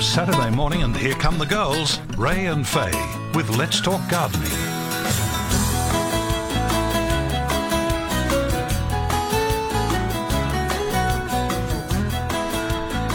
[0.00, 2.92] Saturday morning, and here come the girls, Ray and Faye,
[3.34, 4.67] with Let's Talk Gardening.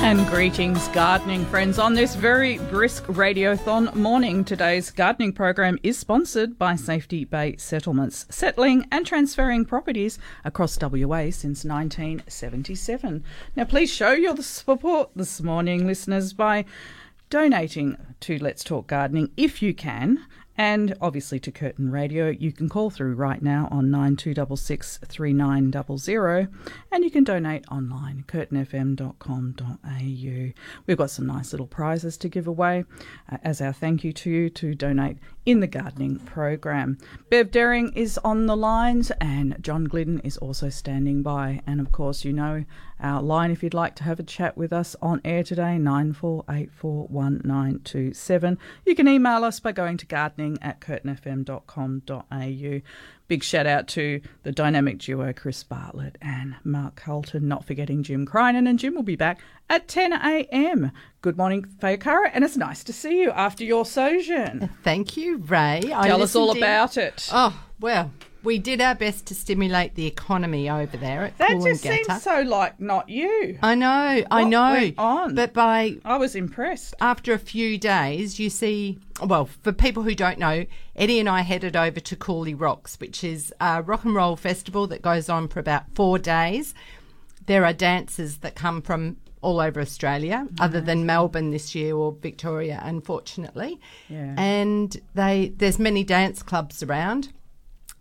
[0.04, 1.80] And greetings, gardening friends.
[1.80, 8.26] On this very brisk radiothon morning, today's gardening program is sponsored by Safety Bay Settlements,
[8.30, 13.24] settling and transferring properties across WA since 1977.
[13.56, 16.66] Now, please show your support this morning, listeners, by
[17.30, 20.26] donating to Let's Talk Gardening if you can.
[20.58, 26.50] And obviously to Curtin Radio, you can call through right now on 9266 3900
[26.92, 30.54] and you can donate online, curtinfm.com.au.
[30.86, 32.86] We've got some nice little prizes to give away
[33.32, 36.98] uh, as our thank you to you to donate in the gardening program.
[37.30, 41.62] Bev Dering is on the lines and John Glidden is also standing by.
[41.68, 42.64] And of course, you know
[43.00, 48.58] our line if you'd like to have a chat with us on air today, 94841927.
[48.86, 52.82] You can email us by going to gardening at curtinfm.com.au.
[53.28, 58.26] Big shout out to the dynamic duo Chris Bartlett and Mark Hulton, not forgetting Jim
[58.26, 58.68] Crinan.
[58.68, 60.92] And Jim will be back at 10 a.m.
[61.22, 64.70] Good morning, Faye Arcaro, and it's nice to see you after your sojourn.
[64.84, 65.82] Thank you, Ray.
[65.94, 67.30] I Tell us all about it.
[67.32, 68.12] Oh, well,
[68.44, 72.42] we did our best to stimulate the economy over there at that just seems so
[72.42, 73.58] like not you.
[73.64, 74.72] I know, I What know.
[74.74, 75.36] went on?
[75.36, 76.94] But by I was impressed.
[77.00, 81.42] after a few days, you see, well, for people who don't know, Eddie and I
[81.42, 85.48] headed over to Cooly Rocks, which is a rock and roll festival that goes on
[85.48, 86.74] for about four days.
[87.46, 92.14] There are dancers that come from all over Australia, other than Melbourne this year or
[92.22, 93.78] Victoria, unfortunately.
[94.08, 94.34] Yeah.
[94.38, 97.34] And they there's many dance clubs around,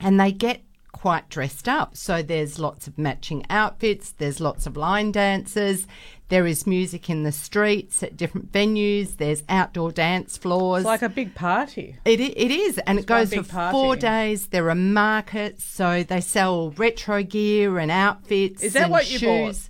[0.02, 1.96] and they get quite dressed up.
[1.96, 5.86] So there's lots of matching outfits, there's lots of line dancers,
[6.28, 10.82] there is music in the streets at different venues, there's outdoor dance floors.
[10.82, 11.96] It's like a big party.
[12.04, 13.72] It, it is, and it goes for party.
[13.72, 14.46] four days.
[14.46, 18.62] There are markets, so they sell retro gear and outfits.
[18.62, 19.68] Is that and what you bought?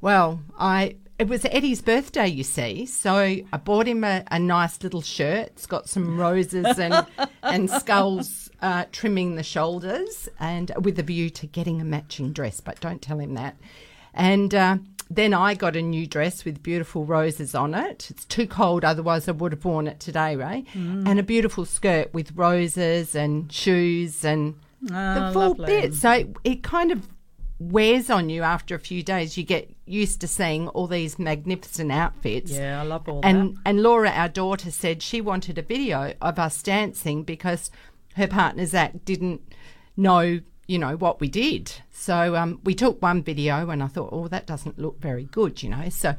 [0.00, 4.80] Well, I it was Eddie's birthday, you see, so I bought him a, a nice
[4.84, 5.48] little shirt.
[5.48, 7.04] It's got some roses and
[7.42, 8.28] and skulls
[8.60, 12.60] uh, trimming the shoulders, and with a view to getting a matching dress.
[12.60, 13.56] But don't tell him that.
[14.14, 14.78] And uh,
[15.10, 18.08] then I got a new dress with beautiful roses on it.
[18.10, 20.64] It's too cold, otherwise I would have worn it today, Ray.
[20.74, 21.06] Mm.
[21.08, 24.54] And a beautiful skirt with roses and shoes and
[24.92, 25.66] Ah, the full lovely.
[25.66, 25.94] bit.
[25.94, 27.08] So it, it kind of
[27.58, 29.36] wears on you after a few days.
[29.36, 32.52] You get used to seeing all these magnificent outfits.
[32.52, 33.60] Yeah, I love all And that.
[33.66, 37.70] and Laura, our daughter, said she wanted a video of us dancing because
[38.18, 39.40] her partner Zach didn't
[39.96, 41.72] know, you know, what we did.
[41.90, 45.62] So um, we took one video, and I thought, oh, that doesn't look very good,
[45.62, 45.88] you know.
[45.88, 46.14] So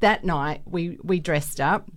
[0.00, 1.90] that night we we dressed up.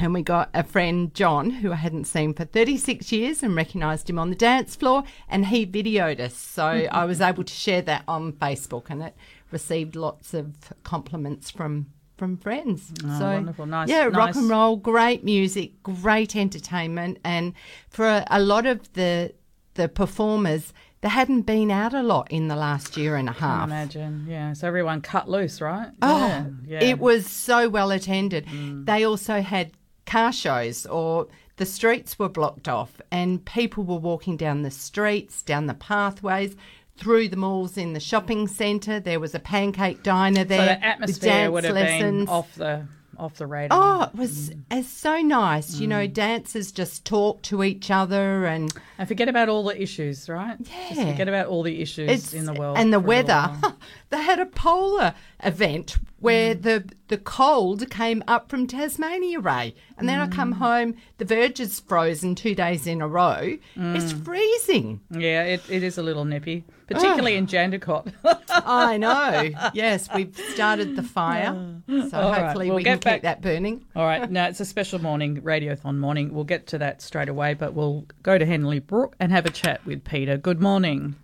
[0.00, 4.08] And we got a friend, John, who I hadn't seen for 36 years and recognised
[4.08, 6.34] him on the dance floor, and he videoed us.
[6.34, 9.16] So I was able to share that on Facebook, and it
[9.50, 11.88] received lots of compliments from
[12.18, 12.92] from friends.
[13.04, 13.66] Oh, so wonderful.
[13.66, 17.54] Nice- Yeah, rock and roll, great music, great entertainment, and
[17.88, 19.32] for a, a lot of the
[19.74, 23.68] the performers, they hadn't been out a lot in the last year and a half.
[23.68, 24.26] imagine.
[24.28, 24.52] Yeah.
[24.52, 25.90] So everyone cut loose, right?
[26.02, 26.46] Oh, yeah.
[26.66, 26.80] yeah.
[26.80, 26.90] Mm.
[26.90, 28.46] it was so well attended.
[28.86, 29.70] They also had
[30.04, 35.42] car shows or the streets were blocked off and people were walking down the streets,
[35.42, 36.56] down the pathways,
[36.98, 39.00] through the malls in the shopping centre.
[39.00, 40.58] There was a pancake diner there.
[40.58, 42.26] So the atmosphere would have lessons.
[42.26, 42.86] been off the
[43.16, 43.78] off the radar.
[43.80, 45.80] Oh, it was it's so nice.
[45.80, 50.28] You know, dancers just talk to each other and And forget about all the issues,
[50.28, 50.56] right?
[50.62, 51.10] Just Yeah.
[51.10, 52.78] forget about all the issues it's in the world.
[52.78, 53.74] and the for a little weather.
[54.10, 56.62] they had a polar event where Mm.
[56.62, 60.58] the the cold came up from Tasmania, Ray, and then I come Mm.
[60.58, 60.94] home.
[61.16, 63.56] The verge is frozen two days in a row.
[63.74, 64.24] It's Mm.
[64.24, 65.00] freezing.
[65.10, 68.12] Yeah, it, it is a little nippy, particularly in Jandakot.
[68.48, 69.50] I know.
[69.74, 71.52] yes, we've started the fire,
[71.86, 73.84] so All right, hopefully we'll we can back- keep that burning.
[73.94, 76.32] All right, now it's a special morning, Radiothon morning.
[76.34, 79.50] We'll get to that straight away, but we'll go to Henley Brook and have a
[79.50, 80.36] chat with Peter.
[80.36, 81.14] Good morning.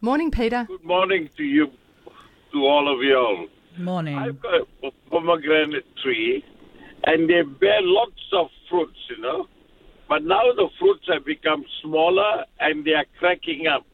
[0.00, 0.64] Morning, Peter.
[0.68, 1.68] Good morning to you,
[2.52, 3.46] to all of y'all.
[3.78, 4.18] Morning.
[4.18, 6.44] I've got a pomegranate tree,
[7.04, 9.46] and they bear lots of fruits, you know.
[10.08, 13.86] But now the fruits have become smaller and they are cracking up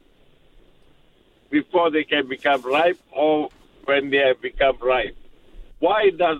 [1.50, 3.50] before they can become ripe or
[3.84, 5.16] when they have become ripe.
[5.80, 6.38] Why does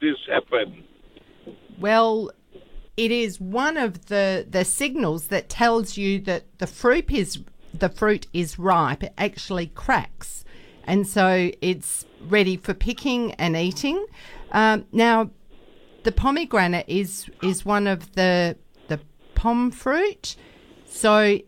[0.00, 0.84] this happen?
[1.78, 2.30] Well,
[2.96, 7.40] it is one of the the signals that tells you that the fruit is
[7.72, 9.02] the fruit is ripe.
[9.02, 10.44] It actually cracks,
[10.84, 14.04] and so it's ready for picking and eating.
[14.52, 15.30] Um, now,
[16.02, 18.56] the pomegranate is is one of the
[18.88, 19.00] the
[19.34, 20.36] pom fruit.
[20.84, 21.38] So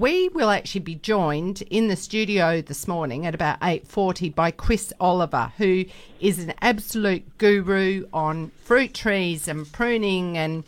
[0.00, 4.92] we will actually be joined in the studio this morning at about 8.40 by chris
[5.00, 5.86] oliver who
[6.20, 10.64] is an absolute guru on fruit trees and pruning and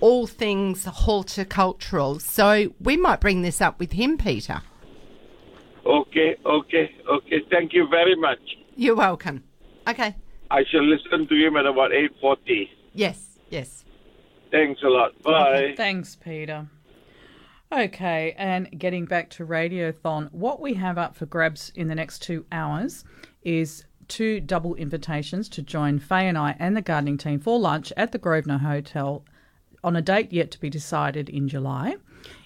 [0.00, 4.60] all things horticultural so we might bring this up with him peter
[5.86, 7.42] Okay, okay, okay.
[7.50, 8.40] Thank you very much.
[8.76, 9.42] you're welcome
[9.88, 10.14] okay
[10.50, 12.68] I shall listen to him at about 8.40.
[12.92, 13.80] yes yes
[14.50, 15.20] Thanks a lot.
[15.24, 15.74] Bye.
[15.76, 16.68] Thanks, Peter.
[17.76, 22.22] Okay, and getting back to Radiothon, what we have up for grabs in the next
[22.22, 23.04] two hours
[23.42, 27.92] is two double invitations to join Faye and I and the gardening team for lunch
[27.96, 29.24] at the Grosvenor Hotel
[29.82, 31.96] on a date yet to be decided in July.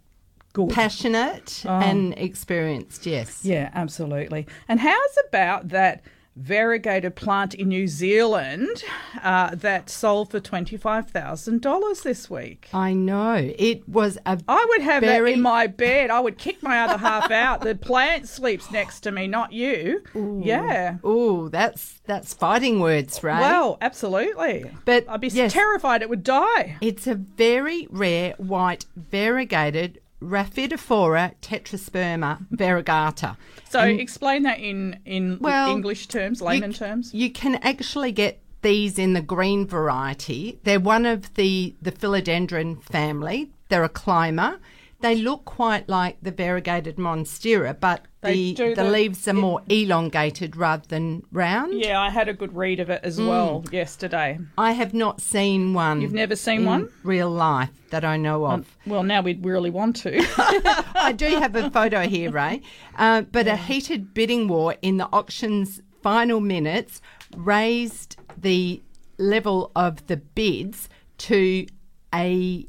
[0.53, 0.69] good.
[0.71, 4.47] passionate and experienced yes yeah, absolutely.
[4.69, 6.03] And how's about that
[6.37, 8.83] variegated plant in New Zealand
[9.23, 12.69] uh, that sold for $25,000 this week?
[12.73, 13.53] I know.
[13.59, 16.11] It was a I would have Very- that in my bed.
[16.11, 17.61] I would kick my other half out.
[17.61, 20.03] The plant sleeps next to me, not you.
[20.15, 20.97] Yeah.
[21.05, 23.35] Oh, that's that's fighting words, Ray.
[23.39, 24.71] Well, absolutely.
[24.85, 25.53] But, I'd be yes.
[25.53, 26.77] terrified it would die.
[26.81, 33.37] it's a very rare white variegated Rhaphidophora tetrasperma variegata.
[33.69, 37.13] So explain that in in Well, English terms, layman c- terms.
[37.13, 40.59] You can actually get these in the green variety.
[40.65, 43.51] They're one of the the philodendron family.
[43.69, 44.59] They're a climber.
[45.03, 49.61] They look quite like the variegated monstera, but They the the the- leaves are more
[49.69, 51.75] elongated rather than round.
[51.81, 53.29] Yeah, I had a good read of it as Mm.
[53.29, 54.39] well yesterday.
[54.57, 56.01] I have not seen one.
[56.01, 56.89] You've never seen in one?
[57.03, 58.77] real life that I know of.
[58.87, 60.13] Well, now we really want to.
[60.95, 62.63] I do have a photo here, Ray.
[62.97, 67.01] Uh, but a heated bidding war in the auction's final minutes
[67.37, 68.81] raised the
[69.19, 71.67] level of the bids to
[72.15, 72.67] a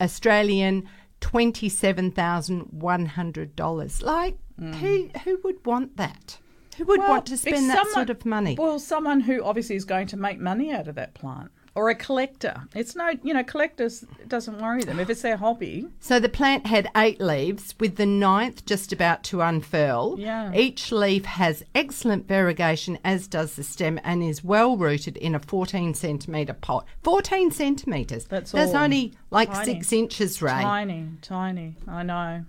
[0.00, 0.88] Australian
[1.20, 4.02] twenty seven thousand one hundred dollars.
[4.02, 4.74] Like mm.
[4.76, 6.38] who who would want that?
[6.76, 8.54] Who would Well, want to spend that someone- sort of money?
[8.58, 11.50] Well, someone who obviously is going to make money out of that plant.
[11.78, 12.62] Or a collector.
[12.74, 15.86] It's no, you know, collectors it doesn't worry them if it's their hobby.
[16.00, 20.16] So the plant had eight leaves, with the ninth just about to unfurl.
[20.18, 20.52] Yeah.
[20.52, 25.38] Each leaf has excellent variegation, as does the stem, and is well rooted in a
[25.38, 26.84] 14 centimetre pot.
[27.04, 28.24] 14 centimetres.
[28.24, 29.64] That's That's only like Tiny.
[29.74, 30.50] six inches, Ray.
[30.60, 31.76] Tiny, tiny.
[31.86, 32.44] I know.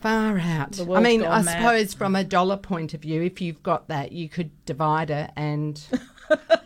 [0.00, 0.78] Far out.
[0.78, 1.56] I mean, I mad.
[1.56, 5.30] suppose from a dollar point of view, if you've got that, you could divide it
[5.36, 5.82] and.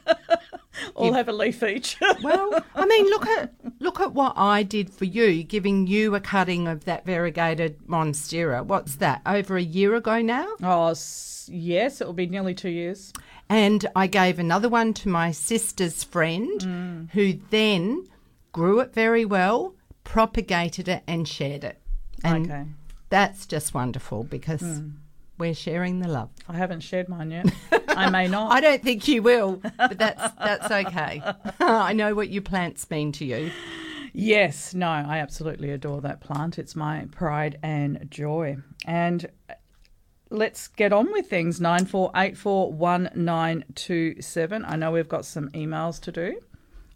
[0.95, 1.97] All have a leaf each.
[2.23, 6.21] Well, I mean, look at look at what I did for you, giving you a
[6.21, 8.65] cutting of that variegated monstera.
[8.65, 9.23] What's that?
[9.25, 10.95] Over a year ago now, oh,
[11.49, 13.13] yes, it will be nearly two years.
[13.49, 17.11] And I gave another one to my sister's friend, mm.
[17.13, 18.07] who then
[18.53, 21.81] grew it very well, propagated it, and shared it.
[22.25, 22.65] And Okay.
[23.11, 24.93] that's just wonderful because mm.
[25.39, 26.31] We're sharing the love.
[26.49, 27.47] I haven't shared mine yet.
[27.89, 28.53] I may not.
[28.53, 31.23] I don't think you will, but that's that's okay.
[31.61, 33.51] I know what your plants mean to you.
[34.13, 36.59] Yes, no, I absolutely adore that plant.
[36.59, 38.57] It's my pride and joy.
[38.85, 39.55] And uh,
[40.31, 41.61] let's get on with things.
[41.61, 44.65] Nine four eight four one nine two seven.
[44.65, 46.41] I know we've got some emails to do.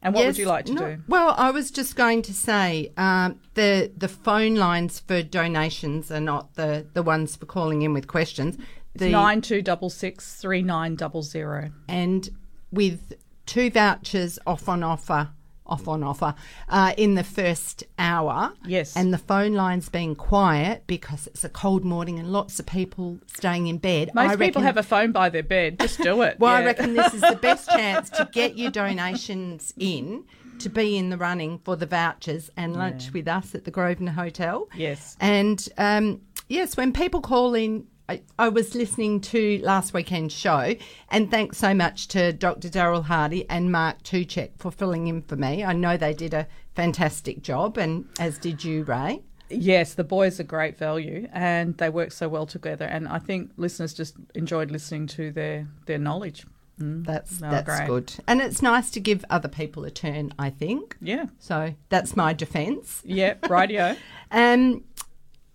[0.02, 1.02] And what would Yes, you like to no- do?
[1.06, 6.20] Well, I was just going to say um, the the phone lines for donations are
[6.20, 8.58] not the, the ones for calling in with questions.
[8.94, 11.70] The, Nine two double six three nine double zero.
[11.88, 12.28] and
[12.72, 13.14] with
[13.46, 15.30] two vouchers off on offer,
[15.66, 16.34] off on offer
[16.68, 18.52] uh, in the first hour.
[18.66, 18.96] Yes.
[18.96, 23.18] and the phone lines being quiet because it's a cold morning and lots of people
[23.26, 24.10] staying in bed.
[24.14, 25.78] Most I people reckon- have a phone by their bed.
[25.80, 26.36] Just do it.
[26.42, 30.24] Well, I reckon this is the best chance to get your donations in
[30.58, 34.12] to be in the running for the vouchers and lunch with us at the Grosvenor
[34.12, 34.68] Hotel.
[34.76, 35.16] Yes.
[35.20, 40.74] And um, yes, when people call in, I, I was listening to last weekend's show,
[41.10, 42.68] and thanks so much to Dr.
[42.68, 45.64] Daryl Hardy and Mark Tuchek for filling in for me.
[45.64, 49.22] I know they did a fantastic job, and as did you, Ray.
[49.50, 52.86] Yes, the boys are great value and they work so well together.
[52.86, 56.46] And I think listeners just enjoyed listening to their, their knowledge.
[56.80, 57.04] Mm.
[57.04, 57.86] That's that's great.
[57.86, 60.32] good, and it's nice to give other people a turn.
[60.38, 61.26] I think Yeah.
[61.38, 61.74] so.
[61.90, 63.02] That's my defence.
[63.04, 63.94] Yeah, radio.
[64.30, 64.84] Um,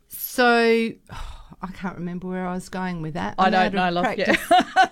[0.10, 0.92] so
[1.62, 3.36] I can't remember where I was going with that.
[3.40, 4.16] I I'm don't know, love.
[4.18, 4.36] Yeah.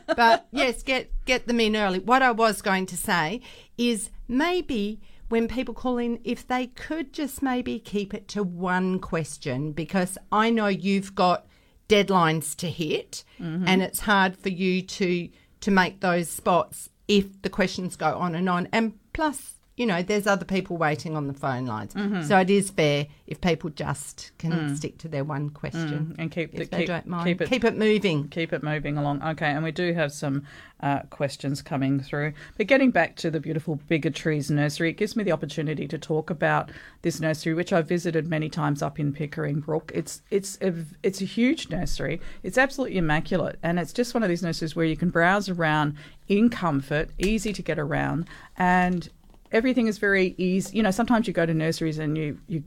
[0.16, 2.00] but yes, get get them in early.
[2.00, 3.42] What I was going to say
[3.78, 9.00] is maybe when people call in, if they could just maybe keep it to one
[9.00, 11.46] question, because I know you've got
[11.90, 13.68] deadlines to hit, Mm-hmm.
[13.68, 15.30] and it's hard for you to
[15.62, 18.68] to make those spots if the questions go on and on.
[18.72, 22.22] And plus, you know, there's other people waiting on the phone lines, Mm-hmm.
[22.24, 26.16] so it is fair if people just can stick to their one question Mm.
[26.20, 27.26] and keep the keep, don't mind.
[27.26, 28.30] keep it keep it moving.
[28.30, 29.22] keep it moving along.
[29.24, 30.44] Okay, and we do have some
[30.82, 32.34] uh, questions coming through.
[32.58, 35.98] But getting back to the beautiful Bigger Trees Nursery, it gives me the opportunity to
[35.98, 36.70] talk about
[37.02, 39.92] this nursery, which I've visited many times up in Pickering Brook.
[39.96, 42.22] It's it's a, it's a huge nursery.
[42.44, 45.96] It's absolutely immaculate, and it's just one of these nurseries where you can browse around
[46.28, 48.28] in comfort, easy to get around,
[48.58, 49.10] and
[49.56, 50.76] everything is very easy.
[50.76, 52.62] You know, sometimes you go to nurseries and you, you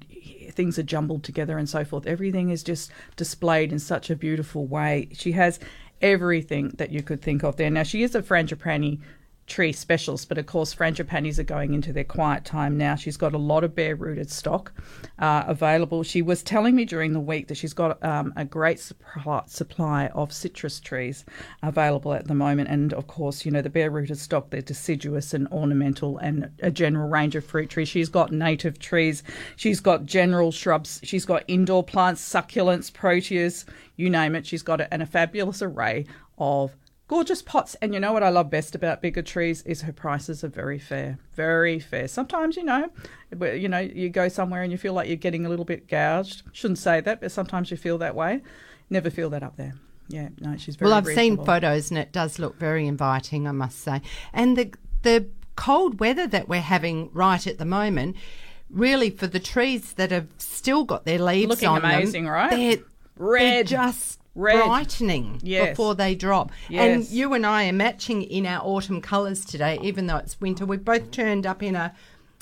[0.53, 2.07] things are jumbled together and so forth.
[2.07, 5.11] Everything is just displayed in such a beautiful way.
[5.13, 5.61] She has
[6.01, 7.71] everything that you could think of there.
[7.71, 9.01] Now she is a frangipani
[9.49, 12.95] tree specialist, but of course frangipanis are going into their quiet time now.
[12.95, 14.73] She's got a lot of bare rooted stock
[15.19, 16.03] uh, available.
[16.03, 20.33] She was telling me during the week that she's got um, a great supply, of
[20.33, 21.25] citrus trees
[21.63, 24.51] available at the moment, and of course, you know the bare rooted stock.
[24.51, 27.89] They're deciduous and ornamental, and a general range of fruit trees.
[27.89, 29.23] She's got native trees.
[29.57, 31.01] She's got general shrubs.
[31.03, 33.65] She's got indoor plants, succulents, proteas,
[33.97, 34.47] you name it.
[34.47, 36.07] She's got it, and a fabulous array
[36.39, 36.77] of
[37.09, 37.75] gorgeous pots.
[37.83, 40.79] And you know what I love best about bigger trees is her prices are very
[40.79, 42.07] fair, very fair.
[42.07, 42.89] Sometimes you know,
[43.41, 46.43] you know, you go somewhere and you feel like you're getting a little bit gouged.
[46.53, 48.43] Shouldn't say that, but sometimes you feel that way.
[48.89, 49.75] Never feel that up there.
[50.09, 50.91] Yeah, no, she's very.
[50.91, 54.01] Well, I've seen photos and it does look very inviting, I must say.
[54.33, 54.73] And the
[55.03, 58.17] the cold weather that we're having right at the moment,
[58.71, 62.51] really for the trees that have still got their leaves Looking on amazing, them, right?
[62.51, 62.85] They're,
[63.17, 63.53] Red.
[63.53, 64.65] they're just Red.
[64.65, 65.71] brightening Yes.
[65.71, 66.53] before they drop.
[66.69, 66.83] Yes.
[66.95, 70.65] And you and I are matching in our autumn colours today, even though it's winter.
[70.65, 71.93] We've both turned up in a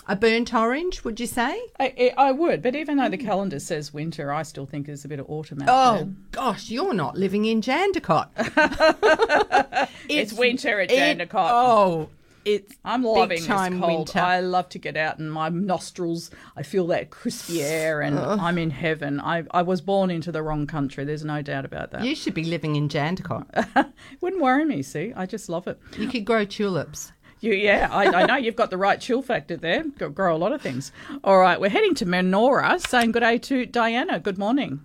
[0.08, 1.60] a burnt orange, would you say?
[1.80, 5.08] I, I would, but even though the calendar says winter, I still think there's a
[5.08, 6.08] bit of autumn out Oh there.
[6.30, 8.28] gosh, you're not living in Jandakot.
[10.08, 11.50] It's winter at it- Jandakot.
[11.50, 12.08] Oh,
[12.46, 13.80] it's I'm big loving this cold.
[13.82, 14.18] winter.
[14.20, 18.56] I love to get out and my nostrils, I feel that crispy air and I'm
[18.56, 19.20] in heaven.
[19.20, 21.04] I, I was born into the wrong country.
[21.04, 22.04] There's no doubt about that.
[22.04, 23.92] You should be living in Jandakot.
[24.20, 25.12] Wouldn't worry me, see?
[25.14, 25.78] I just love it.
[25.98, 27.12] You could grow tulips.
[27.40, 29.84] You, yeah, I, I know you've got the right chill factor there.
[29.98, 30.90] Go- Grow a lot of things.
[31.22, 34.18] All right, we're heading to Menora, saying good day to Diana.
[34.20, 34.80] Good morning.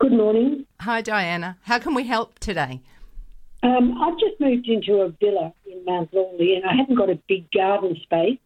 [0.00, 0.66] Good morning.
[0.80, 1.58] Hi, Diana.
[1.62, 2.82] How can we help today?
[3.62, 7.18] Um, I've just moved into a villa in Mount Lawley and I haven't got a
[7.28, 8.38] big garden space.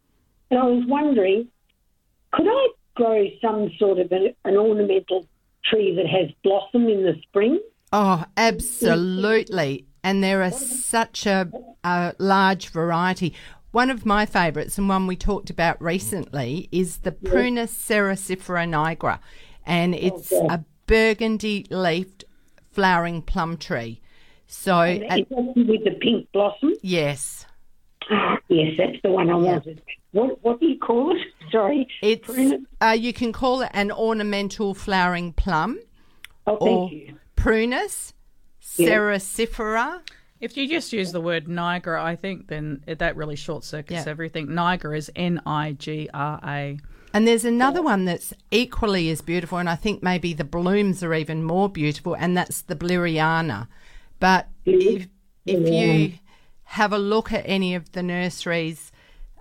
[0.49, 1.47] And I was wondering,
[2.31, 5.27] could I grow some sort of an, an ornamental
[5.63, 7.61] tree that has blossom in the spring?
[7.93, 9.85] Oh, absolutely.
[10.03, 11.51] And there are such a,
[11.83, 13.35] a large variety.
[13.71, 19.19] One of my favourites, and one we talked about recently, is the Prunus cerasifera nigra.
[19.65, 22.25] And it's a burgundy leafed
[22.71, 24.00] flowering plum tree.
[24.53, 26.73] So, Is and- with the pink blossom?
[26.81, 27.45] yes,
[28.49, 29.81] Yes, that's the one I wanted.
[30.11, 31.21] What what do you call it?
[31.51, 31.87] Sorry.
[32.01, 32.29] it's
[32.81, 35.79] uh, you can call it an ornamental flowering plum
[36.45, 37.15] Oh, thank or you.
[37.37, 38.11] prunus
[38.61, 40.01] cerasifera.
[40.41, 44.11] If you just use the word nigra, I think then that really short circuits Yeah.
[44.11, 44.47] everything.
[44.47, 46.77] nigra is N I G R A.
[47.13, 51.13] And there's another one that's equally as beautiful, and I think maybe the blooms are
[51.13, 53.67] even more beautiful, and that's the Blireana.
[54.21, 55.07] But if
[55.45, 56.13] if you
[56.63, 58.93] have a look at any of the nurseries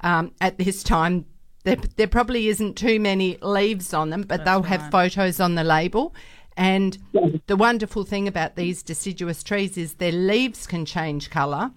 [0.03, 1.27] um, at this time,
[1.63, 5.63] there, there probably isn't too many leaves on them, but they'll have photos on the
[5.63, 6.15] label.
[6.57, 6.99] And
[7.47, 11.71] the wonderful thing about these deciduous trees is their leaves can change colour.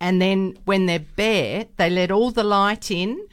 [0.00, 3.28] And then when they're bare, they let all the light in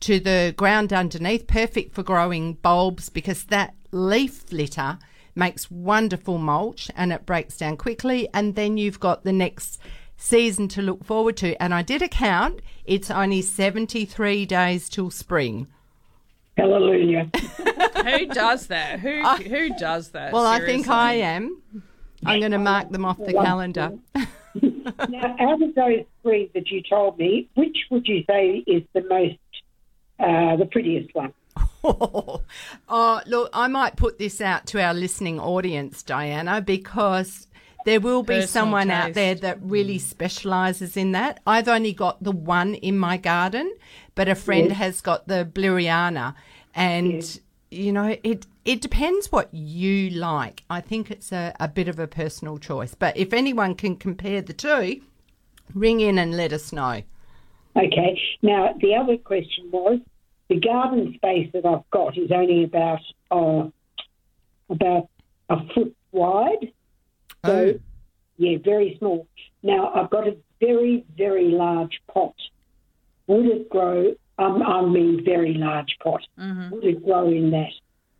[0.00, 4.98] to the ground underneath, perfect for growing bulbs because that leaf litter
[5.34, 8.28] makes wonderful mulch and it breaks down quickly.
[8.34, 9.78] And then you've got the next
[10.16, 11.60] season to look forward to.
[11.62, 15.66] And I did a count, it's only 73 days till spring.
[16.56, 17.30] Hallelujah.
[18.04, 19.00] Who does that?
[19.00, 20.32] Who who does that?
[20.32, 21.62] Well, I think I am.
[22.24, 23.92] I'm going to mark them off the calendar.
[24.14, 29.02] now, out of those three that you told me, which would you say is the
[29.02, 29.38] most,
[30.18, 31.32] uh, the prettiest one?
[32.88, 37.46] oh, look, I might put this out to our listening audience, Diana, because
[37.84, 40.00] there will be Personal someone out there that really mm.
[40.00, 41.40] specialises in that.
[41.46, 43.74] I've only got the one in my garden,
[44.14, 46.34] but a friend has got the Blireana,
[46.74, 48.46] and you know it.
[48.66, 50.64] It depends what you like.
[50.68, 52.94] I think it's a, a bit of a personal choice.
[52.94, 55.00] But if anyone can compare the two,
[55.74, 57.02] ring in and let us know.
[57.76, 58.20] Okay.
[58.42, 60.00] Now, the other question was
[60.50, 63.68] the garden space that I've got is only about uh,
[64.68, 65.08] about
[65.48, 66.72] a foot wide.
[67.46, 67.78] So,
[68.36, 69.26] yeah, very small.
[69.62, 72.34] Now, I've got a very, very large pot.
[73.28, 74.14] Would it grow?
[74.38, 76.20] Um, I mean, very large pot.
[76.72, 77.70] Would it grow in that?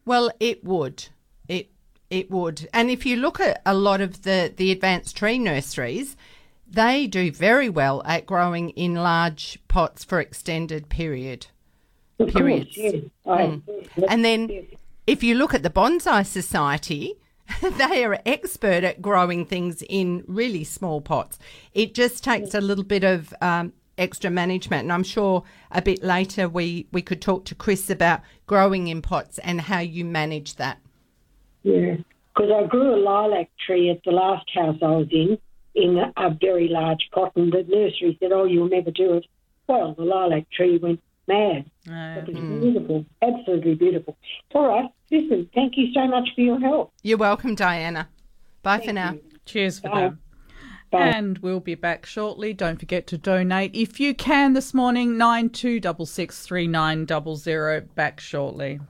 [0.07, 1.09] Well, it would.
[1.49, 1.71] It
[2.11, 2.69] it would.
[2.73, 6.16] And if you look at a lot of the the advanced tree nurseries,
[6.64, 11.49] they do very well at growing in large pots for extended period.
[12.26, 12.76] Periods.
[12.76, 13.04] course, yes.
[13.26, 13.61] I,
[14.09, 14.66] And then
[15.06, 17.14] if you look at the Bonsai Society,
[17.78, 21.38] they are expert at growing things in really small pots.
[21.74, 24.83] It just takes a little bit of um, extra management.
[24.83, 29.02] And I'm sure a bit later we, we could talk to Chris about growing in
[29.02, 30.78] pots and how you manage that.
[31.62, 31.96] Yeah,
[32.35, 35.38] because I grew a lilac tree at the last house I was in,
[35.74, 39.26] in a, a very large pot, and the nursery said, "Oh, you'll never do it."
[39.66, 41.00] Well, the lilac tree went
[41.31, 41.64] mad.
[41.88, 44.16] Uh, It was beautiful, absolutely beautiful.
[44.55, 46.93] All right, listen, thank you so much for your help.
[47.03, 48.09] You're welcome, Diana.
[48.62, 49.16] Bye for now.
[49.47, 50.01] cheers for Bye.
[50.01, 50.12] that.
[50.90, 51.07] Bye.
[51.07, 52.53] And we'll be back shortly.
[52.53, 55.16] Don't forget to donate if you can this morning.
[55.16, 57.81] Nine two double six three nine double zero.
[57.95, 58.81] Back shortly.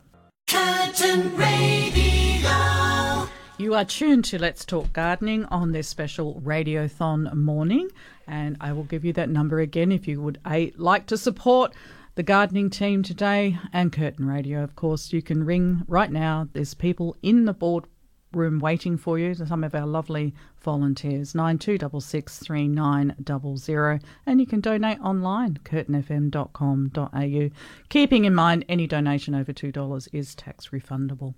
[0.48, 3.28] Curtin Radio.
[3.58, 7.90] You are tuned to Let's Talk Gardening on this special Radiothon morning,
[8.26, 11.74] and I will give you that number again if you would a, like to support
[12.14, 14.62] the gardening team today and Curtin Radio.
[14.62, 16.48] Of course, you can ring right now.
[16.52, 17.84] There's people in the board
[18.32, 19.34] room waiting for you.
[19.34, 21.34] Some of our lovely volunteers.
[21.34, 25.58] Nine two double six three nine double zero, and you can donate online.
[25.64, 27.50] curtinfm.com.au.
[27.88, 31.34] Keeping in mind, any donation over two dollars is tax refundable.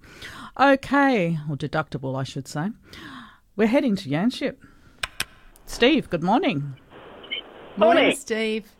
[0.58, 2.68] Okay, or deductible, I should say.
[3.56, 4.56] We're heading to Yanchep.
[5.66, 6.76] Steve, good morning.
[7.76, 8.16] Morning, Morning.
[8.16, 8.70] Steve.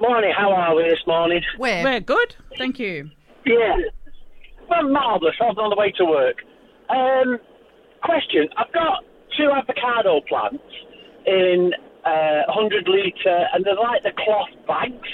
[0.00, 1.42] Morning, how are we this morning?
[1.56, 1.82] Where?
[1.82, 3.10] We're good, thank you.
[3.44, 3.76] Yeah.
[4.70, 5.34] Well, marvellous.
[5.40, 6.36] I was on the way to work.
[6.88, 7.38] Um,
[8.02, 8.48] question.
[8.56, 9.02] I've got
[9.36, 10.62] two avocado plants
[11.26, 11.72] in
[12.04, 15.08] uh, 100 litre, and they're like the cloth bags,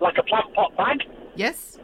[0.00, 1.04] like a plant pot bag.
[1.34, 1.78] Yes?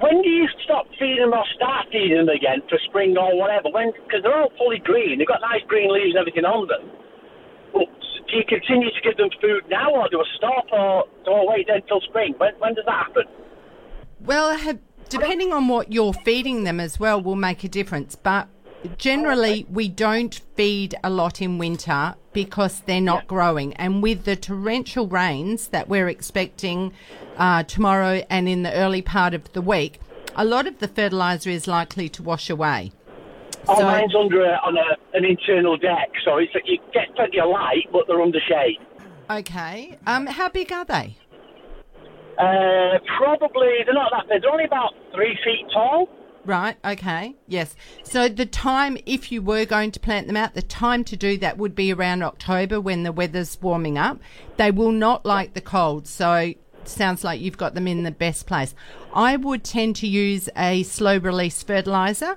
[0.00, 3.68] When do you stop feeding them or start feeding them again for spring or whatever?
[3.70, 5.18] When Because they're all fully green.
[5.18, 6.90] They've got nice green leaves and everything on them.
[7.72, 7.86] But
[8.32, 11.44] do you continue to give them food now, or do I stop, or do I
[11.46, 12.34] wait until spring?
[12.38, 13.24] When, when does that happen?
[14.20, 14.58] Well,
[15.10, 18.16] depending on what you're feeding them as well will make a difference.
[18.16, 18.48] But
[18.96, 23.74] generally, we don't feed a lot in winter because they're not growing.
[23.74, 26.94] And with the torrential rains that we're expecting
[27.36, 30.00] uh, tomorrow and in the early part of the week,
[30.34, 32.92] a lot of the fertilizer is likely to wash away.
[33.68, 37.40] Oh, So- mine's under a, on a, an internal deck, so it's you get plenty
[37.40, 38.78] of light, but they're under shade.
[39.30, 39.98] Okay.
[40.06, 41.16] Um, how big are they?
[42.38, 44.42] Uh, probably they're not that big.
[44.42, 46.08] They're only about three feet tall.
[46.44, 47.76] Right, okay, yes.
[48.02, 51.38] So the time, if you were going to plant them out, the time to do
[51.38, 54.18] that would be around October when the weather's warming up.
[54.56, 56.52] They will not like the cold, so
[56.84, 58.74] sounds like you've got them in the best place.
[59.14, 62.36] I would tend to use a slow release fertilizer,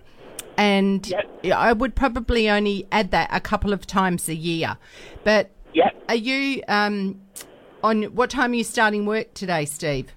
[0.58, 1.14] and
[1.54, 4.78] I would probably only add that a couple of times a year.
[5.24, 5.90] But Yeah.
[6.10, 7.22] are you um,
[7.84, 10.12] on what time are you starting work today, Steve?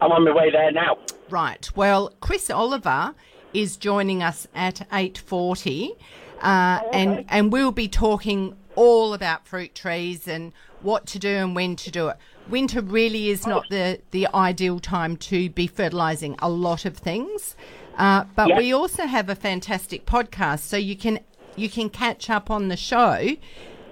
[0.00, 0.98] I'm on my way there now.
[1.28, 1.68] Right.
[1.76, 3.14] Well, Chris Oliver
[3.52, 5.92] is joining us at eight forty,
[6.40, 11.56] uh, and and we'll be talking all about fruit trees and what to do and
[11.56, 12.16] when to do it.
[12.48, 17.56] Winter really is not the the ideal time to be fertilising a lot of things,
[17.98, 18.56] uh, but Yeah.
[18.58, 21.20] we also have a fantastic podcast, so you can
[21.56, 23.30] you can catch up on the show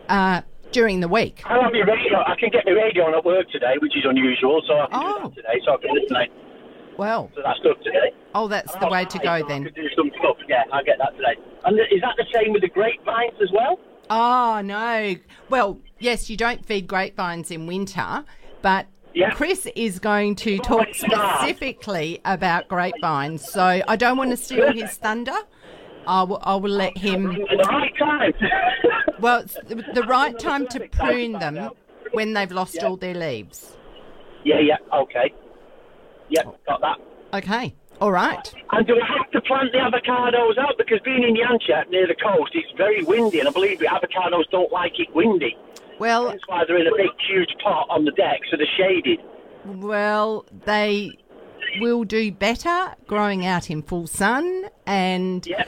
[0.08, 1.42] uh, during the week.
[1.44, 2.18] I have my radio.
[2.24, 5.00] I can get my radio on at work today, which is unusual, so I can
[5.02, 5.14] Oh.
[5.14, 5.60] do that today.
[5.64, 6.16] So I can listen.
[6.96, 8.12] Well, So that's good today.
[8.34, 9.64] oh, that's the way to go I then.
[9.64, 10.36] could do some stuff.
[10.48, 11.34] Yeah, I'll get that today.
[11.64, 13.78] And is that the same with the grapevines as well?
[14.08, 15.16] Oh no.
[15.50, 18.24] Well, yes, you don't feed grapevines in winter,
[18.62, 19.30] but Yeah.
[19.30, 23.50] Chris is going to oh, talk specifically about grapevines.
[23.50, 25.32] So I don't want to steal his thunder.
[26.06, 27.30] I will, I will let him.
[27.30, 28.32] At the right time.
[29.18, 31.70] Well, it's the, right time to prune them
[32.12, 33.78] when they've lost all their leaves.
[34.44, 35.32] yeah, yeah, okay.
[36.28, 36.98] Yeah, got that.
[37.32, 37.74] Okay.
[37.98, 38.54] All right.
[38.72, 40.76] And do I have to plant the avocados out?
[40.76, 44.44] Because being in Yanchep near the coast, it's very windy, and I believe the avocados
[44.50, 45.56] don't like it windy.
[45.98, 49.20] Well, That's why they're in a big, huge pot on the deck, so they're shaded.
[49.64, 51.18] Well, they
[51.80, 55.64] will do better growing out in full sun and Yeah.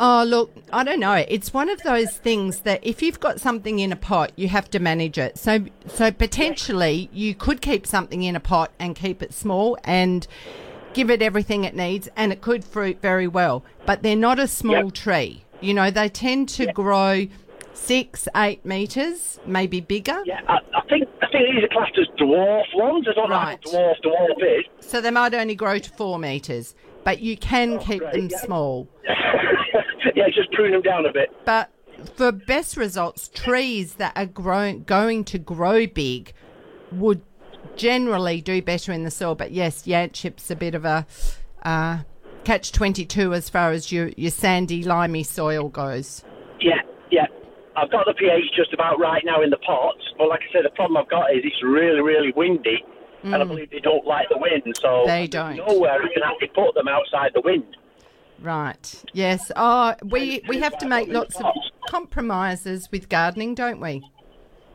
[0.00, 3.78] oh look i don't know it's one of those things that if you've got something
[3.78, 8.22] in a pot you have to manage it so so potentially you could keep something
[8.24, 10.26] in a pot and keep it small and
[10.92, 14.48] give it everything it needs and it could fruit very well but they're not a
[14.48, 14.94] small Yep.
[14.94, 17.26] tree you know they tend to grow
[17.74, 22.06] six eight meters maybe bigger Yeah, I, I think I think these are classed as
[22.18, 23.06] dwarf ones.
[23.10, 23.58] I don't Right.
[23.66, 24.64] know how dwarf dwarf is.
[24.80, 28.38] So they might only grow to four metres, but you can keep great, them yeah.
[28.38, 28.88] small.
[30.14, 31.30] yeah, just prune them down a bit.
[31.44, 31.70] But
[32.16, 36.32] for best results, trees that are growing, going to grow big
[36.92, 37.22] would
[37.76, 39.34] generally do better in the soil.
[39.34, 41.06] But yes, Yanchep's a bit of a
[41.64, 41.98] uh,
[42.44, 46.22] catch 22 as far as your, your sandy, limey soil goes.
[46.60, 47.26] Yeah, yeah.
[47.76, 50.64] I've got the pH just about right now in the pots, but like I said,
[50.64, 52.84] the problem I've got is it's really, really windy,
[53.22, 54.62] and I believe they don't like the wind.
[54.80, 55.06] So Mm.
[55.06, 55.56] They don't.
[55.56, 57.76] Nowhere you can actually put them outside the wind.
[58.40, 59.04] Right.
[59.12, 59.50] Yes.
[59.56, 61.46] Oh, we, we have to make lots of
[61.88, 64.02] compromises with gardening, don't we?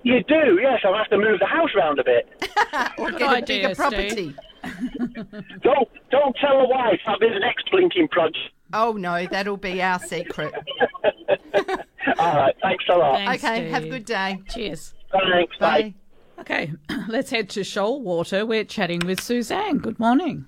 [0.03, 0.79] You do, yes.
[0.83, 2.27] I'll have to move the house around a bit.
[2.99, 4.35] Or Good get a idea, bigger Steve.
[4.35, 4.35] property.
[5.63, 8.37] don't don't tell the wife that'll be the next blinking project.
[8.73, 10.53] Oh no, that'll be our secret.
[12.19, 13.15] All right, thanks a lot.
[13.15, 14.39] Thanks, okay, have a good day.
[14.49, 14.93] Cheers.
[15.11, 15.81] Thanks, bye.
[15.81, 15.93] Bye.
[16.39, 16.71] Okay,
[17.07, 18.47] let's head to Shoalwater.
[18.47, 19.77] We're chatting with Suzanne.
[19.79, 20.45] Good morning.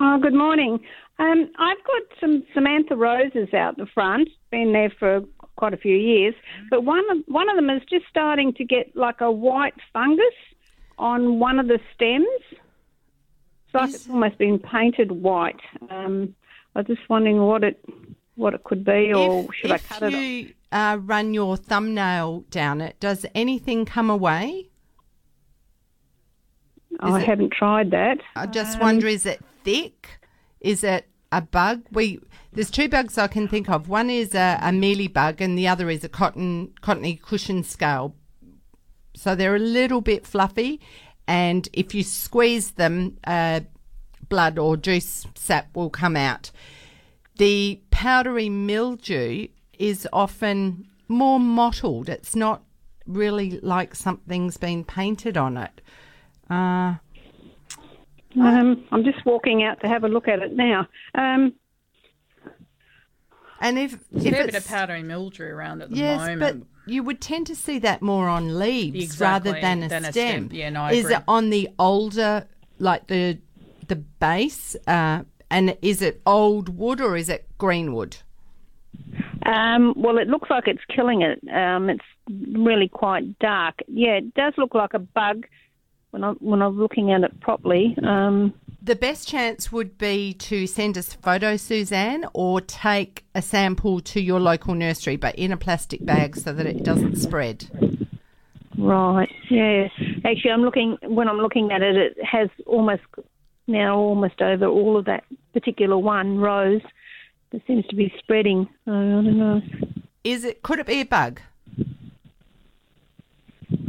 [0.00, 0.80] Oh, good morning.
[1.18, 4.28] Um, I've got some Samantha roses out the front.
[4.50, 5.20] Been there for
[5.56, 6.34] quite a few years,
[6.70, 10.24] but one of one of them is just starting to get like a white fungus
[10.98, 12.26] on one of the stems.
[12.50, 15.60] It's like it's almost been painted white.
[15.90, 16.34] Um,
[16.74, 17.82] I was just wondering what it
[18.34, 20.12] what it could be, or if should I if cut it?
[20.12, 24.70] you uh, run your thumbnail down it, does anything come away?
[27.00, 28.18] Oh, I it- haven't tried that.
[28.36, 30.18] I just wonder, is it thick?
[30.60, 31.82] Is it a bug?
[31.90, 32.20] We
[32.52, 33.88] there's two bugs I can think of.
[33.88, 38.14] One is a, a mealy bug, and the other is a cotton cottony cushion scale.
[39.14, 40.80] So they're a little bit fluffy,
[41.26, 43.60] and if you squeeze them, uh,
[44.32, 46.50] blood or juice sap will come out.
[47.36, 52.08] The powdery mildew is often more mottled.
[52.08, 52.62] It's not
[53.06, 55.82] really like something's been painted on it.
[56.48, 56.94] Uh,
[58.40, 60.86] Um, I'm just walking out to have a look at it now.
[61.14, 61.52] Um,
[63.60, 66.40] and if, There's if a bit of powdery mildew around at the Yes, moment.
[66.40, 70.04] but you would tend to see that more on leaves Exactly, rather than a, than
[70.06, 70.46] a stem.
[70.46, 70.56] stem.
[70.58, 71.16] Yeah, no, I is agree.
[71.16, 72.46] it on the older,
[72.78, 73.38] like the
[73.92, 78.16] the base, uh, and is it old wood or is it green wood?
[79.44, 81.38] Um, well, it looks like it's killing it.
[81.52, 82.04] Um, it's
[82.52, 83.74] really quite dark.
[83.86, 85.44] Yeah, it does look like a bug
[86.10, 87.94] when I'm when I'm looking at it properly.
[88.02, 93.42] Um, The best chance would be to send us a photo, Suzanne, or take a
[93.42, 97.58] sample to your local nursery, but in a plastic bag so that it doesn't spread.
[98.78, 99.30] right.
[99.50, 99.88] Yeah.
[100.24, 101.96] Actually, I'm looking when I'm looking at it.
[101.96, 103.02] It has almost
[103.66, 106.82] now almost over all of that particular one, rose,
[107.52, 108.68] that seems to be spreading.
[108.84, 109.60] So, I don't know.
[110.24, 110.62] Is it?
[110.62, 111.40] Could it be a bug?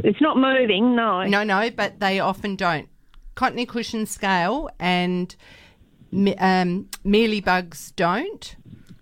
[0.02, 1.24] It's not moving, no.
[1.24, 2.88] No, no, but they often don't.
[3.34, 5.34] Cottony cushion scale and
[6.12, 8.56] me- um, mealybugs don't.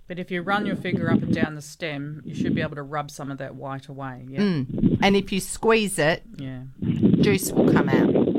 [0.08, 2.76] But if you run your finger up and down the stem, you should be able
[2.76, 4.26] to rub some of that white away.
[4.28, 4.40] Yeah.
[4.40, 4.98] Mm.
[5.02, 6.62] And if you squeeze it, Yeah.
[6.80, 8.31] juice will come out.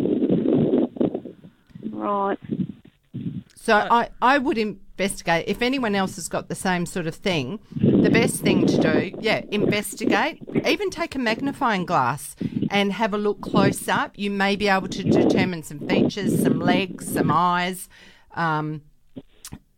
[2.03, 2.37] Right.
[3.55, 5.45] So I, I would investigate.
[5.47, 9.17] If anyone else has got the same sort of thing, the best thing to do,
[9.21, 10.41] yeah, investigate.
[10.65, 12.35] Even take a magnifying glass
[12.69, 14.11] and have a look close up.
[14.15, 17.87] You may be able to determine some features, some legs, some eyes.
[18.33, 18.81] Um,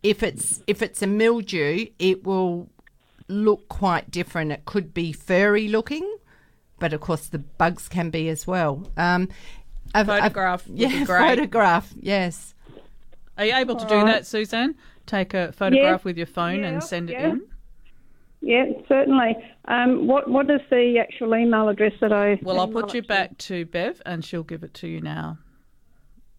[0.02, 2.68] if it's if it's a mildew, it will
[3.28, 4.50] look quite different.
[4.50, 6.16] It could be furry looking,
[6.80, 8.90] but of course the bugs can be as well.
[8.96, 9.28] Um,
[9.94, 11.36] a- a- Photograph would be yeah, great.
[11.36, 11.92] photograph.
[12.00, 12.54] Yes.
[13.38, 14.74] Are you able to do that, Suzanne?
[15.06, 17.28] Take a photograph with your phone Yeah, and send it yeah.
[17.28, 17.42] in?
[18.40, 19.36] Yeah, certainly.
[19.66, 22.38] Um, what what is the actual email address that I?
[22.42, 23.08] Well, I'll put you to?
[23.08, 25.38] back to Bev and she'll give it to you now.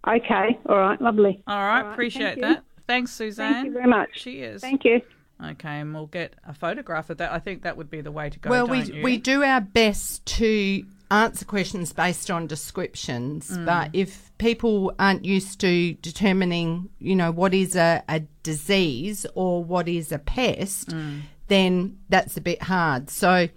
[0.07, 0.57] Okay.
[0.67, 1.01] All right.
[1.01, 1.43] Lovely.
[1.47, 2.41] All right, right, appreciate thank you.
[2.43, 2.63] that.
[2.87, 3.53] Thanks, Suzanne.
[3.53, 4.09] Thank you very much.
[4.13, 4.61] Cheers.
[4.61, 5.01] Thank you.
[5.43, 7.31] Okay, and we'll get a photograph of that.
[7.31, 8.49] I think that would be the way to go.
[8.49, 9.03] well, don't we you?
[9.03, 13.65] we do our best to answer questions based on descriptions, Mm.
[13.65, 19.63] but if people aren't used to determining, you know, what is a, a disease or
[19.63, 21.21] what is a pest, Mm.
[21.47, 23.09] then that's a bit hard.
[23.09, 23.49] So.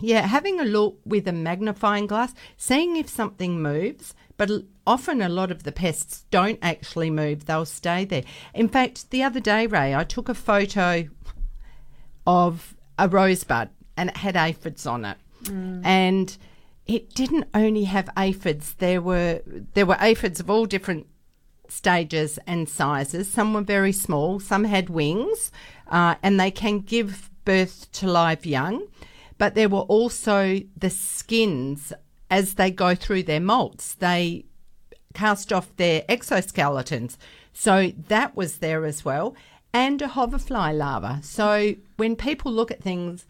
[0.00, 4.48] Yeah, having a look with a magnifying glass, seeing if something moves, but
[4.86, 8.22] often a lot of the pests don't actually move, they'll stay there.
[8.54, 11.08] In fact, the other day, Ray, I took a photo
[12.26, 15.16] of a rosebud and it had aphids on it.
[15.82, 16.36] And
[16.88, 19.42] it didn't only have aphids, there were
[19.74, 21.06] there were aphids of all different
[21.68, 23.30] stages and sizes.
[23.30, 25.52] Some were very small, some had wings,
[25.88, 28.86] uh, and they can give birth to live young.
[29.36, 31.92] But there were also the skins
[32.30, 33.96] as they go through their molts.
[33.96, 34.46] They
[35.14, 37.16] cast off their exoskeletons.
[37.52, 39.36] So that was there as well.
[39.72, 41.20] And a hoverfly larva.
[41.22, 43.26] So when people look at things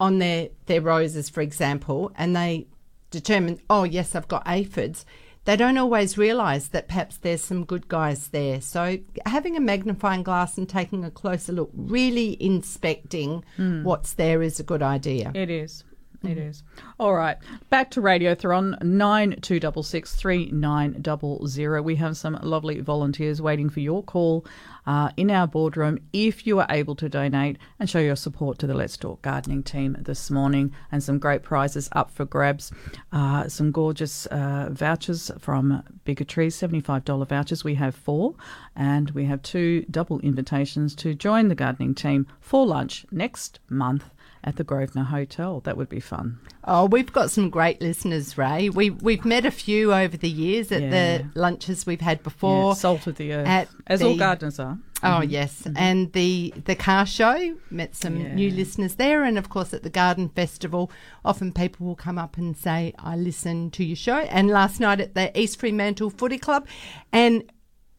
[0.00, 2.66] on their, their roses, for example, and they
[3.10, 5.04] determine, oh, yes, I've got aphids,
[5.44, 8.60] they don't always realise that perhaps there's some good guys there.
[8.60, 13.82] So having a magnifying glass and taking a closer look, really inspecting hmm.
[13.82, 15.32] what's there is a good idea.
[15.34, 15.84] It is.
[16.22, 16.64] It is.
[16.98, 17.36] All right.
[17.70, 21.80] Back to Radiothon nine two double six three nine double zero.
[21.80, 24.44] We have some lovely volunteers waiting for your call
[24.88, 28.66] uh, in our boardroom if you are able to donate and show your support to
[28.66, 32.72] the Let's Talk Gardening team this morning and some great prizes up for grabs.
[33.12, 35.82] Uh, some gorgeous uh, vouchers from
[36.26, 37.64] Trees, $75 vouchers.
[37.64, 38.34] We have four
[38.74, 44.10] and we have two double invitations to join the gardening team for lunch next month
[44.44, 45.60] at the Grosvenor Hotel.
[45.60, 46.38] That would be fun.
[46.64, 48.68] Oh, we've got some great listeners, Ray.
[48.68, 50.90] We we've met a few over the years at Yeah.
[50.90, 52.70] the lunches we've had before.
[52.70, 54.78] Yeah, salt of the earth, at as all gardeners are.
[55.02, 55.30] Oh mm-hmm.
[55.30, 55.76] yes, mm-hmm.
[55.76, 58.34] and the the car show met some Yeah.
[58.34, 60.90] new listeners there, and of course at the garden festival,
[61.24, 65.00] often people will come up and say, "I listen to your show." And last night
[65.00, 66.66] at the East Fremantle Footy Club,
[67.12, 67.44] and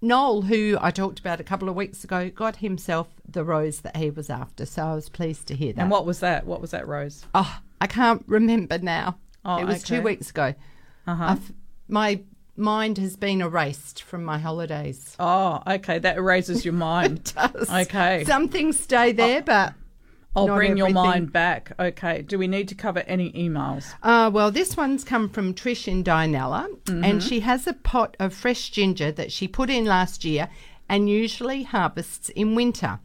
[0.01, 3.97] Noel, who I talked about a couple of weeks ago, got himself the rose that
[3.97, 4.65] he was after.
[4.65, 5.81] So I was pleased to hear that.
[5.81, 6.45] And what was that?
[6.45, 7.25] What was that, Rose?
[7.35, 9.17] Oh, I can't remember now.
[9.43, 10.53] Oh, it was two weeks ago.
[11.05, 11.23] Uh-huh.
[11.23, 11.51] I've,
[11.87, 12.21] my
[12.55, 15.15] mind has been erased from my holidays.
[15.19, 15.99] Oh, okay.
[15.99, 17.33] That erases your mind.
[17.37, 17.69] it does.
[17.69, 18.23] Okay.
[18.25, 19.73] Some things stay there, but
[20.35, 21.71] I'll not bring your mind back.
[21.79, 22.21] Okay.
[22.21, 23.93] Do we need to cover any emails?
[24.03, 27.03] Uh, well, this one's come from Trish in Dianella, Mm-hmm.
[27.03, 30.47] and she has a pot of fresh ginger that she put in last year
[30.87, 32.99] and usually harvests in winter.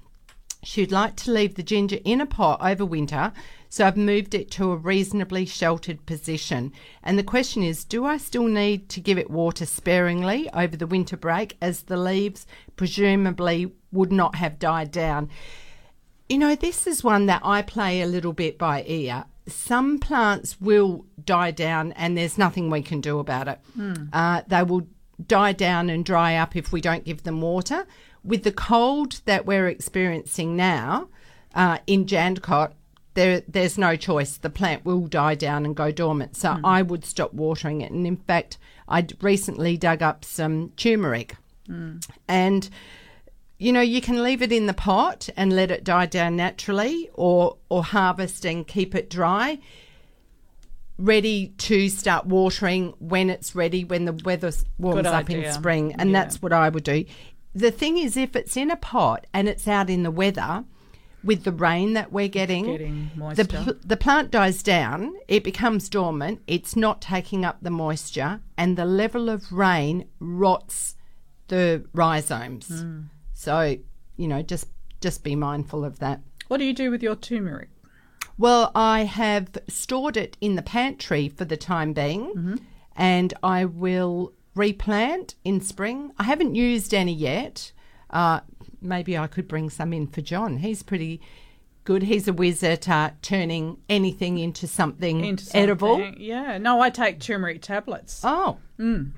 [0.63, 3.33] She'd like to leave the ginger in a pot over winter,
[3.69, 6.73] so I've moved it to a reasonably sheltered position.
[7.03, 10.87] And the question is do I still need to give it water sparingly over the
[10.87, 15.29] winter break as the leaves presumably would not have died down?
[16.29, 19.25] You know, this is one that I play a little bit by ear.
[19.47, 23.61] Some plants will die down, and there's nothing we can do about it.
[24.13, 24.87] Uh, they will
[25.27, 27.87] die down and dry up if we don't give them water.
[28.25, 31.09] With the cold that we're experiencing now
[31.55, 32.73] uh, in Jandakot,
[33.13, 34.39] there, there's no choice.
[34.39, 36.37] The plant will die down and go dormant.
[36.37, 37.93] So I would stop watering it.
[37.93, 38.57] And in fact,
[38.89, 41.37] I recently dug up some turmeric
[42.29, 42.69] and
[43.59, 47.09] you know you can leave it in the pot and let it die down naturally
[47.15, 49.59] or or harvest and keep it dry
[50.97, 55.95] ready to start watering when it's ready when the weather warms Good up in spring
[55.99, 56.21] and Yeah.
[56.23, 57.05] that's what I would do
[57.55, 60.65] the thing is, if it's in a pot and it's out in the weather,
[61.23, 65.15] with the rain that we're getting, getting the pl- the plant dies down.
[65.29, 66.43] It becomes dormant.
[66.47, 70.97] It's not taking up the moisture, and the level of rain rots
[71.49, 72.69] the rhizomes.
[72.69, 73.01] Hmm.
[73.45, 73.77] So
[74.17, 74.69] you know, just
[75.01, 76.21] just be mindful of that.
[76.49, 77.69] What do you do with your turmeric?
[78.39, 82.57] Well, I have stored it in the pantry for the time being, Mm-hmm.
[82.97, 86.13] and I will replant in spring.
[86.19, 87.73] I haven't used any yet.
[88.11, 88.41] Uh,
[88.81, 90.59] maybe I could bring some in for John.
[90.59, 91.21] He's pretty
[91.85, 92.03] good.
[92.05, 96.01] He's a whiz at uh, turning anything into something Into edible.
[96.17, 96.59] Yeah.
[96.59, 98.21] No, I take turmeric tablets.
[98.25, 98.59] Oh.
[98.79, 99.13] Mm.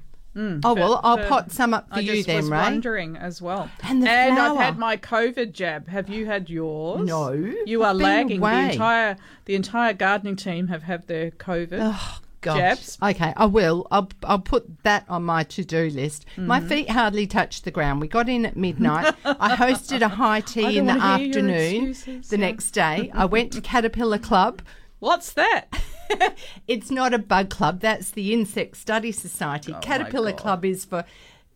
[0.64, 2.59] Oh, well, I'll for- pot some up for I you just then, was Ray.
[2.59, 3.70] wondering as well.
[3.83, 5.88] And the and I've had my COVID jab.
[5.88, 7.07] Have you had yours?
[7.07, 7.33] No.
[7.64, 8.40] You are lagging.
[8.40, 12.59] The entire the entire gardening team have had their COVID Oh, gosh.
[12.59, 12.99] jabs.
[13.03, 13.87] Okay, I will.
[13.90, 16.27] I'll, I'll put that on my to do list.
[16.37, 16.68] My Mm-hmm.
[16.68, 18.01] feet hardly touched the ground.
[18.03, 19.14] We got in at midnight.
[19.25, 21.90] I hosted a high tea in the wanna hear your afternoon.
[21.90, 22.46] excuses, The yeah.
[22.46, 24.61] next day, I went to Caterpillar Club.
[24.99, 25.68] What's that?
[26.69, 29.73] It's not a bug club, that's the Insect Study Society.
[29.75, 31.05] Oh, Caterpillar Club is for,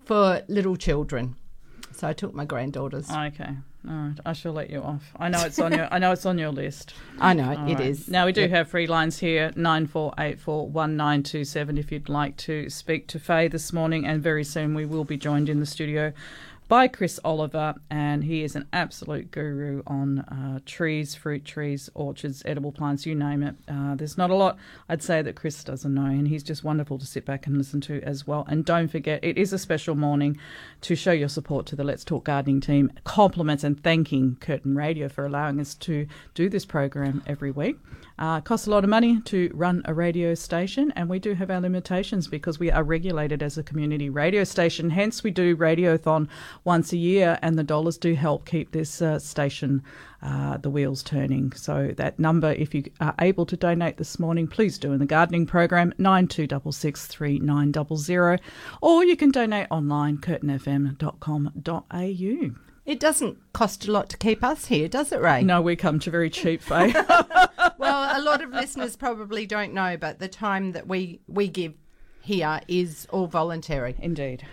[0.05, 1.37] for little children.
[1.93, 3.11] So I took my granddaughters.
[3.11, 3.51] Okay.
[3.89, 4.15] All right.
[4.27, 5.11] I shall let you off.
[5.19, 6.93] I know it's on your I know it's on your list.
[7.19, 7.81] I know, All it right.
[7.87, 8.09] is.
[8.09, 8.51] Now we do Yep.
[8.51, 12.37] have free lines here, nine four eight four one nine two seven if you'd like
[12.39, 15.67] to speak to Faye this morning and very soon we will be joined in the
[15.67, 16.13] studio
[16.71, 22.45] by Chris Oliver and he is an absolute guru on uh, trees, fruit trees, orchards,
[22.47, 23.57] edible plants, you name it.
[23.67, 24.57] Uh, there's not a lot
[24.89, 27.81] I'd say that Chris doesn't know and he's just wonderful to sit back and listen
[27.83, 28.47] to as well.
[28.49, 30.39] And don't forget, it is a special morning
[30.83, 32.93] to show your support to the Let's Talk Gardening team.
[33.03, 37.79] Compliments and thanking Curtin Radio for allowing us to do this program every week.
[38.21, 41.51] Uh, costs a lot of money to run a radio station, and we do have
[41.51, 44.91] our limitations because we are regulated as a community radio station.
[44.91, 46.29] Hence, we do Radiothon
[46.63, 49.83] once a year, and the dollars do help keep this uh, station,
[50.23, 51.53] uh, the wheels turning.
[51.53, 55.07] So, that number, if you are able to donate this morning, please do in the
[55.07, 58.41] gardening program, 92663900,
[58.83, 62.70] or you can donate online, curtinfm.com.au.
[62.91, 65.45] It doesn't cost a lot to keep us here, does it, Ray?
[65.45, 66.93] No, we come to very cheap, Faye.
[67.79, 71.75] well, a lot of listeners probably don't know, but the time that we we give
[72.21, 74.45] here is all voluntary, Indeed.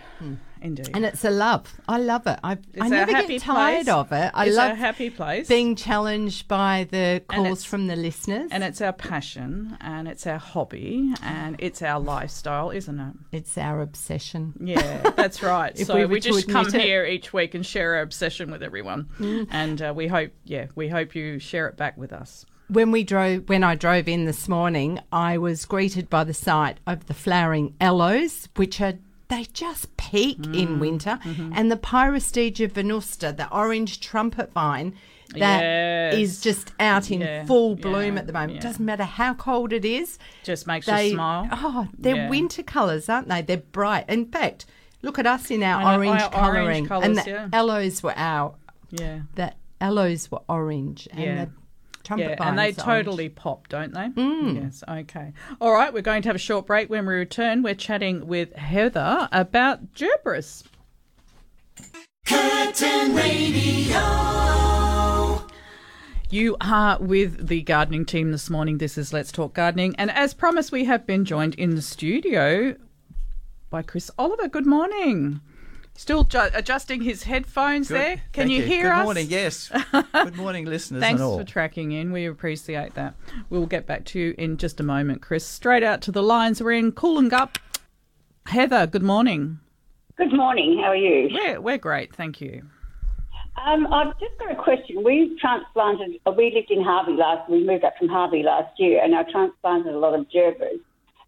[0.60, 0.90] Indeed.
[0.92, 1.72] and it's a love.
[1.88, 2.40] I love it.
[2.42, 3.88] I It's I never get tired place.
[3.88, 4.30] of it.
[4.34, 5.46] I it's love a happy place.
[5.46, 10.38] being challenged by the calls from the listeners, and it's our passion and it's our
[10.38, 13.14] hobby and it's our lifestyle, isn't it?
[13.30, 14.54] it's our obsession.
[14.60, 15.76] Yeah, that's right.
[15.86, 16.80] So we we, just come it.
[16.80, 20.88] here each week and share our obsession with everyone, and uh, we hope, yeah, we
[20.88, 22.44] hope you share it back with us.
[22.70, 26.78] When we drove, when I drove in this morning, I was greeted by the sight
[26.86, 28.94] of the flowering aloes, which are
[29.28, 31.52] they just peak Mm, in winter, mm-hmm.
[31.54, 34.94] and the Pyrostegia venusta, the orange trumpet vine,
[35.34, 35.62] that
[36.14, 36.40] is Yes.
[36.42, 38.54] just out in Yeah, full bloom yeah, at the moment.
[38.54, 38.60] yeah.
[38.60, 40.18] Doesn't matter how cold it is.
[40.44, 41.48] Just makes They you smile.
[41.52, 43.42] oh, they're winter colours, aren't they?
[43.42, 44.06] They're bright.
[44.08, 44.64] In fact,
[45.02, 48.54] look at us in our know, orange colouring, and the aloes were our
[48.90, 51.44] Yeah, the aloes were orange, and Yeah.
[51.44, 51.50] the
[52.08, 54.08] trumpet yeah, and they vines totally pop, don't they?
[54.08, 54.62] Mm.
[54.62, 54.82] Yes.
[54.88, 55.32] Okay.
[55.60, 55.92] All right.
[55.92, 56.88] We're going to have a short break.
[56.88, 60.64] When we return, we're chatting with Heather about gerberas.
[62.26, 63.98] Curtin Radio.
[66.30, 68.78] You are with the gardening team this morning.
[68.78, 69.94] This is Let's Talk Gardening.
[69.96, 72.74] And as promised, we have been joined in the studio
[73.70, 74.48] by Chris Oliver.
[74.48, 75.40] Good morning.
[75.98, 77.94] Still ju- adjusting his headphones Good.
[78.00, 78.16] there.
[78.32, 78.98] Can Thank you, hear Good us?
[78.98, 79.72] Good morning, yes.
[80.12, 81.38] Good morning, listeners Thanks and all.
[81.38, 82.12] for tracking in.
[82.12, 83.14] We appreciate that.
[83.50, 85.44] We'll get back to you in just a moment, Chris.
[85.44, 86.62] Straight out to the lines.
[86.62, 87.56] We're in Cooloongup.
[88.46, 89.58] Heather, good morning.
[90.16, 90.78] Good morning.
[90.80, 91.30] How are you?
[91.32, 92.14] We're, we're great.
[92.14, 92.62] Thank you.
[93.66, 95.02] Um, I've just got a question.
[95.02, 96.20] We transplanted.
[96.24, 97.50] uh, We lived in Harvey last.
[97.50, 100.78] We moved up from Harvey last year, and I transplanted a lot of gerbers,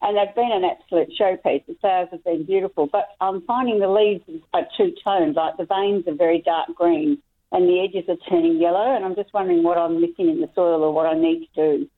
[0.02, 1.66] and they've been an absolute showpiece.
[1.66, 4.22] The flowers have been beautiful, but I'm finding the leaves
[4.54, 5.36] are two toned.
[5.36, 7.18] Like the veins are very dark green,
[7.52, 8.94] and the edges are turning yellow.
[8.94, 11.78] And I'm just wondering what I'm missing in the soil or what I need to
[11.78, 11.90] do to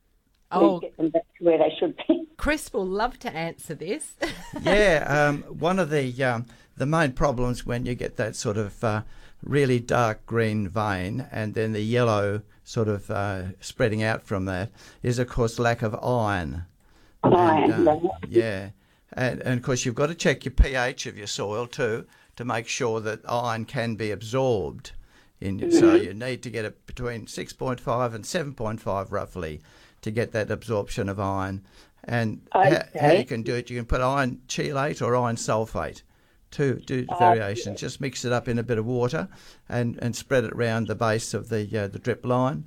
[0.58, 0.80] Oh.
[0.80, 2.26] get them back to where they should be.
[2.36, 4.14] Chris will love to answer this.
[4.62, 8.82] yeah, um, one of the um, the main problems when you get that sort of
[8.84, 9.02] uh,
[9.42, 14.70] really dark green vein and then the yellow sort of uh, spreading out from that
[15.02, 16.64] is, of course, lack of iron.
[17.24, 17.96] Iron, And, uh,
[18.28, 18.70] yeah,
[19.12, 22.06] and, and of course you've got to check your pH of your soil too
[22.36, 24.92] to make sure that iron can be absorbed.
[25.40, 29.60] In, So you need to get it between 6.5 and 7.5 roughly
[30.02, 31.64] to get that absorption of iron.
[32.04, 32.60] And ha-
[33.00, 33.18] how Okay.
[33.20, 36.02] you can do it, you can put iron chelate or iron sulfate
[36.50, 37.80] two, two Oh, variations.
[37.80, 39.28] Just mix it up in a bit of water
[39.68, 42.64] and, and spread it around the base of the uh, the drip line,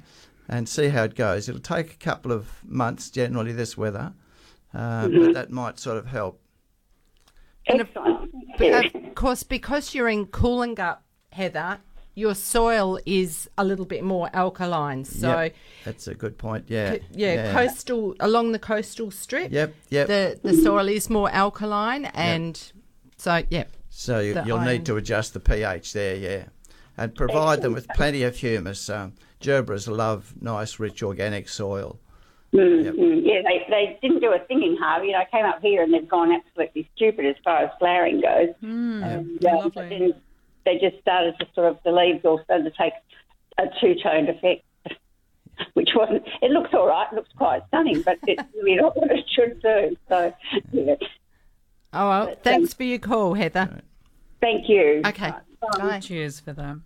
[0.47, 1.47] and see how it goes.
[1.49, 4.13] It'll take a couple of months generally this weather,
[4.75, 5.25] uh, Mm-hmm.
[5.25, 6.41] but that might sort of help.
[7.67, 8.31] Excellent.
[8.57, 10.97] But of course, because you're in Cooloongup,
[11.31, 11.79] Heather,
[12.13, 15.03] your soil is a little bit more alkaline.
[15.03, 16.65] So, Yep, that's a good point.
[16.67, 19.51] Yeah, c- yeah, coastal along the coastal strip.
[19.51, 20.07] Yep, yep.
[20.07, 22.61] The the soil is more alkaline, and
[23.17, 23.65] so yeah.
[23.89, 24.67] So you, you'll iron.
[24.67, 26.43] need to adjust the pH there, yeah,
[26.97, 28.89] and provide them with plenty of humus.
[28.89, 31.99] Um, gerbers love nice, rich organic soil.
[32.55, 32.93] Mm, Yep.
[32.95, 33.21] mm.
[33.23, 35.07] Yeah, they, they didn't do a thing in Harvey.
[35.07, 38.21] You know, I came up here and they've gone absolutely stupid as far as flowering
[38.21, 38.49] goes.
[38.61, 39.39] and,
[39.73, 40.13] but then
[40.65, 42.93] they just started to sort of, the leaves all started to take
[43.57, 44.63] a two-toned effect,
[45.73, 49.11] which wasn't, it looks all right, it looks quite stunning, but it's really not what
[49.11, 49.95] it should do.
[50.09, 50.33] So,
[50.71, 50.95] yeah.
[51.93, 53.81] Oh well, But, thanks um, for your call, Heather.
[54.41, 55.01] Thank you.
[55.05, 55.31] Okay,
[55.61, 55.99] bye.
[56.01, 56.77] Cheers for that.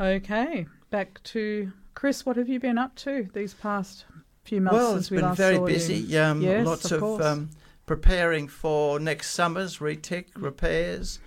[0.00, 2.26] Okay, back to Chris.
[2.26, 4.04] What have you been up to these past
[4.44, 5.94] few months well, since it's we been last very saw busy.
[5.96, 6.20] you?
[6.20, 7.50] Um, yes, lots of, of, um,
[7.86, 11.18] preparing for next summer's retic repairs.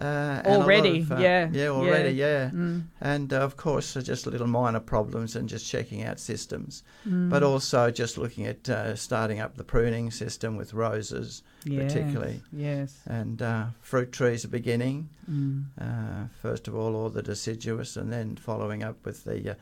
[0.00, 2.44] Uh, Already, of, uh, yeah, yeah, already, yeah.
[2.44, 2.84] yeah, Mm.
[3.02, 7.28] and uh, of course, uh, just little minor problems and just checking out systems, Mm.
[7.28, 12.40] but also just looking at uh, starting up the pruning system with roses, Yes, particularly.
[12.52, 13.00] yes.
[13.06, 15.10] and uh, fruit trees are beginning.
[15.30, 15.64] Mm.
[15.78, 19.54] Uh, first of all, all the deciduous, and then following up with the uh,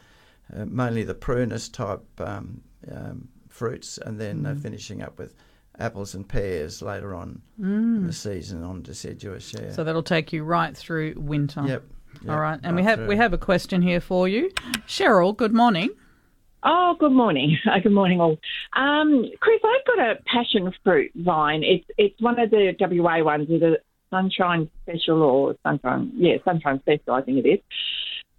[0.54, 2.60] uh, mainly the prunus type um,
[2.92, 4.62] um, fruits, and then uh, Mhm.
[4.62, 5.34] finishing up with
[5.78, 9.54] apples and pears later on in the season on deciduous.
[9.54, 9.60] Yeah.
[9.68, 9.72] Mm.
[9.74, 11.62] So that'll take you right through winter.
[11.66, 11.84] Yep,
[12.22, 13.06] yep, All right, and right we have through.
[13.08, 14.50] we have a question here for you,
[14.86, 15.36] Cheryl.
[15.36, 15.90] Good morning.
[16.64, 17.56] Oh, good morning.
[17.70, 18.36] Uh, good morning, all.
[18.74, 21.62] Um, Chris, I've got a passion fruit vine.
[21.62, 23.78] It's it's one of the WA ones with a
[24.10, 27.14] sunshine special or sunshine, yeah, sunshine special.
[27.14, 27.60] I think it is.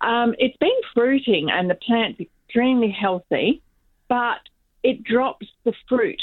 [0.01, 3.61] Um, it's been fruiting and the plant's extremely healthy,
[4.09, 4.39] but
[4.83, 6.21] it drops the fruit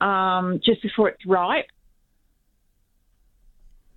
[0.00, 1.66] um, just before it's ripe.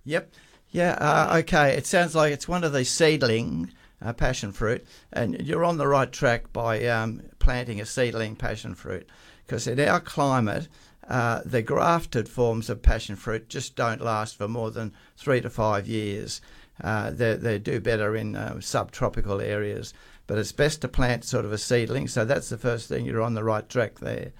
[0.04, 0.32] Yep.
[0.70, 0.92] Yeah.
[1.00, 1.76] Uh, okay.
[1.76, 3.72] It sounds like it's one of these seedling
[4.02, 8.74] uh, passion fruit, and you're on the right track by um, planting a seedling passion
[8.74, 9.08] fruit,
[9.46, 10.68] because in our climate,
[11.08, 15.50] uh, the grafted forms of passion fruit just don't last for more than three to
[15.50, 16.40] five years.
[16.82, 19.92] Uh, they, they do better in uh, subtropical areas,
[20.28, 22.06] but it's best to plant sort of a seedling.
[22.06, 23.04] So that's the first thing.
[23.04, 24.32] You're on the right track there.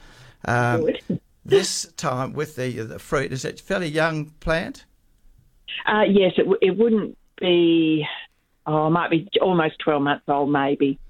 [0.44, 0.86] Um,
[1.44, 4.84] this time with the the fruit, is it a fairly young plant?
[5.86, 8.06] Uh, yes, it, w- it wouldn't be.
[8.66, 11.00] Oh, it might be almost twelve months old, maybe.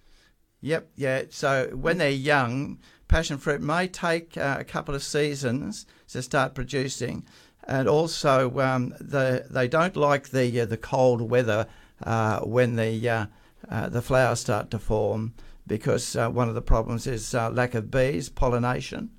[0.60, 1.22] Yep, yeah.
[1.30, 6.54] So when they're young, passion fruit may take uh, a couple of seasons to start
[6.54, 7.26] producing,
[7.64, 11.66] and also um, the, they don't like the uh, the cold weather
[12.04, 13.28] uh, when the
[13.68, 15.34] uh, the flowers start to form
[15.66, 19.10] because uh, one of the problems is uh, lack of bees, pollination.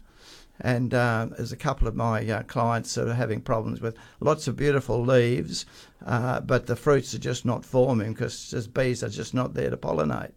[0.62, 4.48] And uh, there's a couple of my uh, clients that are having problems with lots
[4.48, 5.66] of beautiful leaves,
[6.06, 9.70] uh, but the fruits are just not forming because the bees are just not there
[9.70, 10.34] to pollinate.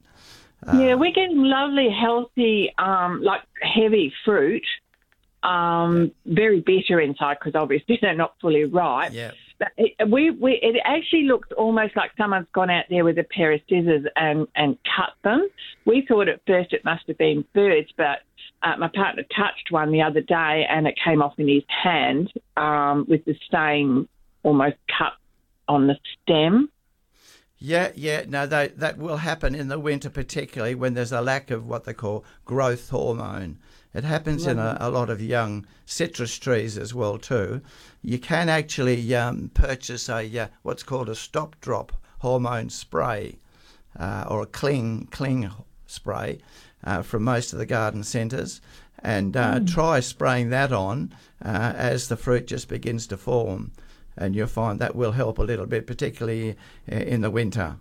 [0.65, 4.65] Uh, yeah, we're getting lovely, healthy, um, like heavy fruit.
[5.43, 9.13] Um, very bitter inside because obviously they're not fully ripe.
[9.13, 9.33] Yeah.
[10.07, 13.61] We, we, it actually looks almost like someone's gone out there with a pair of
[13.69, 15.49] scissors and, and cut them.
[15.85, 18.21] We thought at first it must have been birds, but
[18.63, 22.33] uh, my partner touched one the other day and it came off in his hand
[22.57, 24.09] um, with the stain
[24.43, 25.13] almost cut
[25.69, 26.69] on the stem.
[27.65, 28.25] Yeah, yeah.
[28.27, 31.85] No, that that will happen in the winter, particularly when there's a lack of what
[31.85, 33.59] they call growth hormone.
[33.95, 37.61] It happens in a, a lot of young citrus trees as well too.
[38.03, 43.39] You can actually um, purchase a uh, what's called a stop drop hormone spray
[43.97, 45.49] uh, or a cling cling
[45.87, 46.41] spray
[46.83, 48.61] uh, from most of the garden centres,
[48.99, 53.71] and uh, try spraying that on uh, as the fruit just begins to form,
[54.17, 56.57] and you'll find that will help a little bit, particularly
[56.91, 57.77] uh, in the winter.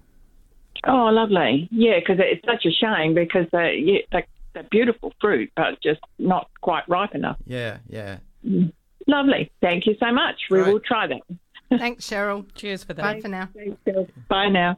[0.88, 1.68] Oh, lovely.
[1.72, 6.00] Yeah, because it's such a shame because they, yeah, they, they're beautiful fruit, but just
[6.18, 7.38] not quite ripe enough.
[7.46, 8.18] Yeah, yeah.
[9.08, 9.52] Lovely.
[9.62, 10.36] Thank you so much.
[10.50, 10.74] We Right.
[10.74, 11.22] will try that.
[11.78, 12.46] Thanks, Cheryl.
[12.56, 13.02] Cheers for that.
[13.02, 13.50] Bye for now.
[14.28, 14.78] Bye now.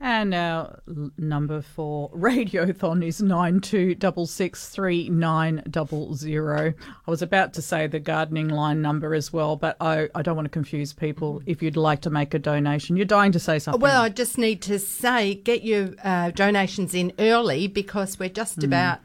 [0.00, 0.80] And our
[1.18, 6.72] number for Radiothon is nine two double six three nine double zero.
[7.06, 10.36] I was about to say the gardening line number as well, but I, I don't
[10.36, 11.42] want to confuse people.
[11.46, 13.80] If you'd like to make a donation, you're dying to say something.
[13.80, 18.58] Well, I just need to say, get your uh, donations in early because we're just
[18.58, 19.00] Mm.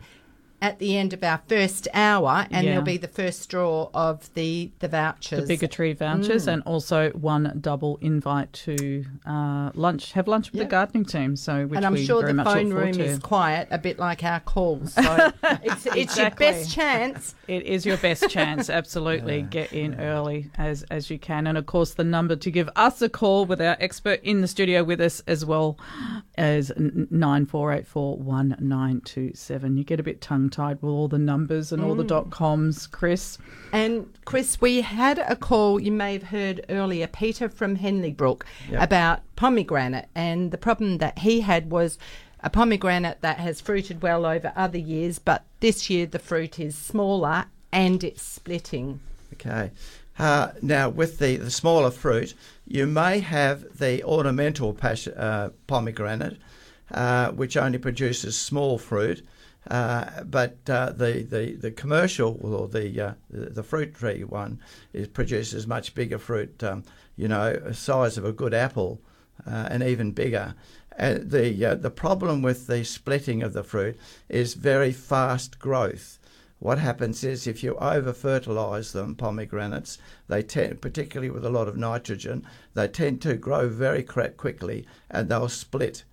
[0.64, 2.72] About at the end of our first hour, and Yeah.
[2.72, 5.42] there'll be the first draw of the the vouchers.
[5.42, 6.54] The bigger tree vouchers, Mm.
[6.54, 10.14] and also one double invite to uh, lunch.
[10.14, 11.36] Have lunch with the gardening team.
[11.36, 13.04] So, which and I'm we sure very the phone room to.
[13.04, 14.94] is quiet, a bit like our calls.
[14.94, 15.32] So
[15.64, 17.36] it's, it's your best chance.
[17.48, 19.42] It is your best chance, absolutely.
[19.44, 23.02] Get in early as as you can, and of course the number to give us
[23.02, 25.78] a call with our expert in the studio with us as well
[26.38, 29.78] as nine four eight four one nine two seven.
[29.78, 32.08] You get a bit tongue tied with all the numbers and all the Mm.
[32.08, 33.38] dot coms, Chris.
[33.74, 38.46] And Chris, we had a call you may have heard earlier, Peter from Henley Brook,
[38.72, 38.82] Yep.
[38.84, 41.98] about pomegranate, and the problem that he had was
[42.42, 46.78] a pomegranate that has fruited well over other years, but this year the fruit is
[46.78, 49.00] smaller and it's splitting.
[49.34, 49.72] Okay.
[50.20, 52.36] Uh, now, with the, the smaller fruit,
[52.68, 56.38] you may have the ornamental pas- uh, pomegranate,
[56.92, 59.26] uh, which only produces small fruit.
[59.70, 64.60] Uh, but uh, the, the, the commercial or the, uh, the fruit tree one
[64.92, 66.62] is produces much bigger fruit.
[66.64, 66.84] Um,
[67.16, 69.02] you know, size of a good apple,
[69.48, 70.56] uh, and even bigger.
[70.98, 73.98] Uh, the the problem with the splitting of the fruit
[74.30, 76.20] is very fast growth.
[76.60, 79.98] What happens is if you over fertilise them, pomegranates,
[80.28, 85.30] they tend, particularly with a lot of nitrogen, they tend to grow very quickly and
[85.30, 86.04] they'll split.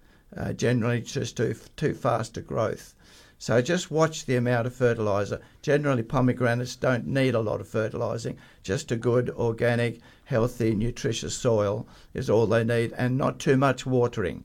[0.56, 2.94] Generally, just too too fast a growth.
[3.40, 5.40] So just watch the amount of fertiliser.
[5.62, 8.36] Generally, pomegranates don't need a lot of fertilising.
[8.62, 13.86] Just a good, organic, healthy, nutritious soil is all they need, and not too much
[13.86, 14.44] watering.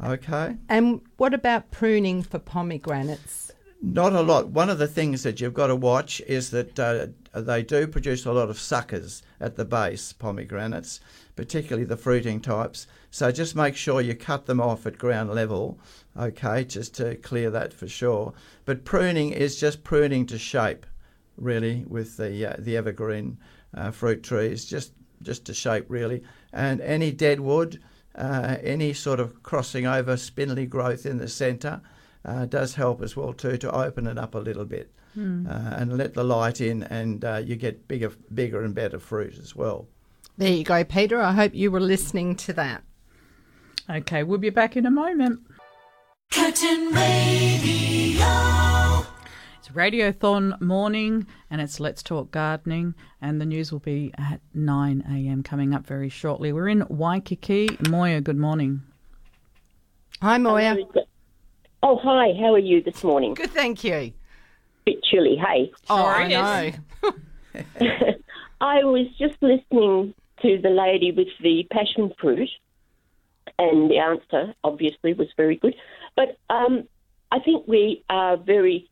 [0.00, 0.58] Okay.
[0.68, 3.50] And what about pruning for pomegranates?
[3.82, 4.50] Not a lot.
[4.50, 8.24] One of the things that you've got to watch is that uh, they do produce
[8.24, 11.00] a lot of suckers at the base, pomegranates,
[11.34, 12.86] particularly the fruiting types.
[13.10, 15.80] So just make sure you cut them off at ground level,
[16.18, 18.32] okay, just to clear that for sure.
[18.64, 20.86] But pruning is just pruning to shape,
[21.36, 23.38] really, with the uh, the evergreen
[23.74, 24.92] uh, fruit trees, just
[25.22, 26.22] just to shape really.
[26.52, 27.80] And any dead wood,
[28.14, 31.80] uh, any sort of crossing over spindly growth in the centre
[32.24, 34.92] uh, does help as well too to open it up a little bit
[35.48, 39.38] uh, and let the light in, and uh, you get bigger, bigger and better fruit
[39.38, 39.86] as well.
[40.38, 41.20] There you go, Peter.
[41.20, 42.82] I hope you were listening to that.
[43.90, 45.40] Okay, we'll be back in a moment.
[46.32, 48.26] Curtin Radio.
[49.58, 55.04] It's Radiothon morning, and it's Let's Talk Gardening, and the news will be at 9
[55.08, 55.42] a.m.
[55.42, 56.52] coming up very shortly.
[56.52, 57.76] We're in Waikiki.
[57.88, 58.82] Moya, good morning.
[60.22, 60.78] Hi, Moya.
[61.82, 62.32] Oh, hi.
[62.40, 63.34] How are you this morning?
[63.34, 64.12] Good, thank you.
[64.86, 65.70] Bit chilly, hey?
[65.90, 66.70] Oh, I know.
[68.60, 72.48] I was just listening to the lady with the passion fruit,
[73.58, 75.74] and the answer obviously was very good.
[76.16, 76.88] But um,
[77.30, 78.88] I think we are very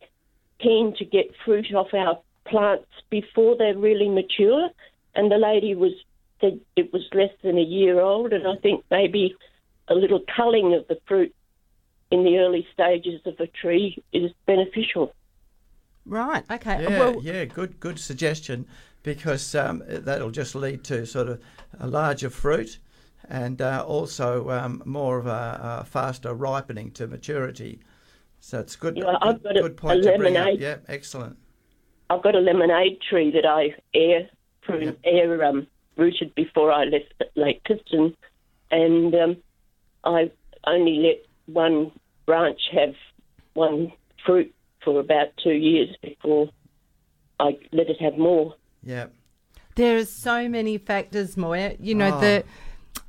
[0.59, 4.69] keen to get fruit off our plants before they're really mature.
[5.15, 5.93] And the lady was
[6.39, 9.35] said it was less than a year old, and I think maybe
[9.87, 11.33] a little culling of the fruit
[12.09, 15.13] in the early stages of a tree is beneficial.
[16.05, 16.43] Right.
[16.49, 16.83] Okay.
[16.83, 18.65] Yeah, well, yeah, good, good suggestion,
[19.03, 21.41] because um, that'll just lead to sort of
[21.79, 22.79] a larger fruit,
[23.29, 27.79] and uh, also um, more of a, a faster ripening to maturity.
[28.39, 28.97] So it's good.
[28.97, 30.45] Yeah, I've good, a- good point a to bring up.
[30.45, 30.59] lemonade.
[30.61, 31.37] Yeah, excellent.
[32.09, 34.29] I've got a lemonade tree that I air
[34.61, 38.15] prune, air um, rooted before I left Lake Clifton,
[38.71, 39.37] and um,
[40.03, 40.31] I
[40.65, 41.91] only let one
[42.25, 42.93] branch have
[43.53, 43.91] one
[44.25, 44.53] fruit
[44.83, 46.49] for about two years before
[47.39, 48.55] I let it have more.
[48.83, 49.07] Yeah.
[49.75, 51.75] There are so many factors, Moya.
[51.79, 52.19] You know, Oh.
[52.19, 52.43] the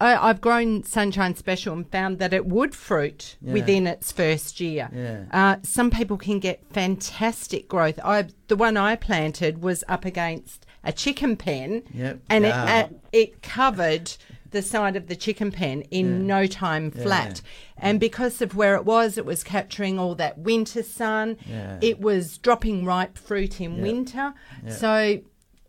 [0.02, 3.52] I, I've grown Sunshine Special and found that it would fruit Yeah.
[3.52, 4.88] within its first year.
[4.92, 5.24] Yeah.
[5.30, 7.98] Uh, some people can get fantastic growth.
[8.04, 12.18] I the one I planted was up against a chicken pen, Yep.
[12.28, 12.48] and Ah.
[12.48, 14.12] it, uh, it covered
[14.50, 16.26] the side of the chicken pen in Yeah.
[16.40, 17.02] no time Yeah.
[17.02, 17.40] flat.
[17.78, 21.36] And because of where it was, it was capturing all that winter sun.
[21.48, 21.78] Yeah.
[21.80, 23.82] It was dropping ripe fruit in Yeah.
[23.82, 24.34] winter.
[24.66, 24.72] Yeah.
[24.72, 25.20] So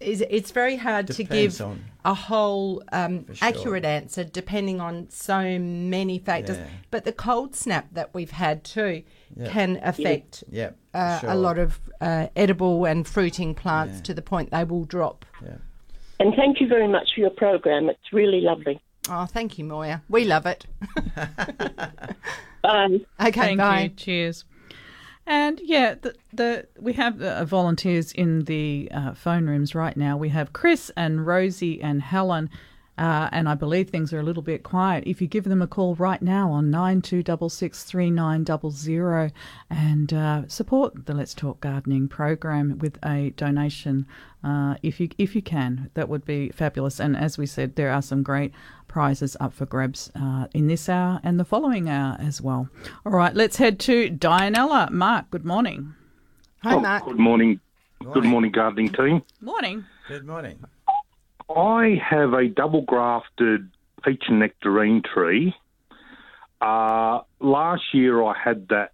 [0.02, 3.47] it's, it's very hard to give on- a whole um, sure.
[3.47, 6.58] accurate answer depending on so many factors.
[6.58, 6.68] Yeah.
[6.91, 9.04] But the cold snap that we've had too
[9.36, 9.49] Yeah.
[9.49, 11.30] can affect Yeah, for uh, sure.
[11.32, 15.26] a lot of uh, edible and fruiting plants to the point they will drop.
[15.43, 15.56] Yeah.
[16.20, 17.89] And thank you very much for your program.
[17.89, 18.80] It's really lovely.
[19.10, 20.01] Oh, thank you, Moya.
[20.10, 20.66] We love it.
[22.64, 22.99] Bye.
[23.20, 23.82] Okay, Thank bye.
[23.84, 23.89] you.
[23.89, 24.45] Cheers.
[25.26, 30.18] And yeah, the, the we have uh, volunteers in the uh, phone rooms right now.
[30.18, 32.50] We have Chris and Rosie and Helen.
[32.96, 35.04] Uh, and I believe things are a little bit quiet.
[35.08, 38.44] If you give them a call right now on nine two double six three nine
[38.44, 39.32] double zero
[39.68, 44.06] and uh, support the Let's Talk Gardening program with a donation,
[44.44, 47.00] uh, if you if you can, that would be fabulous.
[47.00, 48.54] And as we said, there are some great
[48.98, 52.70] prizes up for grabs uh, in this hour and the following hour as well.
[53.08, 54.91] All right, let's head to Dianella.
[54.91, 55.96] Mark, good morning.
[56.62, 57.04] Hi, Oh, Mark.
[57.06, 57.60] Good morning.
[58.14, 59.24] Good morning, gardening team.
[59.41, 59.84] Morning.
[60.08, 60.60] Good morning.
[61.50, 63.68] I have a double grafted
[64.06, 65.56] peach and nectarine tree.
[66.62, 68.91] Uh, last year I had that,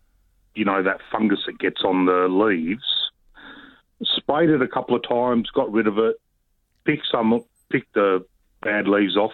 [0.56, 2.86] you know, that fungus that gets on the leaves.
[4.02, 6.16] Sprayed it a couple of times, got rid of it,
[6.86, 8.26] picked some, picked the
[8.62, 9.34] bad leaves off.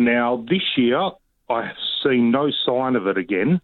[0.00, 1.10] Now this year
[1.50, 3.60] I have seen no sign of it again.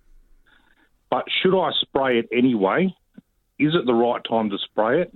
[1.11, 2.95] But should I spray it anyway?
[3.59, 5.15] Is it the right time to spray it?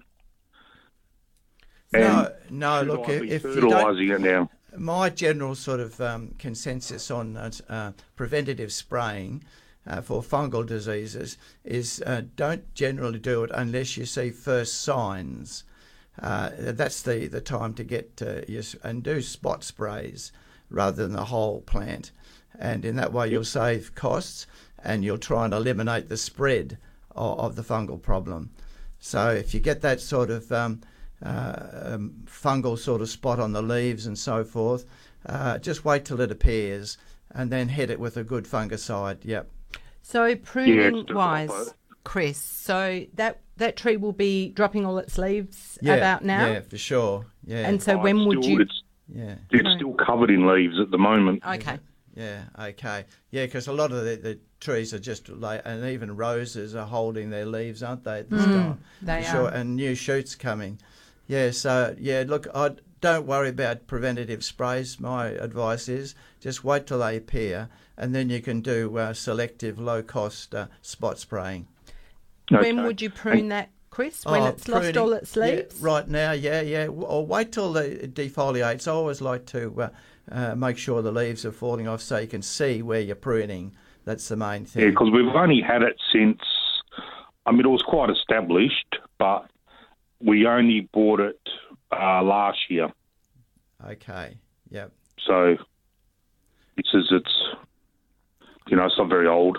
[1.92, 2.82] No, no.
[2.82, 4.50] Look, I if, be if you don't, fertilising it now?
[4.74, 9.44] my general sort of um, consensus on uh, uh, preventative spraying
[9.86, 15.64] uh, for fungal diseases is uh, don't generally do it unless you see first signs.
[16.22, 20.32] Uh, that's the, the time to get uh, your, and do spot sprays
[20.70, 22.12] rather than the whole plant.
[22.58, 24.46] And in that way, you'll save costs
[24.82, 26.78] and you'll try and eliminate the spread
[27.12, 28.50] of, of the fungal problem.
[28.98, 30.80] So if you get that sort of um,
[31.24, 34.84] uh, um, fungal sort of spot on the leaves and so forth,
[35.26, 36.98] uh, just wait till it appears
[37.32, 39.18] and then hit it with a good fungicide.
[39.22, 39.50] Yep.
[40.02, 41.74] So pruning it's wise.
[42.02, 46.46] Chris, so that that tree will be dropping all its leaves Yeah, about now.
[46.46, 47.26] Yeah, for sure.
[47.44, 47.68] Yeah.
[47.68, 48.60] And so when would you?
[48.60, 48.79] It's,
[49.12, 49.34] Yeah.
[49.50, 51.42] it's still covered in leaves at the moment.
[51.46, 51.78] Okay.
[52.14, 53.04] Yeah, okay.
[53.30, 56.86] Yeah, because a lot of the, the trees are just, like, and even roses are
[56.86, 58.78] holding their leaves, aren't they, at this Mm, time?
[59.00, 59.54] they sure, are.
[59.54, 60.78] And new shoots coming.
[61.28, 64.98] Yeah, so, yeah, look, I don't worry about preventative sprays.
[64.98, 69.78] My advice is just wait till they appear, and then you can do uh, selective,
[69.78, 71.68] low cost uh, spot spraying.
[72.50, 74.24] When would you prune that, Chris?
[74.24, 75.80] When Oh, it's lost all its yeah, leaves?
[75.80, 76.86] right now, yeah, yeah.
[76.86, 78.86] Or wait till it defoliates.
[78.86, 79.88] I always like to uh,
[80.30, 83.74] uh, make sure the leaves are falling off so you can see where you're pruning.
[84.04, 84.84] That's the main thing.
[84.84, 86.40] Yeah, because we've only had it since.
[87.46, 89.50] I mean, it was quite established, but
[90.20, 91.40] we only bought it
[91.90, 92.92] uh, last year.
[93.86, 94.38] Okay.
[94.70, 94.92] Yep.
[95.26, 95.56] So
[96.76, 97.34] it says it's,
[98.68, 99.58] you know, it's not very old.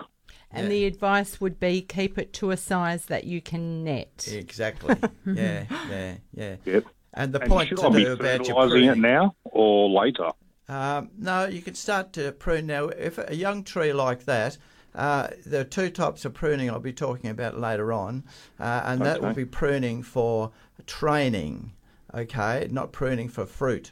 [0.53, 4.27] And the advice would be keep it to a size that you can net.
[4.31, 4.95] Exactly.
[5.25, 6.55] yeah, yeah, yeah.
[6.65, 6.85] Yep.
[7.13, 9.01] And the And point to I be do about your fertilising it pruning.
[9.01, 10.29] now or later?
[10.69, 12.85] Um, no, you can start to prune now.
[12.87, 14.57] If a young tree like that,
[14.95, 18.23] uh, there are two types of pruning I'll be talking about later on,
[18.59, 20.51] uh, and that will be pruning for
[20.85, 21.73] training,
[22.13, 23.91] okay, not pruning for fruit.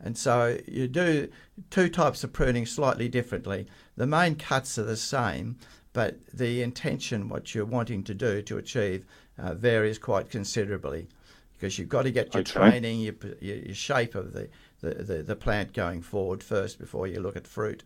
[0.00, 1.28] And so you do
[1.70, 3.66] two types of pruning slightly differently.
[3.96, 5.58] The main cuts are the same,
[5.92, 9.04] but the intention, what you're wanting to do to achieve,
[9.38, 11.06] uh, varies quite considerably
[11.54, 12.52] because you've got to get your Okay.
[12.52, 14.48] training, your, your, your shape of the,
[14.80, 17.84] the, the, the plant going forward first before you look at fruit.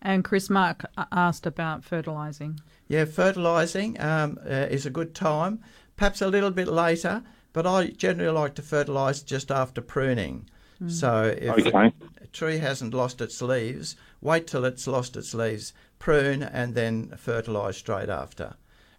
[0.00, 2.60] And Chris Mark asked about fertilising.
[2.88, 5.60] Yeah, fertilising um, uh, is a good time,
[5.96, 7.22] perhaps a little bit later,
[7.52, 10.48] but I generally like to fertilise just after pruning.
[10.82, 10.90] Mm.
[10.90, 11.92] So if Okay.
[12.20, 17.08] a tree hasn't lost its leaves, wait till it's lost its leaves, prune, and then
[17.16, 18.54] fertilise straight after.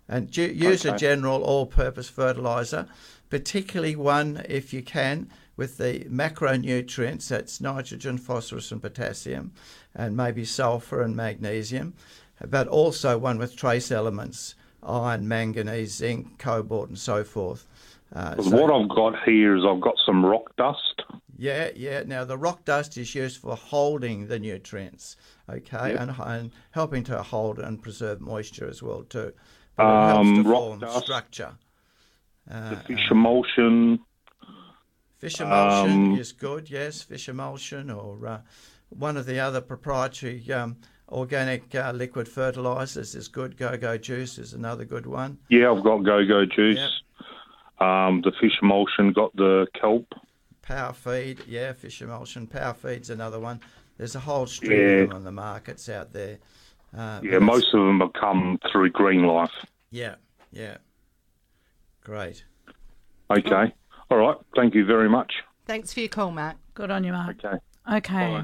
[0.08, 2.88] And use a general all-purpose fertiliser,
[3.30, 7.28] particularly one if you can with the macronutrients.
[7.28, 9.52] That's nitrogen, phosphorus, and potassium,
[9.96, 11.96] and maybe sulfur and magnesium,
[12.48, 17.66] but also one with trace elements: iron, manganese, zinc, cobalt, and so forth.
[18.14, 21.02] Uh, so- what I've got here is I've got some rock dust.
[21.38, 22.04] yeah, yeah.
[22.06, 25.18] Now the rock dust is used for holding the nutrients,
[25.50, 26.00] okay, Yep.
[26.00, 29.34] and, and helping to hold and preserve moisture as well too.
[29.76, 31.52] But it helps Um, to rock form dust, structure.
[32.50, 34.00] Uh, the fish emulsion.
[35.18, 37.02] Fish emulsion Um, is good, yes.
[37.02, 38.42] Fish emulsion or uh,
[38.90, 40.78] one of the other proprietary um,
[41.10, 43.58] organic uh, liquid fertilizers is good.
[43.58, 45.40] Go Go Juice is another good one.
[45.50, 47.02] Yeah, I've got Go Go Juice.
[47.80, 50.14] Um, the fish emulsion got the kelp.
[50.62, 52.48] Power Feed, yeah, fish emulsion.
[52.48, 53.60] Power Feed's another one.
[53.98, 54.88] There's a whole stream Yeah.
[55.04, 56.38] of them on the markets out there.
[56.96, 59.52] Uh, Yeah, most of them have come through Green Life.
[59.92, 60.16] Yeah,
[60.52, 60.78] yeah.
[62.04, 62.46] Great.
[63.30, 63.74] Okay.
[64.12, 64.38] All right.
[64.56, 65.34] Thank you very much.
[65.66, 66.58] Thanks for your call, Matt.
[66.74, 67.38] Good on you, Mark.
[67.44, 67.58] Okay.
[67.92, 68.44] Okay.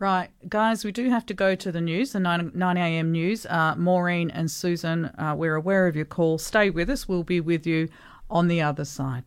[0.00, 3.10] Right, guys, we do have to go to the news, the 9, 9 a.m.
[3.10, 3.46] news.
[3.46, 6.38] Uh, Maureen and Susan, uh, we're aware of your call.
[6.38, 7.08] Stay with us.
[7.08, 7.88] We'll be with you
[8.30, 9.24] on the other side.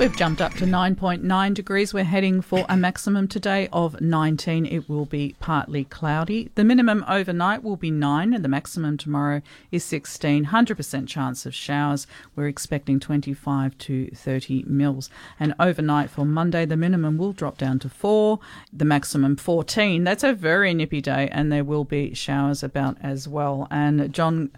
[0.00, 1.92] We've jumped up to 9.9 degrees.
[1.92, 4.64] We're heading for a maximum today of 19.
[4.64, 6.50] It will be partly cloudy.
[6.54, 10.46] The minimum overnight will be 9 and the maximum tomorrow is 16.
[10.46, 12.06] 100% chance of showers.
[12.34, 15.10] We're expecting 25 to 30 mils.
[15.38, 18.38] And overnight for Monday, the minimum will drop down to 4,
[18.72, 20.02] the maximum 14.
[20.04, 23.68] That's a very nippy day and there will be showers about as well.
[23.70, 24.48] And John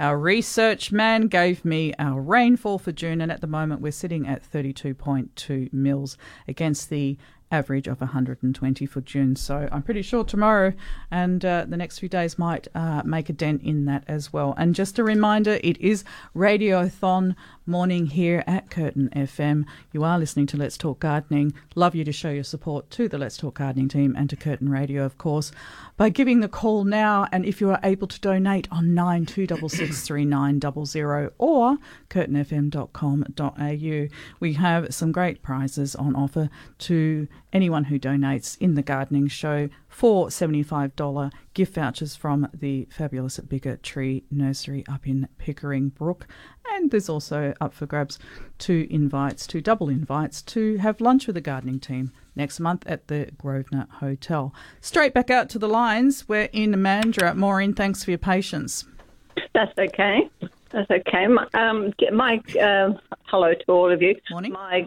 [0.00, 4.26] our research man gave me our rainfall for June, and at the moment we're sitting
[4.26, 6.16] at 32.2 mils
[6.48, 7.18] against the
[7.50, 9.36] average of 120 for June.
[9.36, 10.72] So I'm pretty sure tomorrow
[11.10, 14.54] and uh, the next few days might uh, make a dent in that as well.
[14.56, 17.34] And just a reminder, it is Radiothon
[17.66, 19.64] morning here at Curtin FM.
[19.92, 21.54] You are listening to Let's Talk Gardening.
[21.76, 24.68] Love you to show your support to the Let's Talk Gardening team and to Curtin
[24.68, 25.52] Radio, of course,
[25.96, 27.28] by giving the call now.
[27.30, 31.78] And if you are able to donate on 92663900 or
[32.08, 34.08] curtinfm.com.au,
[34.40, 36.48] we have some great prizes on offer
[36.78, 43.38] to anyone who donates in the gardening show for $75 gift vouchers from the fabulous
[43.38, 46.26] Bigger Tree Nursery up in Pickering Brook.
[46.72, 48.18] And there's also up for grabs
[48.58, 53.08] two invites, two double invites to have lunch with the gardening team next month at
[53.08, 54.54] the Grosvenor Hotel.
[54.80, 56.28] Straight back out to the lines.
[56.28, 57.36] We're in Mandurah.
[57.36, 58.84] Maureen, thanks for your patience.
[59.52, 60.30] That's okay.
[60.70, 61.26] That's okay.
[61.26, 62.92] My, um, my uh,
[63.24, 64.16] hello to all of you.
[64.30, 64.52] Morning.
[64.52, 64.86] My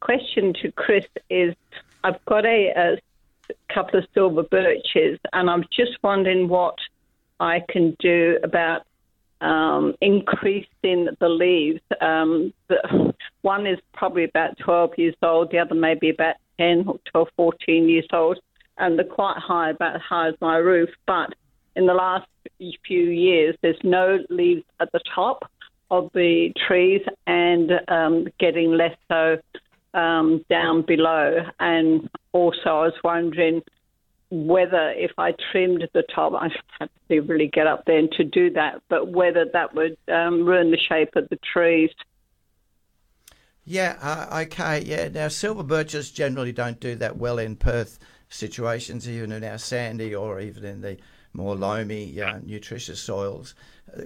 [0.00, 1.54] question to Chris is:
[2.02, 2.98] I've got a,
[3.48, 6.76] a couple of silver birches, and I'm just wondering what
[7.38, 8.82] I can do about
[9.40, 11.80] um, increasing the leaves.
[12.00, 16.84] Um, the, one is probably about 12 years old, the other may be about 10
[16.86, 18.38] or 12, 14 years old,
[18.78, 20.90] and they're quite high, about as high as my roof.
[21.06, 21.34] But
[21.76, 22.26] in the last
[22.86, 25.50] few years, there's no leaves at the top
[25.90, 29.38] of the trees and um, getting less so
[29.94, 31.38] um, down below.
[31.58, 33.62] And also, I was wondering
[34.30, 38.24] whether if I trimmed the top, I have to really get up there and to
[38.24, 41.90] do that, but whether that would um, ruin the shape of the trees.
[43.64, 45.08] Yeah, uh, okay, yeah.
[45.08, 50.14] Now, silver birches generally don't do that well in Perth situations, even in our sandy
[50.14, 50.96] or even in the
[51.32, 53.54] more loamy, uh, nutritious soils.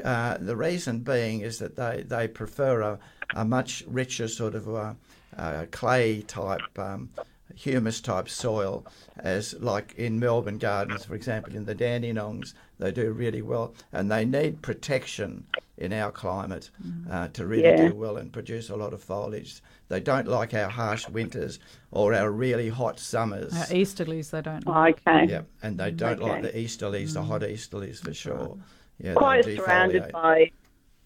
[0.03, 2.99] Uh, the reason being is that they, they prefer a,
[3.35, 4.97] a much richer sort of
[5.39, 7.11] uh, clay type um,
[7.55, 8.85] humus type soil,
[9.19, 14.11] as like in Melbourne gardens, for example, in the Dandenongs, they do really well, and
[14.11, 15.45] they need protection
[15.77, 16.71] in our climate
[17.11, 17.89] uh, to really Yeah.
[17.89, 19.61] do well and produce a lot of foliage.
[19.89, 21.59] They don't like our harsh winters
[21.91, 23.53] or our really hot summers.
[23.53, 25.01] Our easterlies, they don't like.
[25.07, 25.27] Okay.
[25.29, 28.57] Yeah, and they don't like the easterlies, the hot easterlies for sure.
[28.99, 30.53] Yeah, Quite surrounded by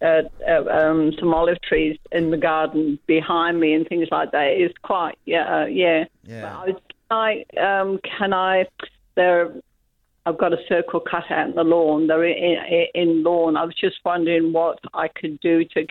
[0.01, 4.49] uh, uh, um, some olive trees in the garden behind me and things like that.
[4.49, 6.05] It's quite, yeah, uh, yeah.
[6.23, 6.63] Yeah.
[6.67, 8.67] But I, I um, can I?
[9.17, 9.53] There,
[10.25, 12.07] I've got a circle cut out in the lawn.
[12.07, 13.57] They're in, in, in lawn.
[13.57, 15.87] I was just wondering what I could do to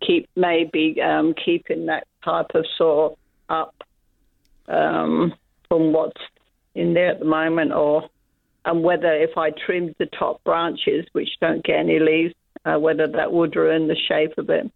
[0.00, 3.74] keep maybe um, keeping that type of soil up
[4.66, 5.34] um,
[5.68, 6.20] from what's
[6.74, 8.08] in there at the moment, or
[8.64, 12.34] and whether if I trimmed the top branches, which don't get any leaves,
[12.64, 14.70] uh, whether that would ruin the shape of it.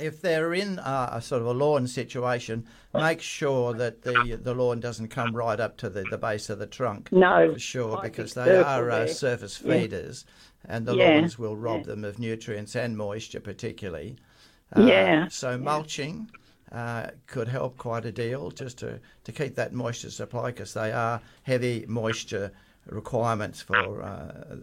[0.00, 4.54] If they're in uh, a sort of a lawn situation, make sure that the the
[4.54, 7.12] lawn doesn't come right up to the, the base of the trunk.
[7.12, 9.74] No, for sure, because they are uh, surface Yeah.
[9.82, 10.24] feeders,
[10.64, 11.86] and the Yeah, lawns will rob yeah.
[11.86, 14.16] them of nutrients and moisture, particularly.
[14.72, 16.30] Uh, Yeah, So mulching
[16.72, 20.92] uh, could help quite a deal, just to to keep that moisture supply, because they
[20.92, 22.52] are heavy moisture
[22.86, 24.02] requirements for.
[24.02, 24.56] Uh,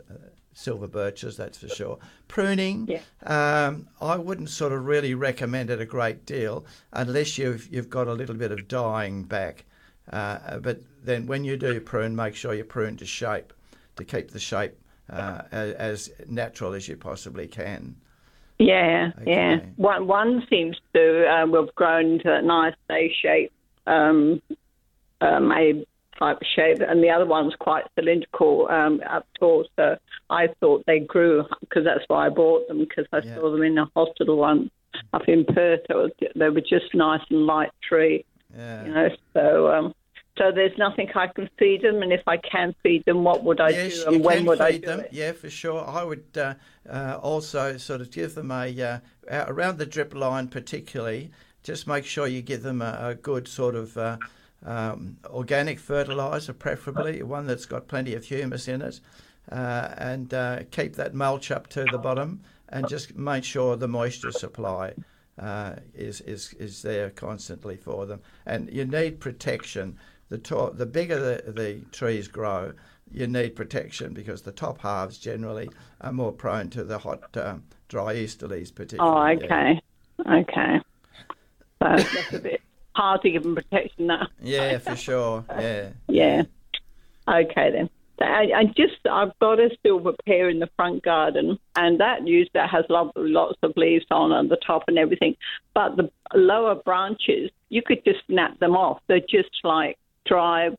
[0.57, 1.99] silver birches, that's for sure.
[2.27, 7.89] Pruning, um, I wouldn't sort of really recommend it a great deal unless you've you've
[7.89, 9.65] got a little bit of dying back.
[10.11, 13.53] Uh, but then when you do prune, make sure you prune to shape
[13.97, 14.73] to keep the shape
[15.09, 17.95] uh, as, as natural as you possibly can.
[18.59, 19.59] Yeah, yeah.
[19.75, 23.51] One one seems to um, have grown into a nice A shape,
[23.85, 24.41] um,
[25.21, 25.85] um, a
[26.19, 29.65] type shape, and the other one's quite cylindrical um, up tall.
[29.75, 29.97] So
[30.29, 33.77] I thought they grew because that's why I bought them because I saw them in
[33.77, 34.69] a hospital one
[35.13, 35.81] up in Perth.
[35.89, 38.85] It was, they were just nice and light tree, Yeah.
[38.85, 39.09] you know.
[39.33, 39.93] So um,
[40.37, 43.59] so there's nothing I can feed them, and if I can feed them, what would
[43.59, 44.99] I yes, do, and when would I feed do them.
[45.01, 45.09] it?
[45.11, 45.83] Yeah, for sure.
[45.87, 46.53] I would uh,
[46.89, 48.99] uh, also sort of give them a uh,
[49.31, 51.31] around the drip line, particularly.
[51.63, 54.17] Just make sure you give them a, a good sort of uh,
[54.65, 58.99] um, organic fertilizer, preferably one that's got plenty of humus in it,
[59.51, 63.87] uh, and uh, keep that mulch up to the bottom, and just make sure the
[63.87, 64.93] moisture supply
[65.39, 68.19] uh, is, is, is there constantly for them.
[68.45, 69.97] And you need protection.
[70.29, 72.73] The, to- the bigger the, the trees grow,
[73.09, 75.69] you need protection because the top halves generally
[76.01, 79.39] are more prone to the hot, um, dry easterlies, Oh, particularly.
[79.45, 79.45] yeah.
[79.45, 79.81] okay.
[80.27, 80.79] Okay.
[81.81, 82.61] So that's a bit
[82.97, 84.27] hard to give them protection now.
[84.41, 85.45] Yeah, for sure.
[85.49, 85.89] Yeah.
[86.07, 86.43] Yeah.
[87.27, 87.89] Okay then.
[88.19, 92.49] I, I just I've got a silver pear in the front garden, and that used
[92.55, 95.35] that has lots, lots of leaves on at the top and everything.
[95.75, 99.01] But the lower branches, you could just snap them off.
[99.07, 100.71] They're just like dry,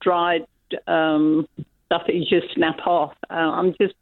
[0.00, 0.46] dried
[0.86, 1.48] um,
[1.86, 3.14] stuff that you just snap off.
[3.28, 3.94] Uh, I'm just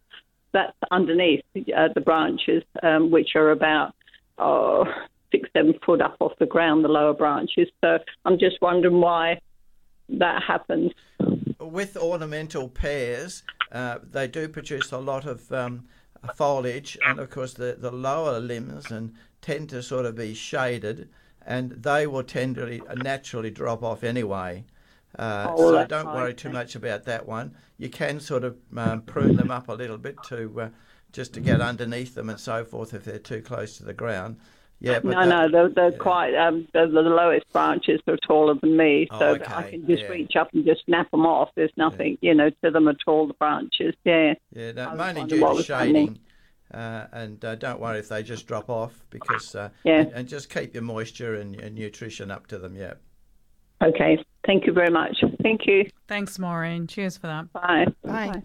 [0.52, 3.94] that's underneath uh, the branches, um, which are about
[4.36, 4.84] oh,
[5.30, 6.84] six, seven foot up off the ground.
[6.84, 7.68] The lower branches.
[7.84, 9.40] So I'm just wondering why
[10.08, 10.92] that happens.
[11.60, 15.84] with ornamental pears, uh, they do produce a lot of um,
[16.34, 21.08] foliage, and of course the, the lower limbs and tend to sort of be shaded,
[21.46, 24.64] and they will tend to naturally drop off anyway.
[25.18, 27.54] Uh, Oh, so don't worry too much about that one.
[27.78, 30.68] You can sort of um, prune them up a little bit to uh,
[31.12, 34.36] just to get underneath them and so forth if they're too close to the ground.
[34.80, 36.34] Yeah, but no, that- no, they're, they're quite.
[36.36, 40.04] Um, the, the lowest branches are taller than me, Oh, so that I can just
[40.04, 40.08] yeah.
[40.08, 41.50] reach up and just snap them off.
[41.56, 43.26] There's nothing, you know, to them at all.
[43.26, 44.34] The branches, yeah.
[44.52, 46.18] Yeah, no, I was mainly wondering due to shading.
[46.72, 50.00] Uh, and uh, don't worry if they just drop off because uh, Yeah.
[50.00, 52.76] and, and just keep your moisture and, and nutrition up to them.
[52.76, 52.94] Yeah.
[53.82, 55.16] Okay, thank you very much.
[55.42, 55.88] Thank you.
[56.08, 56.86] Thanks, Maureen.
[56.86, 57.52] Cheers for that.
[57.52, 57.86] Bye.
[58.04, 58.42] Bye.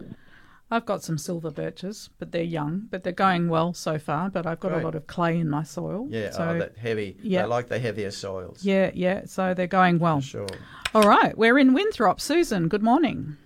[0.74, 4.28] I've got some silver birches, but they're young, but they're going well so far.
[4.28, 4.82] But I've got Great.
[4.82, 6.08] a lot of clay in my soil.
[6.10, 6.30] Yeah.
[6.30, 7.16] So, oh, that heavy.
[7.22, 7.42] yeah.
[7.42, 8.64] They like the heavier soils.
[8.64, 9.22] yeah, yeah.
[9.26, 10.20] So they're going well.
[10.20, 10.48] Sure.
[10.92, 12.20] All right, we're in Winthrop.
[12.20, 13.36] Susan, good morning.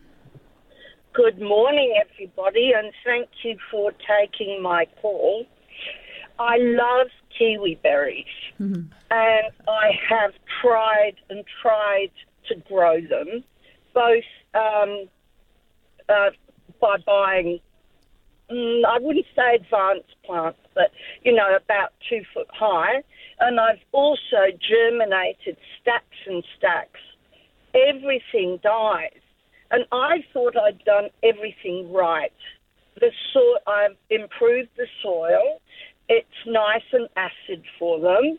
[1.13, 5.45] Good morning, everybody, and thank you for taking my call.
[6.39, 8.25] I love kiwi berries,
[8.59, 12.11] and I have tried and tried
[12.49, 13.45] to grow them,
[13.93, 14.25] both
[14.55, 15.09] um,
[16.09, 16.31] uh,
[16.81, 17.61] by buying,
[18.51, 20.91] mm, I wouldn't say advanced plants, but
[21.23, 23.03] you know, about two foot high,
[23.41, 27.01] and I've also germinated stacks and stacks.
[27.75, 29.21] Everything dies
[29.71, 32.33] and I thought I'd done everything right.
[33.01, 35.61] The so- I've improved the soil.
[36.09, 38.39] It's nice and acid for them.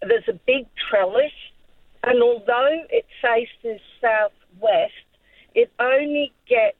[0.00, 1.32] There's a big trellis,
[2.04, 4.94] and although it faces southwest,
[5.54, 6.76] it only gets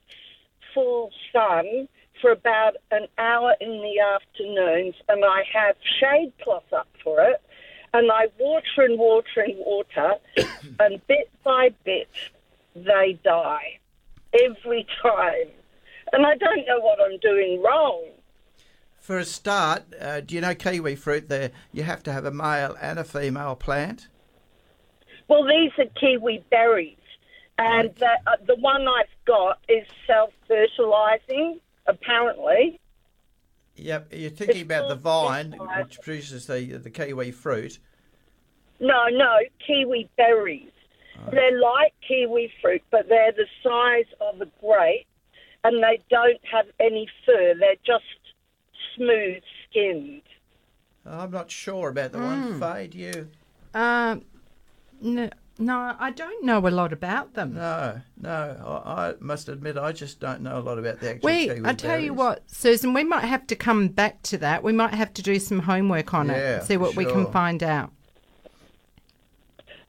[0.73, 1.87] full sun
[2.21, 7.41] for about an hour in the afternoons, and I have shade cloth up for it,
[7.93, 10.13] and I water and water and water,
[10.79, 12.09] and bit by bit
[12.75, 13.79] they die
[14.33, 15.49] every time.
[16.13, 18.05] And I don't know what I'm doing wrong.
[18.99, 21.27] For a start, uh, do you know kiwi fruit?
[21.27, 24.07] There, you have to have a male and a female plant.
[25.27, 26.97] Well, these are kiwi berries,
[27.61, 32.79] and the, uh, the one I've got is self fertilizing, apparently.
[33.75, 34.13] Yep.
[34.13, 37.79] You're thinking about the vine, which produces the the kiwi fruit.
[38.79, 40.71] No, no, kiwi berries.
[41.29, 45.05] They're like kiwi fruit, but they're the size of a grape,
[45.63, 47.53] and they don't have any fur.
[47.59, 48.03] They're just
[48.95, 50.23] smooth skinned.
[51.05, 52.59] I'm not sure about the one.
[52.59, 53.27] Faye, do you?
[53.73, 54.23] Um,
[54.99, 55.29] no,
[55.61, 57.53] no, I don't know a lot about them.
[57.53, 58.81] No, no.
[58.85, 61.61] I, I must admit, I just don't know a lot about the actual We, kiwi
[61.65, 64.63] I tell you what, Susan, we might have to come back to that.
[64.63, 67.61] We might have to do some homework on Yeah, it, see what we can find
[67.61, 67.91] out.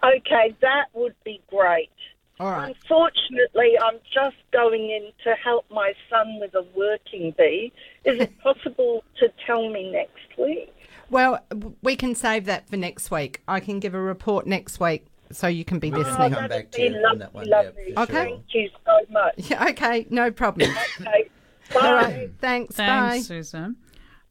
[0.05, 1.91] Okay, that would be great.
[2.39, 2.75] All right.
[2.77, 7.73] Unfortunately, I'm just going in to help my son with a working bee.
[8.05, 10.75] Is it possible to tell me next week?
[11.09, 11.45] Well,
[11.83, 13.43] we can save that for next week.
[13.47, 16.33] I can give a report next week so you can be We can listening.
[16.33, 17.49] come back to Be you on that one.
[17.49, 17.93] Lovely.
[17.95, 18.13] for Okay.
[18.13, 18.25] sure.
[18.25, 19.35] Thank you so much.
[19.37, 20.71] Yeah, okay, no problem.
[21.01, 21.29] Okay,
[21.75, 21.81] bye.
[21.81, 22.75] All right, thanks.
[22.77, 23.21] Thanks, Bye.
[23.21, 23.77] Susan.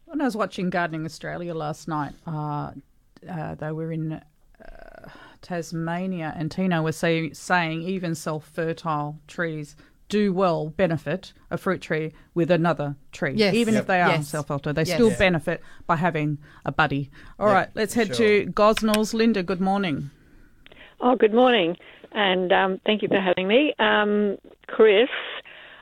[0.05, 2.71] When I was watching Gardening Australia last night, uh,
[3.29, 5.09] uh, they were in uh,
[5.41, 9.75] Tasmania, and Tino was say, saying even self fertile trees
[10.09, 13.33] do well benefit a fruit tree with another tree.
[13.35, 13.53] Yes.
[13.55, 13.81] Even Yep.
[13.81, 14.27] if they are Yes.
[14.27, 14.93] self fertile, they Yes.
[14.95, 15.17] still Yeah.
[15.17, 17.09] benefit by having a buddy.
[17.39, 18.15] All Yep, right, let's head sure.
[18.17, 19.13] to Gosnells.
[19.13, 20.11] Linda, good morning.
[21.03, 21.77] Oh, good morning,
[22.11, 23.73] and um, thank you for having me.
[23.79, 24.37] Um,
[24.67, 25.09] Chris,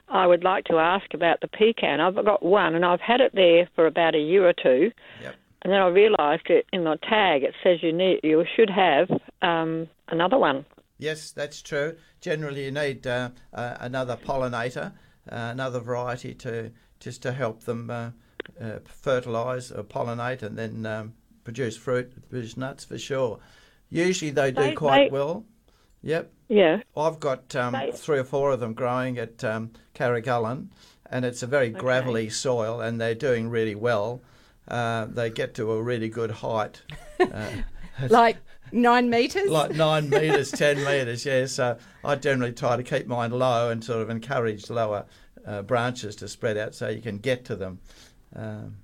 [0.07, 1.99] I would like to ask about the pecan.
[1.99, 4.91] I've got one, and I've had it there for about a year or two.
[5.22, 5.36] Yep.
[5.61, 9.09] And then I realised it in the tag it says you need you should have
[9.41, 10.65] um, another one.
[10.99, 11.97] Yes, that's true.
[12.22, 14.93] Generally, you need uh, uh, another pollinator,
[15.30, 18.11] uh, another variety to just to help them uh,
[18.61, 21.13] uh, fertilise or pollinate and then um,
[21.43, 23.39] produce fruit, produce nuts for sure.
[23.89, 25.45] Usually they do They- quite they- well.
[26.01, 26.31] Yep.
[26.47, 26.81] Yeah.
[26.95, 30.67] I've got um, They- three or four of them growing at um, Karragullen,
[31.11, 34.21] and it's a very gravelly soil, and they're doing really well.
[34.67, 36.81] Uh, they get to a really good height.
[37.19, 37.49] Uh,
[38.09, 38.37] Like
[38.71, 39.49] nine metres?
[39.49, 41.47] like nine metres, ten metres, yeah.
[41.47, 45.03] So I generally try to keep mine low and sort of encourage lower
[45.45, 47.79] uh, branches to spread out so you can get to them.
[48.33, 48.77] Um,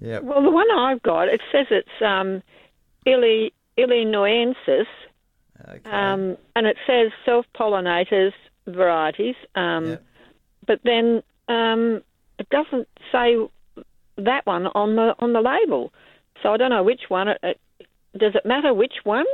[0.00, 0.20] yeah.
[0.20, 2.44] Well, the one I've got, it says it's um,
[3.76, 4.88] Illi, Illinoensis,
[5.86, 8.32] um, and it says self-pollinators
[8.66, 9.98] varieties, um,
[10.66, 12.02] but then um,
[12.38, 13.36] it doesn't say
[14.16, 15.92] that one on the on the label.
[16.42, 17.28] So I don't know which one.
[17.28, 17.60] It, it,
[18.16, 19.26] does it matter which ones?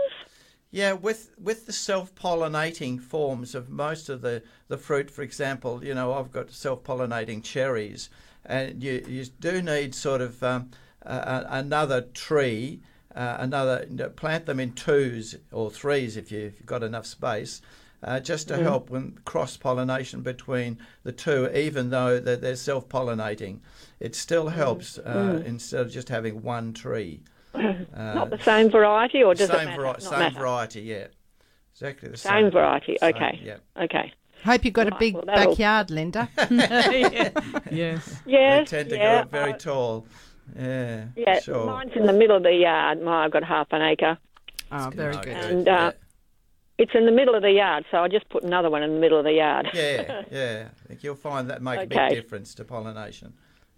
[0.70, 5.94] Yeah, with with the self-pollinating forms of most of the, the fruit, for example, you
[5.94, 8.08] know, I've got self-pollinating cherries,
[8.44, 10.70] and you, you do need sort of um,
[11.04, 12.80] uh, another tree,
[13.14, 16.82] uh, another you know, plant them in twos or threes if, you, if you've got
[16.82, 17.60] enough space,
[18.02, 18.62] uh, just to Mm.
[18.62, 23.58] help with cross-pollination between the two, even though they're, they're self-pollinating.
[24.00, 25.02] It still helps uh,
[25.42, 25.44] Mm.
[25.44, 27.20] instead of just having one tree.
[27.54, 29.76] Not the same variety, or does same it matter?
[29.82, 30.38] vari- Not same matter?
[30.38, 31.06] variety, yeah.
[31.72, 32.50] Exactly the Same same.
[32.50, 32.96] variety.
[33.00, 33.40] Same, Okay.
[33.42, 33.56] yeah.
[33.84, 34.12] Okay.
[34.44, 36.28] Hope you've got a big well, backyard, Linda.
[36.50, 38.22] Yes.
[38.26, 38.70] Yes.
[38.70, 40.06] They tend to yeah, grow very I- tall.
[40.58, 41.04] Yeah.
[41.16, 41.66] Yeah, Sure.
[41.66, 43.02] mine's in the middle of the yard.
[43.02, 44.18] My, I've got half an acre.
[44.72, 45.28] Oh, very good.
[45.28, 45.92] And uh,
[46.78, 49.00] it's in the middle of the yard, so I just put another one in the
[49.00, 49.68] middle of the yard.
[49.74, 50.68] Yeah, yeah.
[50.84, 53.32] I think you'll find that make a big difference to pollination.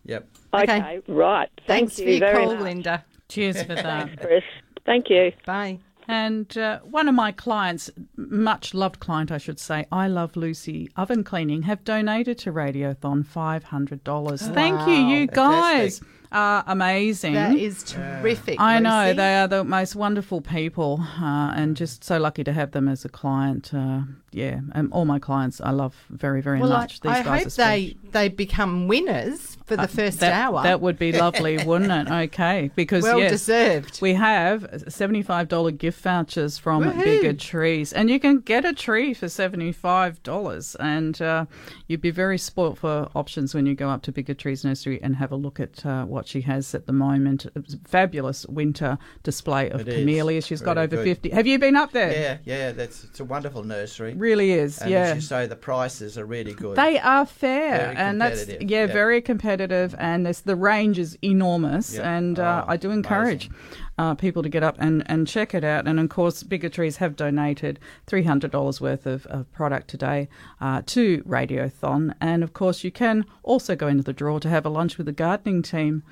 [0.04, 0.28] Yep.
[0.54, 1.48] Okay, right.
[1.66, 2.62] Thank Thanks you for your very call, much.
[2.64, 3.04] Linda.
[3.28, 4.08] Cheers for that.
[4.08, 4.42] Thanks, Chris.
[4.84, 5.32] Thank you.
[5.46, 5.78] Bye.
[6.08, 10.90] And uh, one of my clients, much loved client, I should say, I Love Lucy
[10.96, 14.52] Oven Cleaning, have donated to Radiothon $500.
[14.52, 16.00] Thank you, you guys.
[16.32, 17.34] Are amazing.
[17.34, 18.60] That is terrific.
[18.60, 22.72] I know they are the most wonderful people, uh, and just so lucky to have
[22.72, 23.72] them as a client.
[23.74, 27.00] Uh, yeah, and all my clients I love very, very Well, much.
[27.04, 30.62] I, These I guys hope they, they become winners for the Uh, first that, hour.
[30.62, 32.10] That would be lovely, wouldn't it?
[32.10, 34.00] Okay, because Well yes, deserved.
[34.00, 37.04] We have seventy-five dollar gift vouchers from Woohoo.
[37.04, 41.44] Bigger Trees, and you can get a tree for seventy-five dollars, and uh,
[41.86, 45.16] you'd be very spoilt for options when you go up to Bigger Trees Nursery and
[45.16, 47.46] have a look at uh, what she has at the moment.
[47.84, 49.94] Fabulous winter display of It is.
[49.96, 50.46] camellias.
[50.46, 51.04] She's got over good.
[51.04, 51.30] fifty.
[51.30, 52.12] Have you been up there?
[52.12, 52.70] Yeah, yeah.
[52.72, 54.14] That's it's a wonderful nursery.
[54.14, 55.00] Really is, And yeah.
[55.00, 56.76] as you say, the prices are really good.
[56.76, 58.86] They are fair, and that's yeah, yeah.
[58.86, 61.96] very competitive, and the range is enormous.
[61.96, 62.16] Yeah.
[62.16, 63.50] And uh, Oh, I do encourage
[63.98, 65.86] uh, people to get up and, and check it out.
[65.86, 70.28] And of course, Bigger Trees have donated three hundred dollars worth of, of product today
[70.60, 74.66] uh, to Radiothon, and of course, you can also go into the draw to have
[74.66, 76.02] a lunch with the gardening team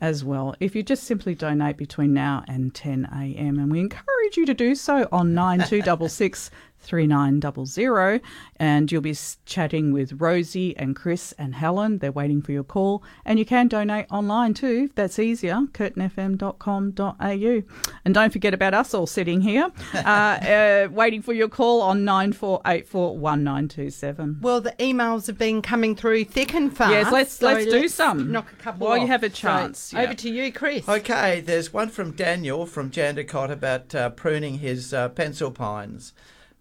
[0.00, 0.54] as well.
[0.60, 4.54] If you just simply donate between now and ten a.m., and we encourage you to
[4.54, 6.50] do so on nine two double six.
[6.80, 8.20] 3900
[8.56, 9.16] and you'll be
[9.46, 11.98] chatting with Rosie and Chris and Helen.
[11.98, 17.62] They're waiting for your call and you can donate online too if that's easier curtinfm.com.au
[18.04, 22.04] and don't forget about us all sitting here uh, uh, waiting for your call on
[22.04, 24.40] 94841927.
[24.40, 26.92] Well, the emails have been coming through thick and fast.
[26.92, 29.92] Yes, let's- so let's do some Knock a couple while you have a So, chance,
[29.92, 30.02] yeah.
[30.02, 30.88] over to you, Chris.
[30.88, 36.12] Okay, there's one from Daniel from Jandakot about uh, pruning his uh, pencil pines.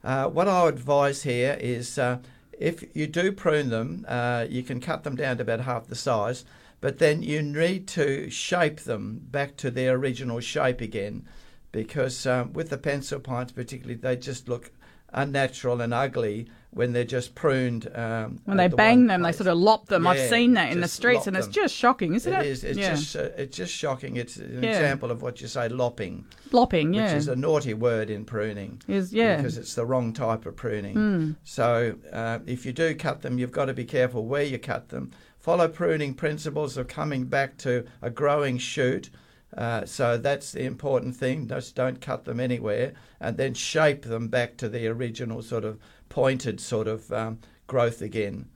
[0.03, 2.19] Uh, what I would advise here is uh,
[2.57, 5.95] if you do prune them, uh, you can cut them down to about half the
[5.95, 6.45] size,
[6.81, 11.25] but then you need to shape them back to their original shape again
[11.71, 14.71] because um, with the pencil pines, particularly, they just look
[15.13, 17.89] unnatural and ugly when they're just pruned.
[17.95, 20.05] Um, When they the bang them, they sort of lop them.
[20.05, 22.45] I've seen that in the streets, and it's just shocking, isn't it?
[22.45, 22.63] It is.
[22.63, 22.89] It's Yeah.
[22.95, 23.15] just.
[23.15, 24.17] Uh, it's just shocking.
[24.17, 24.69] It's an Yeah.
[24.71, 26.25] example of what you say, lopping.
[26.51, 27.05] Lopping, yeah.
[27.05, 28.81] Which is a naughty word in pruning.
[28.87, 29.37] Is- yeah.
[29.37, 30.95] Because it's the wrong type of pruning.
[30.95, 31.35] Mm.
[31.43, 34.89] So uh, if you do cut them, you've got to be careful where you cut
[34.89, 35.11] them.
[35.39, 39.09] Follow pruning principles of coming back to a growing shoot.
[39.57, 41.47] Uh, so that's the important thing.
[41.47, 45.79] Just don't cut them anywhere, and then shape them back to the original sort of
[46.09, 48.47] pointed sort of um, growth again.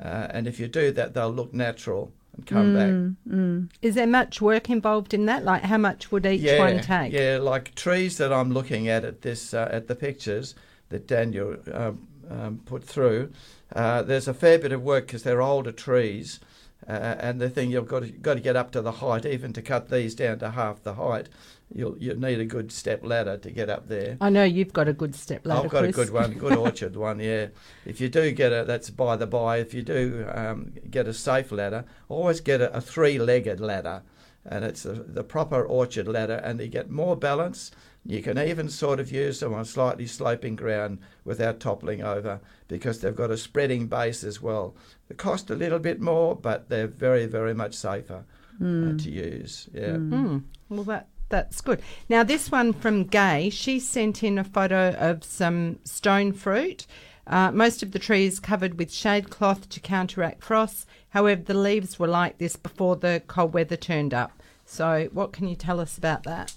[0.00, 2.88] Uh, and if you do that, they'll look natural and come back.
[2.88, 3.70] Mm, mm.
[3.82, 5.44] Is there much work involved in that?
[5.44, 7.12] Like, how much would each yeah, one take?
[7.12, 10.54] Yeah, like trees that I'm looking at at this uh, at the pictures
[10.88, 13.32] that Daniel um, um, put through.
[13.74, 16.40] Uh, there's a fair bit of work because they're older trees,
[16.88, 19.26] uh, and the thing you've got to, got to get up to the height.
[19.26, 21.28] Even to cut these down to half the height,
[21.74, 24.16] you'll you need a good step ladder to get up there.
[24.20, 25.64] I know you've got a good step ladder.
[25.64, 25.96] I've got Chris.
[25.96, 27.20] a good one, good orchard one.
[27.20, 27.48] Yeah,
[27.86, 29.58] if you do get a, that's by the by.
[29.58, 34.02] If you do um, get a safe ladder, always get a, a three-legged ladder.
[34.44, 37.70] and it's a, the proper orchard ladder, and you get more balance.
[38.04, 43.00] You can even sort of use them on slightly sloping ground without toppling over because
[43.00, 44.74] they've got a spreading base as well.
[45.08, 48.24] They cost a little bit more, but they're very, very much safer
[48.60, 48.94] Mm.
[48.94, 49.68] uh, to use.
[49.72, 49.92] Yeah.
[49.96, 50.42] Mm.
[50.68, 51.80] Well, that that's good.
[52.10, 56.86] Now, this one from Gay, she sent in a photo of some stone fruit.
[57.26, 60.86] Uh, most of the tree is covered with shade cloth to counteract frost.
[61.10, 64.42] However, the leaves were like this before the cold weather turned up.
[64.66, 66.54] So, what can you tell us about that?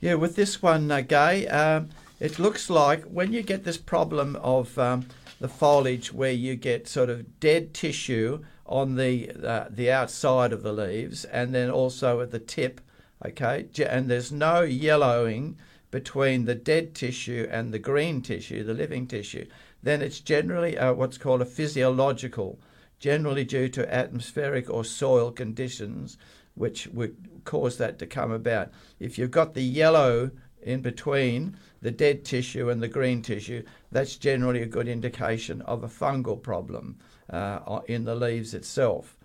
[0.00, 1.88] Yeah, with this one, uh, Gay, um,
[2.20, 5.06] it looks like when you get this problem of um,
[5.40, 10.62] the foliage where you get sort of dead tissue on the uh, the outside of
[10.62, 12.80] the leaves and then also at the tip,
[13.24, 15.56] okay, and there's no yellowing
[15.90, 19.46] between the dead tissue and the green tissue, the living tissue,
[19.82, 22.58] then it's generally uh, what's called a physiological,
[22.98, 26.18] generally due to atmospheric or soil conditions
[26.54, 28.72] which would cause that to come about.
[28.98, 30.30] If you've got the yellow
[30.62, 33.62] in between the dead tissue and the green tissue,
[33.92, 36.98] that's generally a good indication of a fungal problem
[37.30, 39.15] uh, in the leaves itself.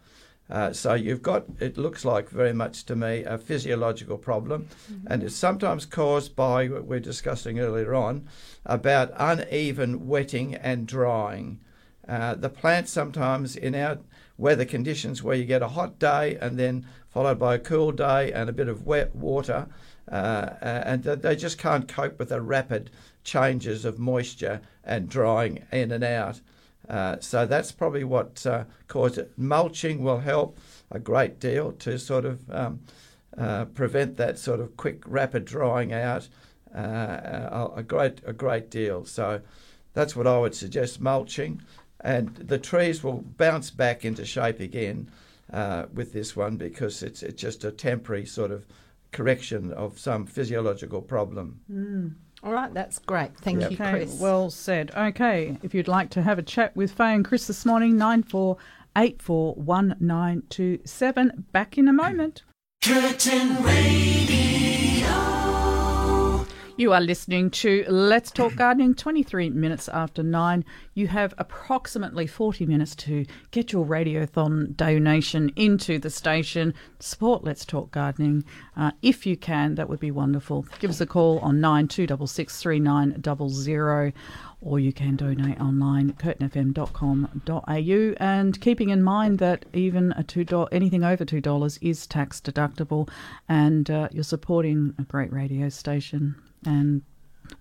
[0.51, 4.67] Uh, so you've got, it looks like very much to me, a physiological problem,
[5.07, 8.27] and it's sometimes caused by what we are discussing earlier on
[8.65, 11.59] about uneven wetting and drying.
[12.05, 13.99] Uh, the plant sometimes in our
[14.37, 18.33] weather conditions where you get a hot day and then followed by a cool day
[18.33, 19.67] and a bit of wet water,
[20.11, 20.15] uh,
[20.61, 22.89] uh, and they just can't cope with the rapid
[23.23, 26.41] changes of moisture and drying in and out.
[26.91, 29.31] Uh, so that's probably what uh, caused it.
[29.37, 30.57] Mulching will help
[30.91, 32.81] a great deal to sort of um,
[33.37, 36.27] uh, prevent that sort of quick, rapid drying out.
[36.75, 39.05] Uh, a, great, a great deal.
[39.05, 39.41] So
[39.93, 41.61] that's what I would suggest: mulching,
[42.01, 45.09] and the trees will bounce back into shape again
[45.51, 48.65] uh, with this one because it's it's just a temporary sort of
[49.11, 51.59] correction of some physiological problem.
[51.71, 52.13] Mm.
[52.43, 53.37] All right, that's great.
[53.37, 53.71] Thank Yep.
[53.71, 54.19] you, Okay, Chris.
[54.19, 54.91] well said.
[54.95, 58.23] Okay, if you'd like to have a chat with Faye and Chris this morning, nine
[58.23, 58.57] four
[58.97, 61.45] eight four one nine two seven.
[61.51, 62.41] Back in a moment.
[62.83, 64.80] Curtin Radio.
[66.81, 70.65] You are listening to Let's Talk Gardening, 23 minutes after 9.
[70.95, 76.73] You have approximately 40 minutes to get your Radiothon donation into the station.
[76.97, 78.43] Support Let's Talk Gardening.
[78.75, 80.65] Uh, if you can, that would be wonderful.
[80.79, 84.13] Give us a call on 92663900
[84.59, 90.67] or you can donate online curtinfm.com.au and keeping in mind that even a two dollar
[90.71, 93.07] anything over two dollars is tax deductible
[93.47, 96.35] and uh, you're supporting a great radio station
[96.65, 97.01] and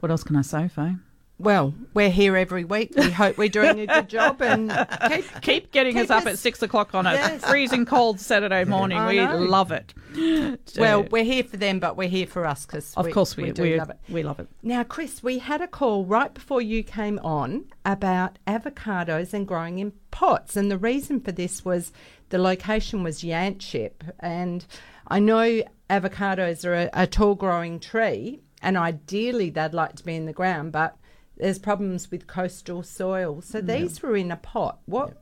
[0.01, 0.96] what else can I say, Faye?
[1.38, 2.92] Well, we're here every week.
[2.94, 4.70] We hope we're doing a good job and
[5.09, 7.42] keep, keep getting keep us up at six o'clock on a Yes.
[7.48, 8.98] freezing cold Saturday morning.
[8.98, 9.38] I we know.
[9.38, 9.94] love it.
[10.78, 13.44] Well, Uh, we're here for them, but we're here for us because of course we,
[13.44, 13.96] we do love it.
[14.11, 14.48] We love it.
[14.62, 19.78] Now, Chris, we had a call right before you came on about avocados and growing
[19.78, 21.90] in pots, and the reason for this was
[22.28, 24.66] the location was Yanchep, and
[25.09, 30.14] I know avocados are a, a tall growing tree, and ideally they'd like to be
[30.14, 30.96] in the ground, but
[31.36, 33.64] there's problems with coastal soil, so Yeah.
[33.64, 34.80] these were in a pot.
[34.86, 35.16] What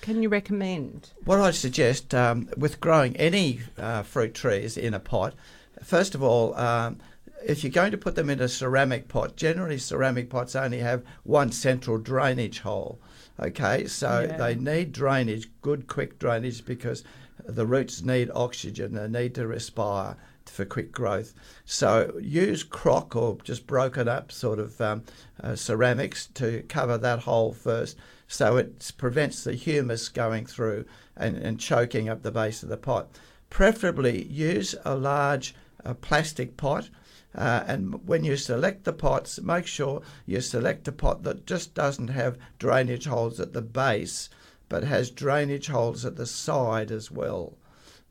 [0.00, 1.10] can you recommend?
[1.24, 5.34] What I suggest um, with growing any uh, fruit trees in a pot,
[5.82, 6.98] first of all, um,
[7.46, 11.02] if you're going to put them in a ceramic pot, generally ceramic pots only have
[11.24, 12.98] one central drainage hole.
[13.40, 14.36] Okay, so Yeah.
[14.36, 17.02] they need drainage, good quick drainage, because
[17.46, 20.16] the roots need oxygen, they need to respire
[20.50, 21.34] for quick growth.
[21.64, 25.04] So use crock or just broken up sort of um,
[25.42, 27.96] uh, ceramics to cover that hole first,
[28.28, 32.76] so it prevents the humus going through and, and choking up the base of the
[32.76, 33.08] pot.
[33.50, 35.54] Preferably use a large
[35.84, 36.90] uh, plastic pot.
[37.36, 41.74] Uh, and when you select the pots, make sure you select a pot that just
[41.74, 44.28] doesn't have drainage holes at the base,
[44.68, 47.56] but has drainage holes at the side as well.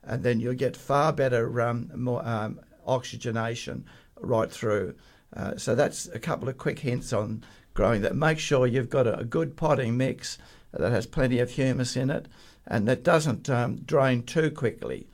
[0.05, 3.85] And then you'll get far better um, more um, oxygenation
[4.19, 4.95] right through.
[5.35, 7.43] Uh, so that's a couple of quick hints on
[7.73, 8.15] growing that.
[8.15, 10.37] Make sure you've got a, a good potting mix
[10.71, 12.27] that has plenty of humus in it
[12.67, 15.07] and that doesn't um, drain too quickly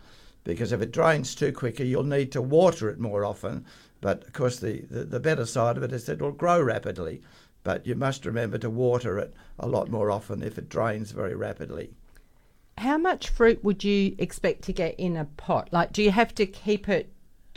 [0.44, 3.66] because if it drains too quickly, you'll need to water it more often.
[4.02, 7.22] But of course, the, the, the better side of it is that it'll grow rapidly.
[7.64, 11.36] But you must remember to water it a lot more often if it drains very
[11.36, 11.92] rapidly.
[12.80, 15.68] How much fruit would you expect to get in a pot?
[15.74, 17.12] Like, do you have to keep it,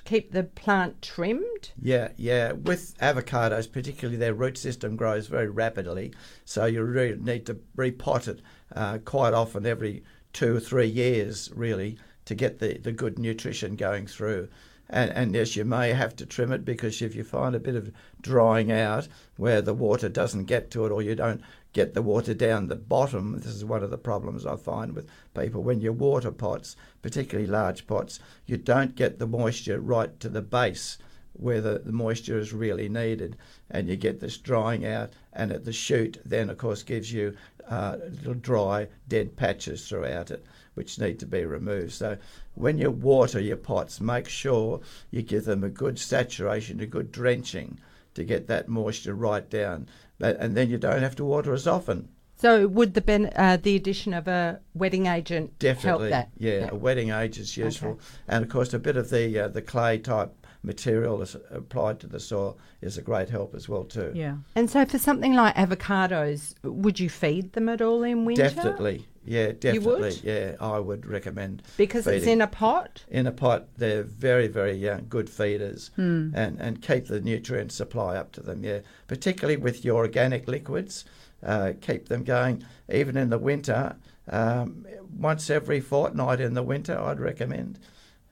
[0.05, 1.70] keep the plant trimmed?
[1.81, 2.51] Yeah, yeah.
[2.51, 6.12] With avocados, particularly, their root system grows very rapidly,
[6.44, 8.40] so you really need to repot it
[8.74, 13.77] uh, quite often, every two or three years, really, to get the, the good nutrition
[13.77, 14.49] going through.
[14.93, 17.77] And, and yes, you may have to trim it because if you find a bit
[17.77, 17.90] of
[18.20, 19.09] drying out
[19.39, 21.40] where the water doesn't get to it or you don't
[21.73, 25.09] get the water down the bottom, this is one of the problems I find with
[25.35, 25.62] people.
[25.62, 30.43] When you water pots, particularly large pots, you don't get the moisture right to the
[30.43, 30.98] base
[31.32, 33.39] where the, the moisture is really needed,
[33.70, 35.14] and you get this drying out.
[35.32, 37.35] And at the shoot, then of course gives you
[37.66, 40.44] uh, little dry, dead patches throughout it,
[40.74, 41.93] which need to be removed.
[41.93, 42.16] So
[42.55, 44.81] when you water your pots, make sure
[45.11, 47.78] you give them a good saturation, a good drenching
[48.15, 49.86] to get that moisture right down,
[50.19, 52.09] But- and then you don't have to water as often.
[52.36, 56.31] So would the ben, uh, the addition of a wetting agent Definitely, help that?
[56.36, 59.62] yeah, A wetting age is useful, and of course, a bit of the uh, the
[59.62, 64.12] clay type material is applied to the soil is a great help as well too.
[64.14, 64.36] Yeah.
[64.55, 68.43] And so for something like avocados, would you feed them at all in winter?
[68.44, 70.22] Definitely, yeah, You definitely, would?
[70.24, 70.55] yeah.
[70.60, 73.05] I would recommend Because it's in a pot?
[73.10, 76.30] In a pot, they're very, very uh, good feeders, Hmm.
[76.34, 78.62] and and keep the nutrient supply up to them.
[78.64, 81.05] Yeah, particularly with your organic liquids,
[81.43, 83.97] uh, keep them going even in the winter.
[84.28, 84.86] Um,
[85.18, 87.80] once every fortnight in the winter, I'd recommend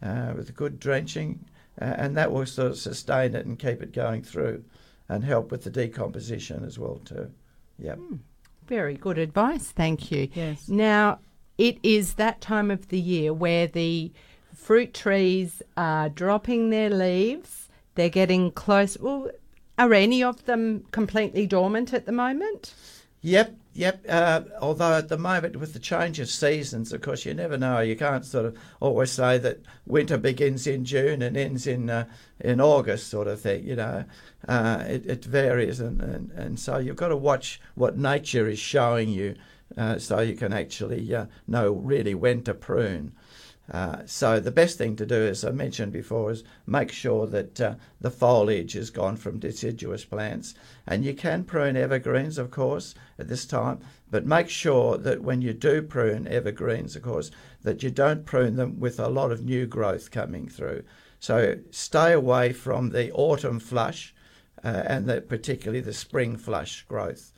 [0.03, 1.45] uh, with good drenching,
[1.81, 4.65] uh, and that will sort of sustain it and keep it going through,
[5.09, 7.31] and help with the decomposition as well too.
[7.79, 7.99] Yep.
[8.67, 10.29] Very good advice, thank you.
[10.33, 10.69] Yes.
[10.69, 11.19] Now,
[11.59, 14.13] it is that time of the year where the
[14.55, 17.69] fruit trees are dropping their leaves.
[17.97, 18.97] They're getting close.
[18.99, 19.31] Well,
[19.79, 22.75] are any of them completely dormant at the moment?
[23.23, 24.05] Yep, yep.
[24.09, 27.81] Uh, although at the moment, with the change of seasons, of course, you never know.
[27.81, 32.07] You can't sort of always say that winter begins in June and ends in uh,
[32.41, 33.65] in August, sort of thing.
[33.65, 34.05] You know,
[34.49, 38.59] uh, it, it varies, and, and, and so you've got to watch what nature is
[38.59, 39.35] showing you,
[39.77, 43.13] uh, so you can actually uh, know really when to prune.
[43.71, 47.61] Uh, so the best thing to do, as I mentioned before, is make sure that
[47.61, 50.55] uh, the foliage is gone from deciduous plants.
[50.87, 53.79] And you can prune evergreens, of course, at this time,
[54.11, 57.31] but make sure that when you do prune evergreens, of course,
[57.63, 60.83] that you don't prune them with a lot of new growth coming through.
[61.21, 64.13] So stay away from the autumn flush
[64.65, 67.33] uh, and the, particularly the spring flush growth.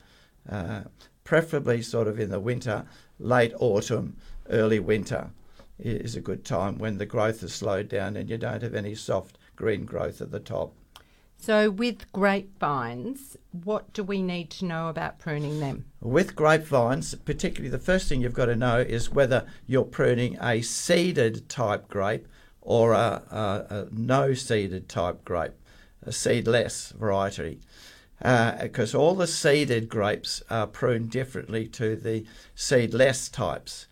[0.49, 0.83] Uh,
[1.23, 2.85] preferably sort of in the winter,
[3.19, 4.17] late autumn,
[4.49, 5.29] early winter
[5.83, 8.95] is a good time when the growth has slowed down and you don't have any
[8.95, 10.73] soft green growth at the top.
[11.37, 15.83] So, with grapevines, what do we need to know about pruning them?
[15.99, 20.61] With grapevines, particularly the first thing you've got to know is whether you're pruning a
[20.61, 22.29] seeded type grape
[22.61, 25.51] or a, a, a no seeded type grape,
[26.01, 27.59] a seedless variety.
[28.21, 33.85] Uh, because all the seeded grapes are pruned differently to the seedless types.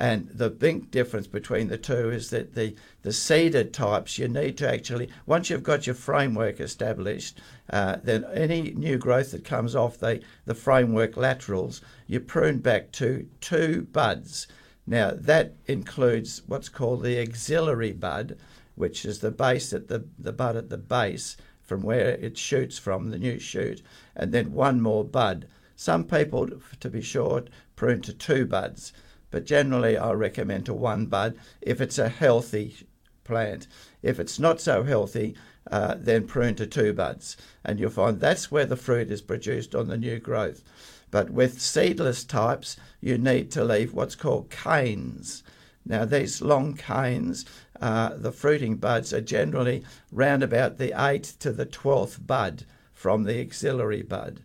[0.00, 4.56] And the big difference between the two is that the, the seeded types, you need
[4.56, 9.76] to actually, once you've got your framework established, uh, then any new growth that comes
[9.76, 14.46] off the, the framework laterals, you prune back to two buds.
[14.86, 18.38] Now, that includes what's called the axillary bud,
[18.76, 22.78] which is the base at the, the bud at the base from where it shoots
[22.78, 23.82] from, the new shoot,
[24.16, 25.46] and then one more bud.
[25.76, 26.48] Some people,
[26.80, 28.94] to be short, prune to two buds
[29.30, 32.76] but generally I recommend to one bud if it's a healthy
[33.24, 33.66] plant.
[34.02, 35.36] If it's not so healthy,
[35.70, 39.74] uh, then prune to two buds, and you'll find that's where the fruit is produced
[39.74, 40.62] on the new growth.
[41.10, 45.42] But with seedless types, you need to leave what's called canes.
[45.84, 47.44] Now, these long canes,
[47.80, 53.24] uh, the fruiting buds are generally round about the 8th to the 12th bud from
[53.24, 54.40] the axillary bud.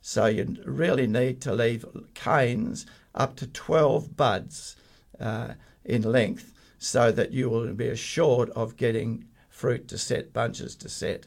[0.00, 1.84] So you really need to leave
[2.14, 4.76] canes up to 12 buds
[5.20, 5.54] uh,
[5.84, 10.88] in length so that you will be assured of getting fruit to set, bunches to
[10.88, 11.26] set.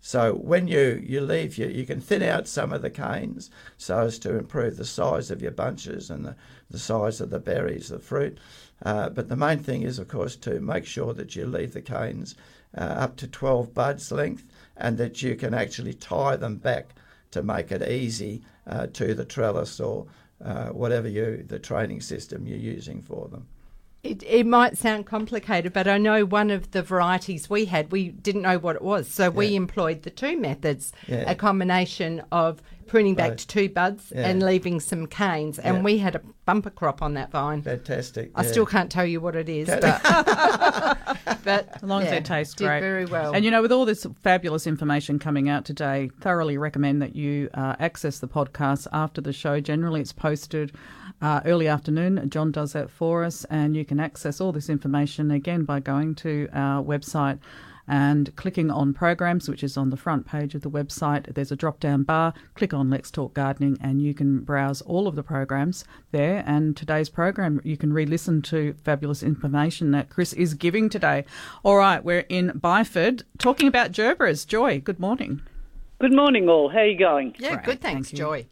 [0.00, 4.00] So when you, you leave, you, you can thin out some of the canes so
[4.00, 6.36] as to improve the size of your bunches and the,
[6.70, 8.38] the size of the berries, the fruit.
[8.82, 11.80] Uh, but the main thing is, of course, to make sure that you leave the
[11.80, 12.34] canes
[12.76, 14.44] uh, up to 12 buds length
[14.76, 16.94] and that you can actually tie them back
[17.30, 20.06] to make it easy uh, to the trellis or
[20.42, 23.46] uh, whatever you the training system you're using for them.
[24.02, 28.08] It, it might sound complicated, but I know one of the varieties we had, we
[28.10, 29.08] didn't know what it was.
[29.08, 31.24] So we employed the two methods Yeah.
[31.30, 33.38] a combination of pruning back Right.
[33.38, 34.28] to two buds Yeah.
[34.28, 35.58] and leaving some canes.
[35.58, 35.82] And Yeah.
[35.82, 37.62] we had a bumper crop on that vine.
[37.62, 38.30] Fantastic.
[38.34, 38.50] I yeah.
[38.50, 42.28] still can't tell you what it is, Ca- but, but As long as it tastes
[42.54, 42.80] taste did great.
[42.80, 43.32] very well.
[43.34, 47.48] And you know, with all this fabulous information coming out today, thoroughly recommend that you
[47.54, 49.60] uh, access the podcast after the show.
[49.60, 50.72] Generally, it's posted
[51.22, 52.28] uh, early afternoon.
[52.28, 56.14] John does that for us, and you can access all this information again by going
[56.16, 57.38] to our website.
[57.86, 61.56] And clicking on programs, which is on the front page of the website, there's a
[61.56, 62.32] drop down bar.
[62.54, 66.42] Click on Let's Talk Gardening, and you can browse all of the programs there.
[66.46, 71.24] And today's program, you can re listen to fabulous information that Chris is giving today.
[71.62, 74.46] All right, we're in Byford talking about gerbers.
[74.46, 75.42] Joy, good morning.
[76.00, 76.70] Good morning, all.
[76.70, 77.34] How are you going?
[77.38, 77.80] yeah, good.
[77.80, 78.46] Thanks, Joy.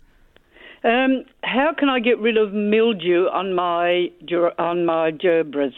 [0.85, 5.75] Um, how can I get rid of mildew on my ger- on my gerbers,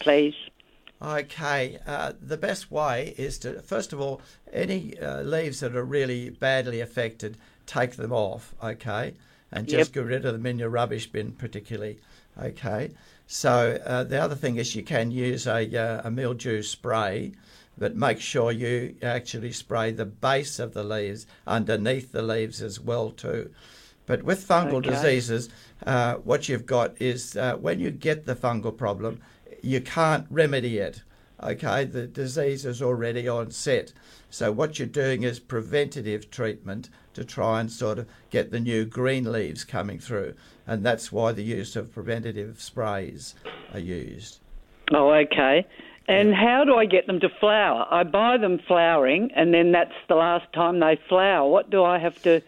[0.00, 0.34] please?
[1.04, 4.22] Okay, uh, the best way is to, first of all,
[4.52, 7.36] any uh, leaves that are really badly affected,
[7.66, 9.12] take them off, okay?
[9.52, 11.98] And just get rid of them in your rubbish bin, particularly,
[12.42, 12.92] okay?
[13.26, 17.32] So uh, the other thing is you can use a, uh, a mildew spray,
[17.76, 22.80] but make sure you actually spray the base of the leaves underneath the leaves as
[22.80, 23.50] well too.
[24.06, 24.90] But with fungal Okay.
[24.90, 25.48] diseases,
[25.86, 29.20] uh, what you've got is uh, when you get the fungal problem,
[29.64, 31.02] you can't remedy it.
[31.42, 33.92] Okay, the disease is already on set.
[34.30, 38.84] So what you're doing is preventative treatment to try and sort of get the new
[38.84, 40.34] green leaves coming through,
[40.66, 43.34] and that's why the use of preventative sprays
[43.72, 44.38] are used.
[44.92, 45.66] Oh, okay.
[46.06, 47.86] And how do I get them to flower?
[47.90, 51.48] I buy them flowering, and then that's the last time they flower.
[51.48, 52.42] What do I have to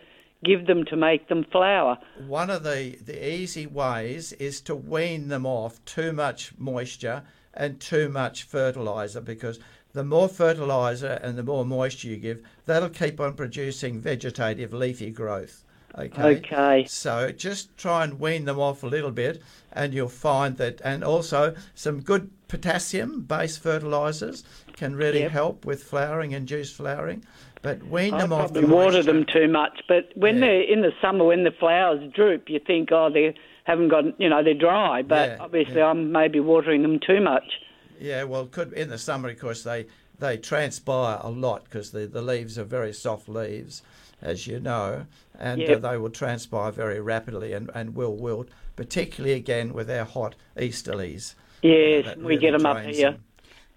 [0.45, 1.99] give them to make them flower?
[2.27, 7.23] One of the, the easy ways is to wean them off too much moisture
[7.55, 9.59] and too much fertiliser because
[9.93, 15.11] the more fertiliser and the more moisture you give, that'll keep on producing vegetative leafy
[15.11, 15.65] growth.
[15.99, 16.37] Okay.
[16.37, 16.85] Okay.
[16.87, 19.43] So just try and wean them off a little bit,
[19.73, 24.45] and you'll find that, and also some good potassium based fertilisers
[24.75, 25.31] can really Yep.
[25.31, 27.25] help with flowering, and induced flowering.
[27.63, 30.93] But wean I them off probably water them too much, but when they're in the
[31.01, 33.35] summer, when the flowers droop, you think, oh, they
[33.65, 35.03] haven't got, you know, they're dry.
[35.03, 37.45] But Yeah, obviously, I'm maybe watering them too much.
[37.99, 39.87] Yeah, well, could in the summer, of course, they
[40.19, 43.83] they transpire a lot because the, the leaves are very soft leaves,
[44.23, 45.07] as you know,
[45.39, 50.05] and uh, they will transpire very rapidly and, and will wilt, particularly again with our
[50.05, 51.35] hot easterlies.
[51.63, 53.11] Yes, that we get really 'em up here.
[53.13, 53.25] them.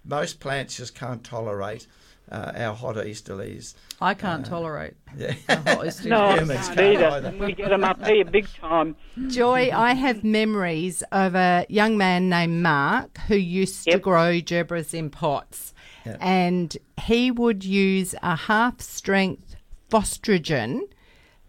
[0.04, 1.86] Most plants just can't tolerate
[2.30, 3.74] uh, our hot easterlies.
[4.00, 4.94] I can't tolerate.
[5.16, 5.32] Yeah.
[5.48, 6.06] hot easterlies.
[6.10, 7.08] No, I Humans can't can't either.
[7.28, 7.36] either.
[7.38, 8.96] We get them up here big time.
[9.28, 14.94] Joy, I have memories of a young man named Mark who used to grow gerberas
[14.94, 15.74] in pots.
[16.06, 16.18] Yep.
[16.20, 19.56] And he would use a half strength
[19.90, 20.82] Phostrogen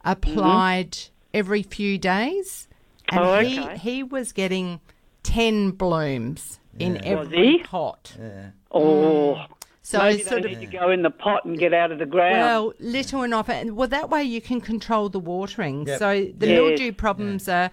[0.03, 0.97] applied
[1.33, 2.67] every few days.
[3.09, 3.77] And Oh, he, okay.
[3.77, 4.79] he was getting
[5.23, 7.15] 10 blooms in Yeah.
[7.15, 8.13] Was every pot.
[8.19, 8.49] Yeah.
[8.71, 9.45] Oh,
[9.83, 11.97] So maybe sort they of- need to go in the pot and get out of
[11.99, 12.37] the ground.
[12.37, 13.75] Well, little and often.
[13.75, 15.87] Well, that way you can control the watering.
[15.87, 15.99] Yep.
[15.99, 16.55] So the Yes.
[16.55, 17.71] mildew problems are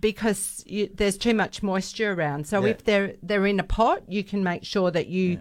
[0.00, 2.46] because you, there's too much moisture around.
[2.46, 2.70] So Yeah.
[2.72, 5.38] if they're they're in a pot, you can make sure that you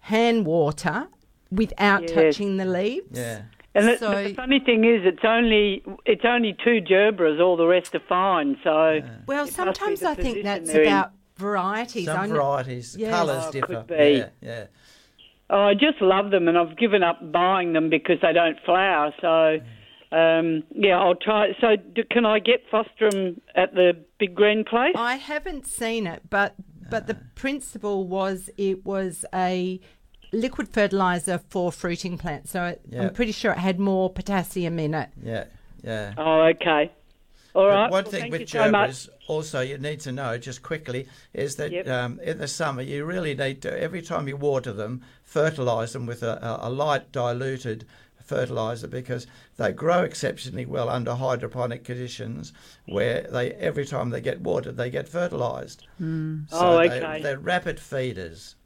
[0.00, 1.08] hand water
[1.50, 2.12] without Yes.
[2.12, 3.18] touching the leaves.
[3.18, 3.42] Yeah.
[3.74, 7.40] and the, so- the funny thing is, it's only it's only two gerberas.
[7.40, 8.56] All the rest are fine.
[8.64, 10.88] So Well, it must be sometimes I think that's they're in.
[10.88, 12.06] about varieties.
[12.06, 13.10] Some varieties, Yes.
[13.12, 13.66] colours Oh, differ.
[13.66, 13.94] could be.
[13.94, 14.64] Yeah, yeah.
[15.48, 19.12] Oh, I just love them, and I've given up buying them because they don't flower.
[19.20, 19.60] So,
[20.16, 21.48] um, yeah, I'll try.
[21.60, 24.94] So, do, can I get Fostrum at the Big Green place?
[24.96, 26.54] I haven't seen it, but
[26.90, 29.80] but the principle was it was a
[30.32, 32.50] liquid fertilizer for fruiting plants.
[32.50, 33.02] So it, Yeah.
[33.02, 35.10] I'm pretty sure it had more potassium in it.
[35.22, 35.44] Yeah,
[35.82, 36.14] yeah.
[36.16, 36.90] Oh, okay.
[37.54, 37.90] All But right.
[37.90, 38.90] One Well, thing thank with you so much.
[38.90, 41.88] gerbers, also you need to know just quickly, is that Yep.
[41.88, 46.06] um, in the summer you really need to every time you water them, fertilise them
[46.06, 47.84] with a, a, light diluted
[48.24, 49.26] fertilizer because
[49.56, 52.52] they grow exceptionally well under hydroponic conditions
[52.86, 55.86] where they every time they get watered they get fertilised.
[56.00, 56.50] Mm.
[56.50, 57.22] So Oh, they, okay.
[57.22, 58.56] they're rapid feeders.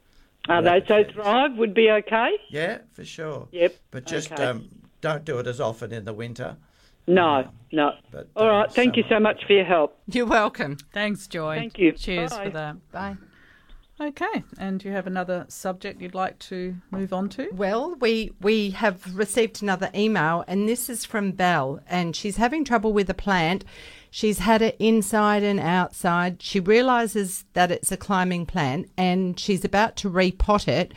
[0.49, 1.13] Are they Rapid so feeders.
[1.13, 2.31] Thrive would be okay?
[2.49, 3.47] Yeah, for sure.
[3.51, 3.75] Yep.
[3.91, 4.43] But just okay.
[4.43, 4.67] um,
[5.01, 6.57] don't do it as often in the winter.
[7.07, 7.91] No, no.
[8.11, 8.71] But All right.
[8.71, 9.99] Thank you so much for your help.
[10.07, 10.77] You're welcome.
[10.93, 11.55] Thanks, Joy.
[11.55, 11.91] Thank you.
[11.93, 12.45] Cheers Bye.
[12.45, 12.91] for that.
[12.91, 13.17] Bye.
[14.01, 17.49] Okay, and you have another subject you'd like to move on to?
[17.53, 22.65] Well, we we have received another email, and this is from Belle, and she's having
[22.65, 23.63] trouble with a plant.
[24.09, 26.41] She's had it inside and outside.
[26.41, 30.95] She realizes that it's a climbing plant, and she's about to repot it.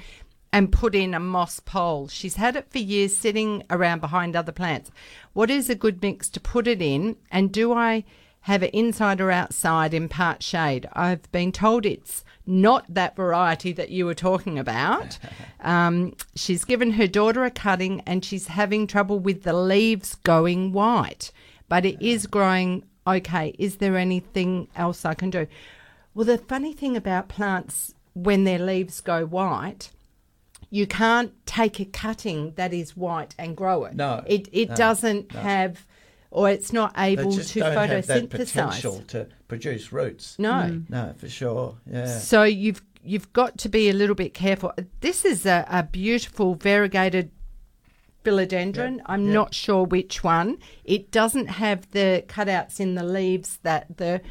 [0.54, 2.06] And put in a moss pole.
[2.06, 4.92] She's had it for years sitting around behind other plants.
[5.32, 7.16] What is a good mix to put it in?
[7.28, 8.04] And do I
[8.42, 10.88] have it inside or outside in part shade?
[10.92, 15.18] I've been told it's not that variety that you were talking about.
[15.60, 20.72] Um, she's given her daughter a cutting and she's having trouble with the leaves going
[20.72, 21.32] white,
[21.70, 23.54] but it is growing okay.
[23.58, 25.46] Is there anything else I can do?
[26.12, 29.90] Well, the funny thing about plants when their leaves go white,
[30.74, 33.94] you can't take a cutting that is white and grow it.
[33.94, 35.40] No, it it no, doesn't no.
[35.40, 35.86] have,
[36.32, 38.30] or it's not They able just to don't have that photosynthesize.
[38.30, 40.36] potential to produce roots.
[40.36, 40.50] No.
[40.50, 40.90] Mm.
[40.90, 41.76] no, for sure.
[41.88, 42.18] Yeah.
[42.18, 44.72] So you've you've got to be a little bit careful.
[45.00, 47.30] This is a, a beautiful variegated
[48.24, 49.00] philodendron.
[49.06, 49.32] I'm yep.
[49.32, 50.58] not sure which one.
[50.82, 54.22] It doesn't have the cutouts in the leaves that the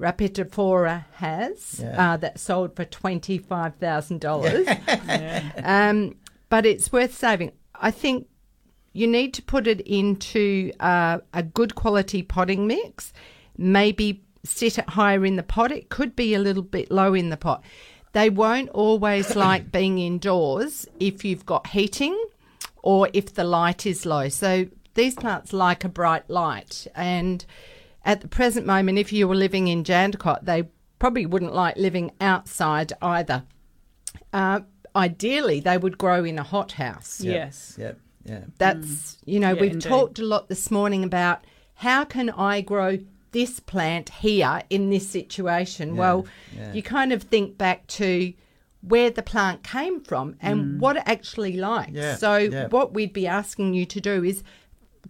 [0.00, 1.80] Rhaphidophora has.
[1.80, 2.12] Yeah.
[2.12, 4.66] Uh, that sold for twenty five thousand dollars.
[5.62, 6.16] um,
[6.48, 7.52] but it's worth saving.
[7.74, 8.28] I think
[8.92, 13.12] you need to put it into uh, a good quality potting mix.
[13.58, 15.72] Maybe sit it higher in the pot.
[15.72, 17.62] It could be a little bit low in the pot.
[18.12, 22.18] They won't always like being indoors if you've got heating
[22.82, 24.28] or if the light is low.
[24.28, 26.86] So these plants like a bright light.
[26.94, 27.44] And
[28.06, 30.68] at the present moment, if you were living in Jandakot, they
[30.98, 33.44] probably wouldn't like living outside either.
[34.32, 34.60] Uh,
[34.94, 37.20] ideally, they would grow in a hothouse.
[37.20, 37.76] Yes.
[37.78, 37.98] Yep.
[38.24, 38.40] Yeah.
[38.58, 39.88] That's, you know, Yeah, we've indeed.
[39.88, 42.98] talked a lot this morning about how can I grow
[43.32, 45.90] this plant here in this situation?
[45.94, 46.26] Yeah, well,
[46.56, 46.72] yeah.
[46.72, 48.32] you kind of think back to
[48.80, 51.90] where the plant came from and what it actually likes.
[51.90, 51.94] Mm.
[51.96, 52.68] Yeah, So, yeah.
[52.68, 54.42] what we'd be asking you to do is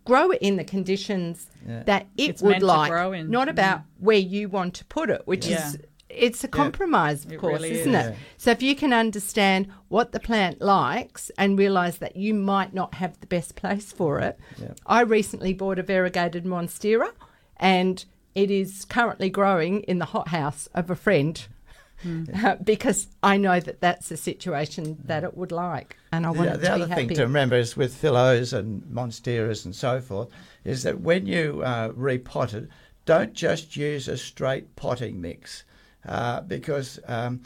[0.06, 1.82] grow it in the conditions Yeah.
[1.84, 3.30] that it It's would like, grow in.
[3.30, 3.50] not mm.
[3.50, 5.68] about where you want to put it, which Yeah.
[5.68, 5.78] is
[6.08, 8.06] it's a compromise, of course, really isn't is.
[8.06, 8.16] it?
[8.38, 12.94] So if you can understand what the plant likes and realize that you might not
[12.94, 14.38] have the best place for it.
[14.56, 14.68] Yeah.
[14.86, 17.10] I recently bought a variegated monstera
[17.56, 18.04] and
[18.36, 21.44] it is currently growing in the hothouse of a friend.
[22.44, 26.52] uh, because I know that that's a situation that it would like, and I want
[26.52, 30.28] the, the other thing to remember is with phyllos and monsteras and so forth
[30.64, 32.68] is that when you uh, repot it,
[33.04, 35.64] don't just use a straight potting mix
[36.06, 37.40] uh, because um,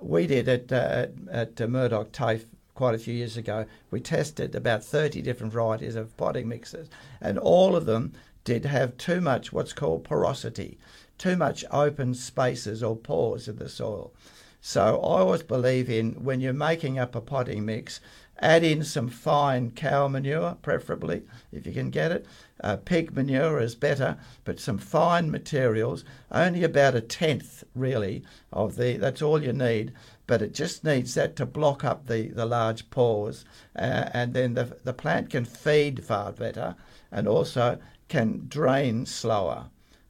[0.00, 3.66] we did it uh, at, at uh, Murdoch TAFE quite a few years ago.
[3.90, 6.88] We tested about 30 different varieties of potting mixes,
[7.20, 8.12] and all of them
[8.44, 10.78] did have too much what's called porosity,
[11.18, 14.12] too much open spaces or pores in the soil.
[14.60, 18.00] So I always believe in when you're making up a potting mix,
[18.40, 21.22] add in some fine cow manure, preferably
[21.52, 22.26] if you can get it.
[22.60, 28.76] Uh, pig manure is better, but some fine materials, only about a tenth really of
[28.76, 28.96] the.
[28.96, 29.92] That's all you need,
[30.26, 33.44] but it just needs that to block up the, the large pores,
[33.76, 36.74] uh, and then the the plant can feed far better,
[37.12, 37.78] and also
[38.08, 39.66] can drain slower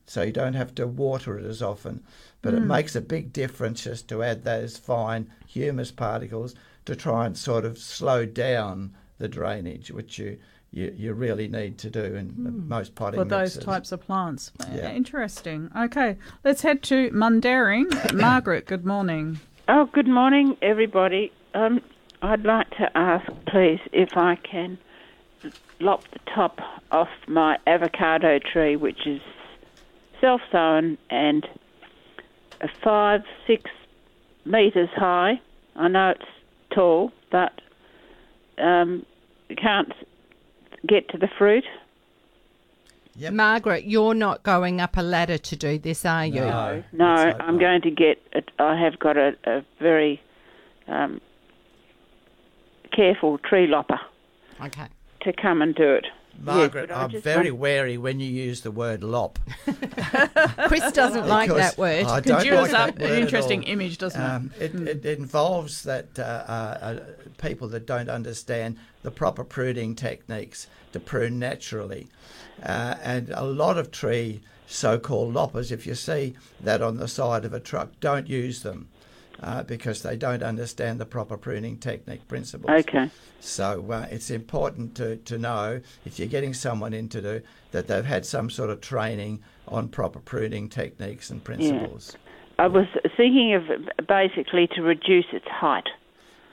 [0.07, 2.03] so you don't have to water it as often.
[2.43, 2.67] But it Mm.
[2.67, 6.55] makes a big difference just to add those fine humus particles
[6.85, 10.39] to try and sort of slow down the drainage, which you
[10.73, 12.67] you, you really need to do in Mm.
[12.69, 13.65] most potting for those mixes.
[13.65, 14.53] types of plants.
[14.75, 14.91] Yeah.
[14.93, 15.71] Interesting.
[15.75, 17.87] Okay, let's head to Mundaring.
[18.15, 19.39] Margaret, good morning.
[19.69, 21.33] Oh, good morning, everybody.
[21.55, 21.81] Um,
[22.21, 24.77] I'd like to ask, please, if I can
[25.81, 26.61] lop the top
[26.91, 29.21] off my avocado tree, which is
[30.21, 31.47] self-sown and
[32.61, 33.71] a five, six
[34.45, 35.41] metres high.
[35.75, 36.25] I know it's
[36.75, 37.53] tall, but
[38.59, 39.05] um,
[39.57, 39.93] can't
[40.87, 41.65] get to the fruit.
[43.33, 46.43] Margaret, you're not going up a ladder to do this, are you?
[46.43, 48.21] No, no I'm going to get.
[48.33, 48.51] It.
[48.59, 50.21] I have got a, a very
[50.87, 51.21] um,
[52.95, 54.01] careful tree lopper
[54.63, 54.87] Okay.
[55.23, 56.07] to come and do it.
[56.41, 59.39] Margaret, Yes, I I'm very want- wary when you use the word lop.
[60.67, 62.07] Chris doesn't like that word.
[62.07, 63.71] I don't Conjures like up that an word at interesting all.
[63.71, 64.25] image, doesn't it?
[64.25, 65.07] Um, it, it?
[65.07, 67.01] It involves that uh, uh, uh,
[67.39, 72.09] people that don't understand the proper pruning techniques to prune naturally.
[72.63, 77.45] Uh, and a lot of tree so-called loppers, if you see that on the side
[77.45, 78.89] of a truck, don't use them.
[79.43, 82.71] Uh, because they don't understand the proper pruning technique principles.
[82.71, 83.11] Okay.
[83.39, 87.87] So uh, it's important to, to know if you're getting someone in to do that
[87.87, 92.13] they've had some sort of training on proper pruning techniques and principles.
[92.15, 92.65] Yeah.
[92.65, 92.87] I was
[93.17, 95.89] thinking of basically to reduce its height.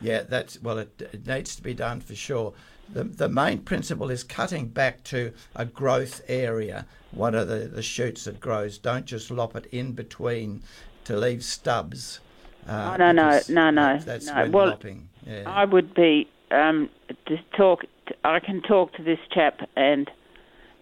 [0.01, 2.53] Yeah, that's well, it, it needs to be done for sure.
[2.89, 7.81] The, the main principle is cutting back to a growth area, one of the, the
[7.81, 8.77] shoots that grows.
[8.77, 10.61] Don't just lop it in between
[11.05, 12.19] to leave stubs.
[12.67, 14.49] Uh, no, no, no, no, That's no.
[14.51, 14.79] well.
[15.25, 15.43] Yeah.
[15.47, 16.89] I would be um,
[17.27, 17.81] to talk.
[18.23, 20.09] I can talk to this chap and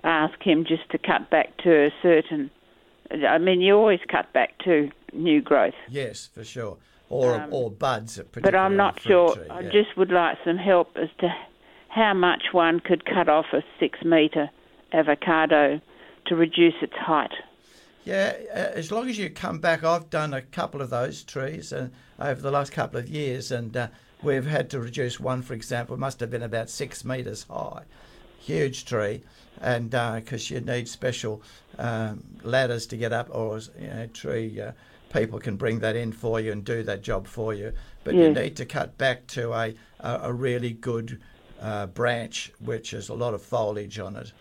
[0.03, 2.49] ask him just to cut back to a certain.
[3.27, 6.77] I mean, you always cut back to new growth, Yes, for sure.
[7.09, 8.21] Or Um, or buds.
[8.41, 9.35] but I'm not sure.
[9.35, 11.27] tree, I just would like some help as to
[11.89, 14.49] how much one could cut off a six metre
[14.93, 15.81] avocado
[16.27, 17.33] to reduce its height.
[18.03, 21.72] Yeah, uh, as long as you come back, I've done a couple of those trees
[21.72, 23.88] uh, over the last couple of years, and uh,
[24.23, 27.84] we've had to reduce one, for example, must have been about six metres high,
[28.40, 29.22] huge tree,
[29.61, 31.44] and because you need special
[31.78, 34.72] um, ladders to get up, or you know, tree uh,
[35.14, 37.72] people can bring that in for you and do that job for you.
[38.03, 41.22] But you need to cut back to a a, a really good
[41.61, 44.32] uh, branch, which has a lot of foliage on it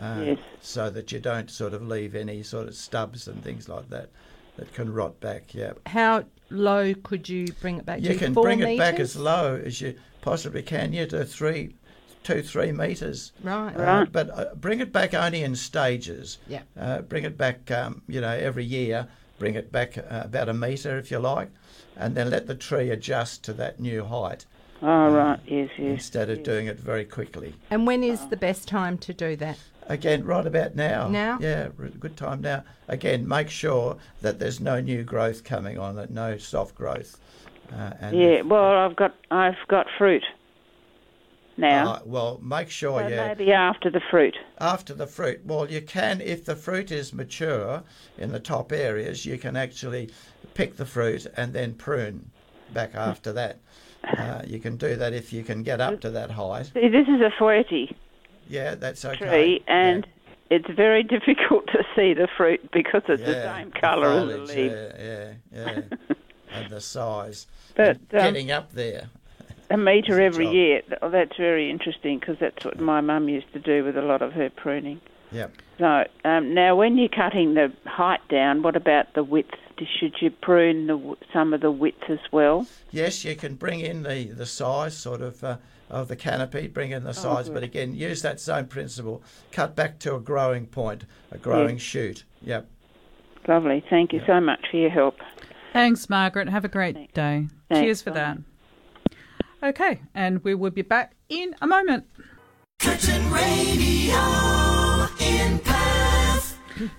[0.00, 0.38] uh, Yes.
[0.60, 4.10] so that you don't sort of leave any sort of stubs and things like that
[4.56, 5.54] that can rot back.
[5.54, 8.16] Yeah, How low could you bring it back you to?
[8.16, 10.92] can Four bring it back as low as you possibly can.
[10.92, 11.74] You to three,
[12.22, 13.32] two, three meters.
[13.42, 13.74] Right.
[13.76, 14.12] Uh, Right.
[14.12, 16.38] But uh, bring it back only in stages.
[16.48, 16.62] Yeah.
[16.78, 19.08] Uh, bring it back, um, you know, every year.
[19.38, 21.50] Bring it back uh, about a meter if you like,
[21.94, 24.46] and then let the tree adjust to that new height.
[24.80, 25.38] Oh, right.
[25.46, 25.90] Yes, yes.
[25.90, 27.54] Instead of doing it very quickly.
[27.70, 29.58] And when is the best time to do that?
[29.88, 31.08] Again, right about now.
[31.08, 31.38] Now?
[31.40, 31.68] Yeah,
[32.00, 32.64] good time now.
[32.88, 37.18] Again, make sure that there's no new growth coming on it, no soft growth.
[37.72, 38.42] Uh, and yeah.
[38.42, 40.24] Well, I've got I've got fruit
[41.56, 41.92] now.
[41.92, 44.36] Uh, well, make sure so you maybe after the fruit.
[44.58, 45.40] after the fruit.
[45.44, 47.82] Well, you can if the fruit is mature
[48.18, 50.10] in the top areas, you can actually
[50.54, 52.30] pick the fruit and then prune
[52.72, 53.58] back after that.
[54.06, 56.66] Uh, you can do that if you can get up to that height.
[56.66, 57.92] See, this is a Fuerte
[58.48, 59.16] Yeah, that's okay.
[59.16, 60.06] tree, and
[60.50, 64.72] it's very difficult to see the fruit because it's the same colour as the leaf.
[64.72, 66.14] Yeah, yeah, yeah.
[66.52, 67.46] and the size.
[67.74, 69.08] But, um, getting up there.
[69.68, 70.82] A metre every year.
[71.02, 74.22] Oh, That's very interesting because that's what my mum used to do with a lot
[74.22, 75.00] of her pruning.
[75.32, 75.52] Yep.
[75.78, 79.50] So um, now, when you're cutting the height down, what about the width?
[79.78, 82.66] Should you prune the, some of the width as well?
[82.92, 85.56] Yes, you can bring in the, the size sort of uh,
[85.88, 87.54] of the canopy, bring in the oh, size, good.
[87.54, 89.22] but again, use that same principle.
[89.52, 92.24] Cut back to a growing point, a growing shoot.
[92.42, 92.68] Yep.
[93.48, 93.84] Lovely.
[93.88, 95.16] Thank you so much for your help.
[95.72, 96.48] Thanks, Margaret.
[96.48, 97.48] Have a great day.
[97.68, 97.80] Thanks.
[97.80, 98.16] Cheers for Bye.
[98.16, 98.38] that.
[99.62, 102.04] Okay, and we will be back in a moment.
[102.78, 104.14] Curtin Radio
[105.20, 106.15] in Perth.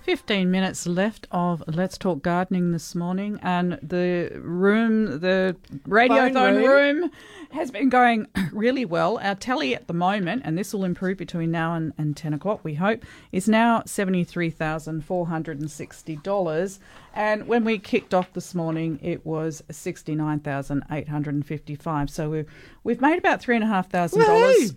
[0.03, 7.01] 15 minutes left of Let's Talk Gardening this morning, and the room, the radiothon room.
[7.01, 7.11] room.
[7.51, 9.17] has been going really well.
[9.19, 12.61] Our tally at the moment, and this will improve between now and, and 10 o'clock,
[12.63, 16.79] we hope, is now $73,460.
[17.13, 22.09] And when we kicked off this morning, it was 69,855.
[22.09, 22.45] So we've,
[22.83, 24.75] we've made about $3,500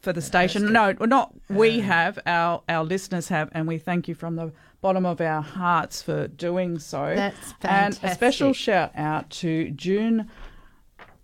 [0.00, 0.72] for the station.
[0.72, 5.04] No, not we have, our, our listeners have, and we thank you from the bottom
[5.04, 7.14] of our hearts for doing so.
[7.14, 8.04] That's fantastic.
[8.04, 10.30] And a special shout out to June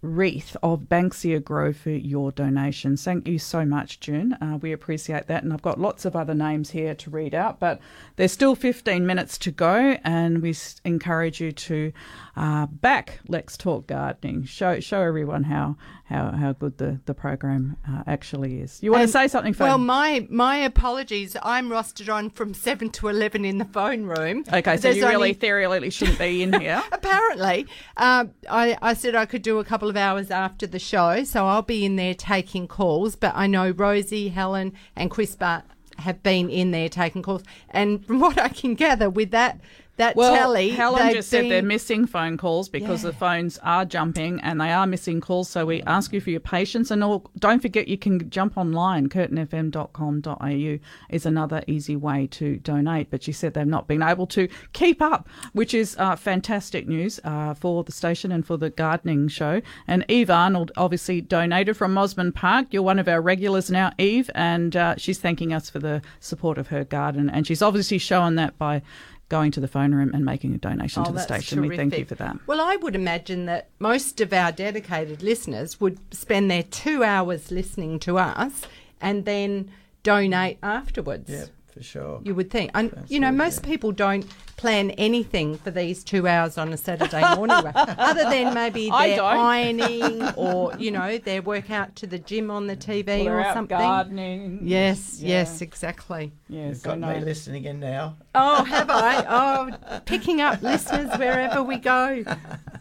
[0.02, 3.02] Wreath of Banksia Grow for your donations.
[3.02, 4.34] Thank you so much, June.
[4.34, 5.42] Uh, we appreciate that.
[5.42, 7.80] And I've got lots of other names here to read out, but
[8.16, 11.92] there's still 15 minutes to go, and we encourage you to
[12.36, 14.44] uh, back Let's Talk Gardening.
[14.44, 15.76] Show show everyone how
[16.08, 18.80] how, how good the, the program uh, actually is.
[18.82, 19.66] You want And- to say something, Fern?
[19.68, 21.36] Well, my my apologies.
[21.42, 24.44] I'm rostered on from seven to eleven in the phone room.
[24.52, 26.82] okay, so There's you really only- theoretically shouldn't be in here.
[26.92, 27.66] Apparently,
[27.96, 31.46] uh, I, I said I could do a couple of hours after the show, so
[31.46, 33.16] I'll be in there taking calls.
[33.16, 35.64] But I know Rosie, Helen, and Chris Bart
[35.98, 39.60] have been in there taking calls, and from what I can gather, with that
[39.96, 43.10] that Well, tally, Helen just said they're missing phone calls because Yeah.
[43.10, 45.48] the phones are jumping and they are missing calls.
[45.48, 46.90] So we ask you for your patience.
[46.90, 49.08] And all, don't forget you can jump online.
[49.08, 50.78] curtinfm.com.au
[51.10, 53.10] is another easy way to donate.
[53.10, 57.20] But she said they've not been able to keep up, which is uh, fantastic news
[57.24, 59.60] uh, for the station and for the gardening show.
[59.86, 62.66] And Eve Arnold obviously donated from Mosman Park.
[62.70, 66.58] You're one of our regulars now, Eve, and uh, she's thanking us for the support
[66.58, 67.30] of her garden.
[67.30, 68.82] And she's obviously shown that by
[69.28, 71.60] going to the phone room and making a donation Oh, to the that's station.
[71.60, 72.36] We thank you for that.
[72.46, 77.50] Well, I would imagine that most of our dedicated listeners would spend their two hours
[77.50, 78.62] listening to us
[79.00, 79.70] and then
[80.02, 81.28] donate afterwards.
[81.30, 81.46] Yeah,
[81.76, 82.20] for sure.
[82.24, 82.70] You would think.
[82.74, 84.24] And, you know, most people don't
[84.56, 89.22] plan anything for these two hours on a Saturday morning, other than maybe I their
[89.22, 93.52] ironing or, you know, their workout to the gym on the TV Well, or out
[93.54, 93.76] something.
[93.76, 94.60] gardening.
[94.62, 95.28] Yes, Yeah.
[95.40, 96.32] yes, exactly.
[96.48, 98.16] Yes, You've got me listening in now.
[98.34, 99.24] Oh, have I?
[99.28, 102.24] Oh, picking up listeners wherever we go.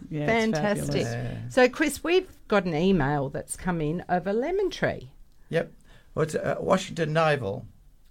[0.07, 1.05] Yeah, Fantastic.
[1.05, 1.53] fabulous.
[1.53, 5.09] So, Chris, we've got an email that's come in over lemon tree.
[5.49, 5.73] Yep.
[6.13, 7.65] Well, it's uh, Washington Navel.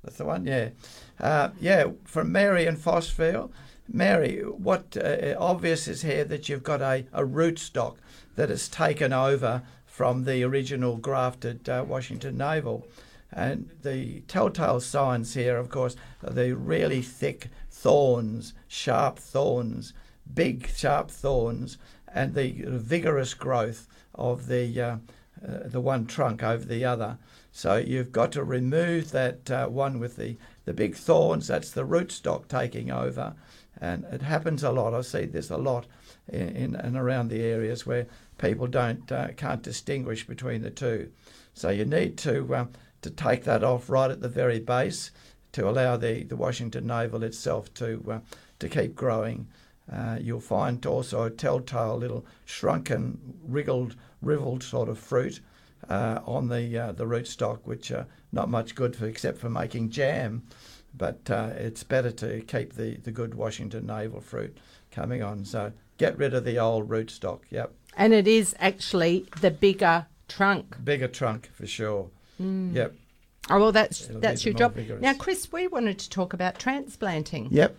[0.04, 0.70] That's the one, yeah.
[1.18, 3.50] Uh, yeah, from Mary in Phosphile.
[3.90, 7.96] Mary, what uh, obvious is here that you've got a, a rootstock
[8.36, 12.86] that has taken over from the original grafted uh, Washington Navel.
[13.32, 19.92] And the telltale signs here, of course, are the really thick thorns, sharp thorns,
[20.32, 21.78] big sharp thorns,
[22.12, 24.96] and the vigorous growth of the uh,
[25.46, 27.18] uh, the one trunk over the other.
[27.56, 31.46] So you've got to remove that uh, one with the, the big thorns.
[31.46, 33.34] That's the rootstock taking over,
[33.80, 34.92] and it happens a lot.
[34.92, 35.86] I see this a lot
[36.28, 38.08] in, in and around the areas where
[38.38, 41.12] people don't uh, can't distinguish between the two.
[41.54, 42.70] So you need to um,
[43.02, 45.12] to take that off right at the very base
[45.52, 48.18] to allow the, the Washington Navel itself to uh,
[48.58, 49.46] to keep growing.
[49.90, 55.38] Uh, you'll find also a telltale little shrunken, wriggled, riveled sort of fruit
[55.88, 59.90] uh, on the uh, the rootstock, which are not much good for except for making
[59.90, 60.42] jam.
[60.96, 64.56] But uh, it's better to keep the, the good Washington navel fruit
[64.92, 65.44] coming on.
[65.44, 67.40] So get rid of the old rootstock.
[67.50, 70.76] Yep, And it is actually the bigger trunk.
[70.84, 72.10] bigger trunk for sure.
[72.40, 72.74] Mm.
[72.74, 72.94] Yep.
[73.50, 74.74] Oh, well, that's It'll that's your job.
[74.74, 75.02] vigorous.
[75.02, 77.48] Now, Chris, we wanted to talk about transplanting.
[77.50, 77.76] Yep.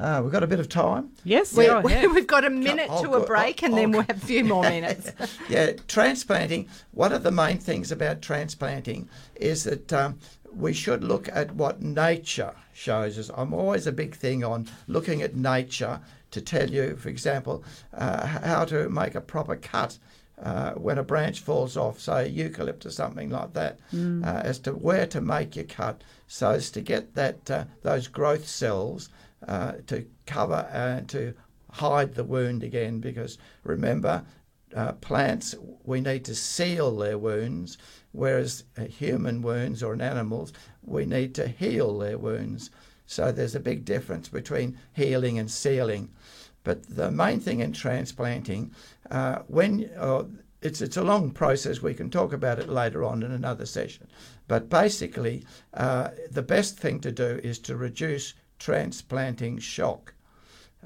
[0.00, 1.10] Uh, we've got a bit of time.
[1.24, 2.10] Yes, We, go ahead.
[2.12, 3.26] we've got a minute to a good.
[3.26, 5.12] break, and Oh, then we'll have a few more minutes.
[5.48, 6.68] yeah, transplanting.
[6.92, 10.18] One of the main things about transplanting is that um,
[10.56, 13.30] we should look at what nature shows us.
[13.36, 16.00] I'm always a big thing on looking at nature
[16.30, 17.62] to tell you, for example,
[17.92, 19.98] uh, how to make a proper cut.
[20.42, 24.24] Uh, when a branch falls off, say eucalyptus, or something like that, Mm.
[24.26, 28.08] uh, as to where to make your cut, so as to get that uh, those
[28.08, 29.10] growth cells
[29.46, 31.34] uh, to cover and to
[31.70, 33.00] hide the wound again.
[33.00, 34.24] Because remember,
[34.74, 35.54] uh, plants
[35.84, 37.78] we need to seal their wounds,
[38.12, 40.52] whereas human wounds or animals
[40.82, 42.70] we need to heal their wounds.
[43.06, 46.10] So there's a big difference between healing and sealing.
[46.62, 48.72] But the main thing in transplanting,
[49.10, 50.24] uh, when uh,
[50.62, 54.06] it's it's a long process, we can talk about it later on in another session.
[54.46, 55.44] But basically,
[55.74, 60.14] uh, the best thing to do is to reduce transplanting shock.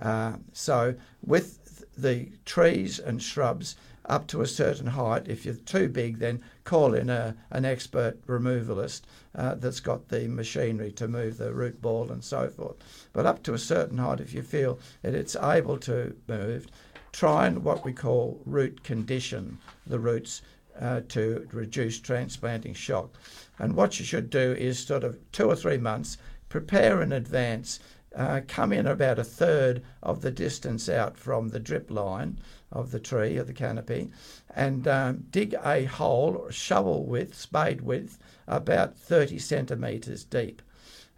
[0.00, 0.94] Uh, so
[1.24, 3.76] with the trees and shrubs
[4.06, 8.26] up to a certain height, if you're too big, then call in a, an expert
[8.26, 9.02] removalist
[9.34, 12.76] uh, that's got the machinery to move the root ball and so forth.
[13.12, 16.66] But up to a certain height, if you feel that it's able to move,
[17.12, 20.42] try and what we call root condition the roots
[20.80, 23.16] uh, to reduce transplanting shock.
[23.58, 26.18] And what you should do is sort of two or three months,
[26.54, 27.80] prepare in advance,
[28.14, 32.38] uh, come in about a third of the distance out from the drip line
[32.70, 34.08] of the tree or the canopy,
[34.54, 40.62] and um, dig a hole, or shovel width, spade width, about 30 centimetres deep.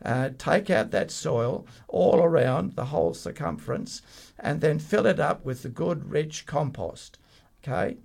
[0.02, 4.00] Uh, take out that soil all around the whole circumference
[4.38, 7.18] and then fill it up with the good rich compost.
[7.62, 7.98] Okay,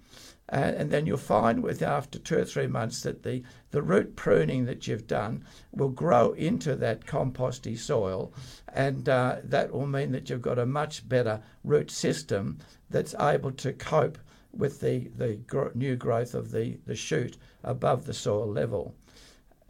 [0.51, 3.41] uh, and then you'll find with after two or three months that the,
[3.71, 8.33] the root pruning that you've done will grow into that composty soil,
[8.73, 12.57] and uh, that will mean that you've got a much better root system
[12.89, 14.17] that's able to cope
[14.51, 18.93] with the, the gro- new growth of the, the shoot above the soil level.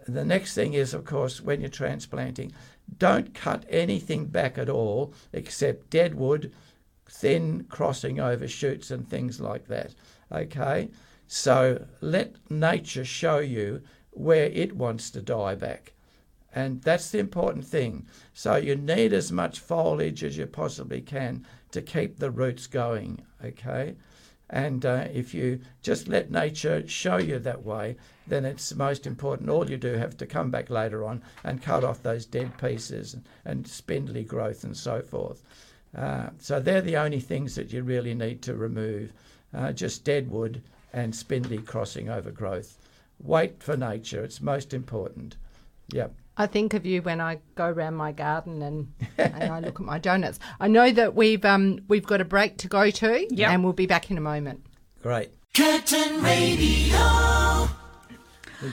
[0.08, 2.54] The next thing is, of course, when you're transplanting,
[2.98, 6.52] don't cut anything back at all except dead wood,
[7.08, 9.94] thin crossing over shoots, and things like that.
[10.32, 10.90] Okay?
[11.28, 13.82] So let nature show you
[14.12, 15.94] where it wants to die back.
[16.54, 18.08] And that's the important thing.
[18.34, 23.22] So you need as much foliage as you possibly can to keep the roots going.
[23.44, 23.96] Okay?
[24.52, 27.96] And uh, if you just let nature show you that way,
[28.28, 29.50] then it's most important.
[29.50, 33.16] All you do have to come back later on and cut off those dead pieces
[33.46, 35.44] and, spindly growth and so forth.
[35.96, 39.14] Uh, so they're the only things that you really need to remove,
[39.54, 40.62] uh, just dead wood
[40.94, 42.78] and spindly crossing over growth.
[43.20, 44.24] Wait for nature.
[44.24, 45.38] It's most important.
[45.94, 46.14] Yep.
[46.38, 49.86] I think of you when I go around my garden and, and I look at
[49.86, 50.40] my donuts.
[50.60, 53.86] I know that we've um we've got a break to go to, and we'll be
[53.86, 54.66] back in a moment.
[55.04, 55.32] Great.
[55.54, 57.68] Curtin Radio.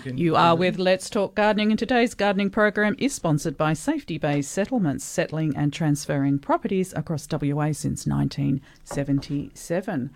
[0.04, 4.42] You are with Let's Talk Gardening, and today's gardening program is sponsored by Safety Bay
[4.42, 10.10] Settlements, settling and transferring properties across WA since 1977.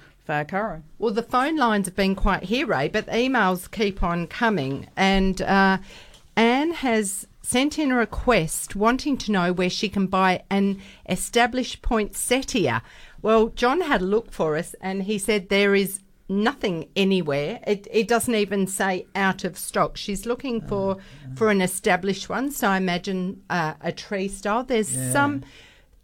[0.98, 4.88] Well, the phone lines have been quite hero, but the emails keep on coming.
[4.96, 5.78] And uh,
[6.36, 11.82] Anne has sent in a request wanting to know where she can buy an established
[11.82, 12.82] poinsettia.
[13.20, 17.58] Well, John had a look for us and he said there is nothing anywhere.
[17.66, 19.96] It, it doesn't even say out of stock.
[19.96, 20.98] She's looking for
[21.34, 24.62] for an established one, so I imagine uh, a tree style.
[24.64, 25.12] There's Yeah.
[25.12, 25.42] some.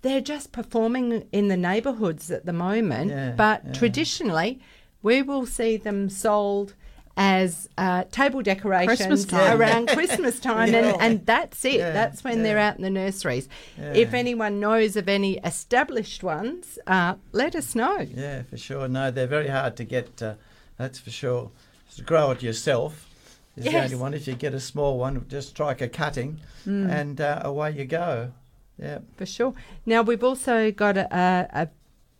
[0.02, 3.72] They're just performing in the neighbourhoods at the moment, Yeah, but yeah.
[3.72, 4.60] traditionally
[5.02, 6.74] we will see them sold
[7.16, 10.78] as uh, table decorations Christmas around Christmas time, Yeah.
[10.92, 11.74] and, and that's it.
[11.80, 13.48] Yeah, that's when they're out in the nurseries.
[13.76, 13.92] Yeah.
[13.94, 18.06] If anyone knows of any established ones, uh, let us know.
[18.14, 18.86] Yeah, for sure.
[18.86, 20.22] No, they're very hard to get.
[20.22, 20.34] Uh,
[20.76, 21.50] that's for sure.
[21.96, 23.08] To grow it yourself
[23.56, 24.14] is the only one.
[24.14, 26.88] If you get a small one, just strike a cutting, Mm.
[26.90, 28.30] and uh, away you go.
[28.78, 28.98] Yeah.
[29.16, 29.54] For sure.
[29.84, 31.68] Now, we've also got a, a, a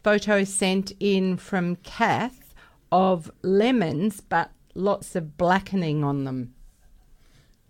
[0.02, 2.54] photo sent in from Kath
[2.90, 6.54] of lemons, but lots of blackening on them.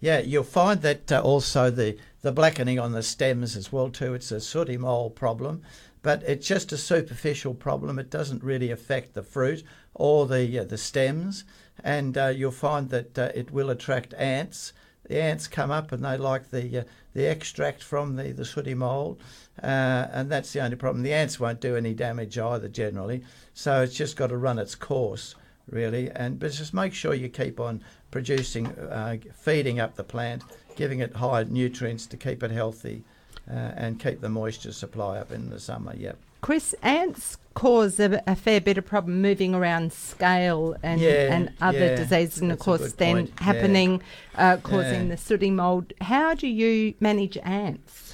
[0.01, 4.15] Yeah, you'll find that uh, also the, the blackening on the stems as well too.
[4.15, 5.63] It's a sooty mold problem,
[6.03, 7.99] but it's just a superficial problem.
[7.99, 11.45] It doesn't really affect the fruit or the uh, the stems,
[11.83, 14.73] and uh, you'll find that uh, it will attract ants.
[15.09, 18.75] The ants come up and they like the uh, the extract from the the sooty
[18.75, 19.21] mold,
[19.63, 21.03] uh, and that's the only problem.
[21.03, 23.25] The ants won't do any damage either generally,
[23.55, 25.35] so it's just got to run its course
[25.71, 26.11] really.
[26.11, 30.43] And but just make sure you keep on producing, uh, feeding up the plant,
[30.77, 33.05] giving it high nutrients to keep it healthy,
[33.51, 35.95] uh, and keep the moisture supply up in the summer.
[35.97, 36.19] Yep.
[36.41, 41.53] Chris, ants cause a, a fair bit of problem moving around scale and, Yeah, and
[41.61, 43.45] other yeah, diseases, and of course, then point, yeah.
[43.45, 44.03] happening,
[44.37, 45.15] uh, causing Yeah.
[45.15, 45.93] the sooty mold.
[46.01, 48.05] How do you manage ants?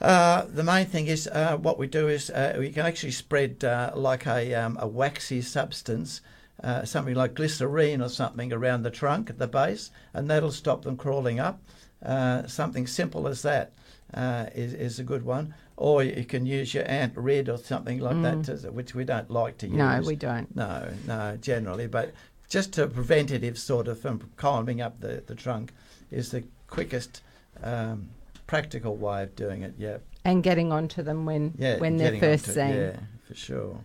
[0.00, 3.62] Uh, the main thing is uh, what we do is uh, we can actually spread
[3.62, 6.20] uh, like a, um, a waxy substance,
[6.64, 10.82] uh, something like glycerine or something around the trunk at the base, and that'll stop
[10.82, 11.60] them crawling up.
[12.04, 13.72] Uh, something simple as that
[14.14, 15.54] uh, is is a good one.
[15.80, 18.60] Or you can use your Ant Rid or something like that, Mm.
[18.62, 19.76] to, which we don't like to use.
[19.76, 20.54] No, we don't.
[20.54, 22.12] No, no, generally, but
[22.50, 25.72] just a preventative sort of from climbing up the, the trunk
[26.10, 27.22] is the quickest
[27.62, 28.10] um,
[28.46, 29.72] practical way of doing it.
[29.78, 29.98] Yeah.
[30.22, 32.74] And getting onto them when Yeah, when they're first onto seen.
[32.76, 32.96] Yeah,
[33.26, 33.80] for sure.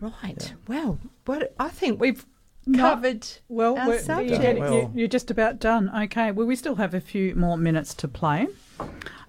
[0.00, 0.52] Right.
[0.66, 2.26] Well, what I think we've
[2.66, 4.30] No, covered well, our subject.
[4.30, 5.90] you're, getting- you're just about done.
[6.06, 6.32] Okay.
[6.32, 8.48] Well, we still have a few more minutes to play.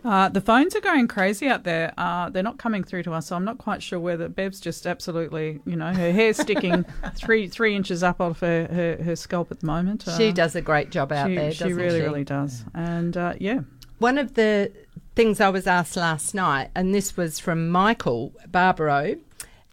[0.08, 1.94] Uh, the phones are going crazy out there.
[1.98, 4.88] Uh, they're not coming through to us, so I'm not quite sure whether Bev's just
[4.88, 6.86] absolutely, you know, her hair's sticking
[7.16, 10.06] three three inches up off her, her, her scalp at the moment.
[10.18, 12.06] She Uh, does a great job out she, there, She doesn't really, she?
[12.06, 12.64] really does.
[12.74, 13.60] And uh, yeah,
[14.00, 14.72] One of the
[15.16, 19.16] things I was asked last night, and this was from Michael Barbaro,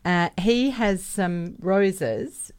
[0.05, 2.51] uh, he has some roses.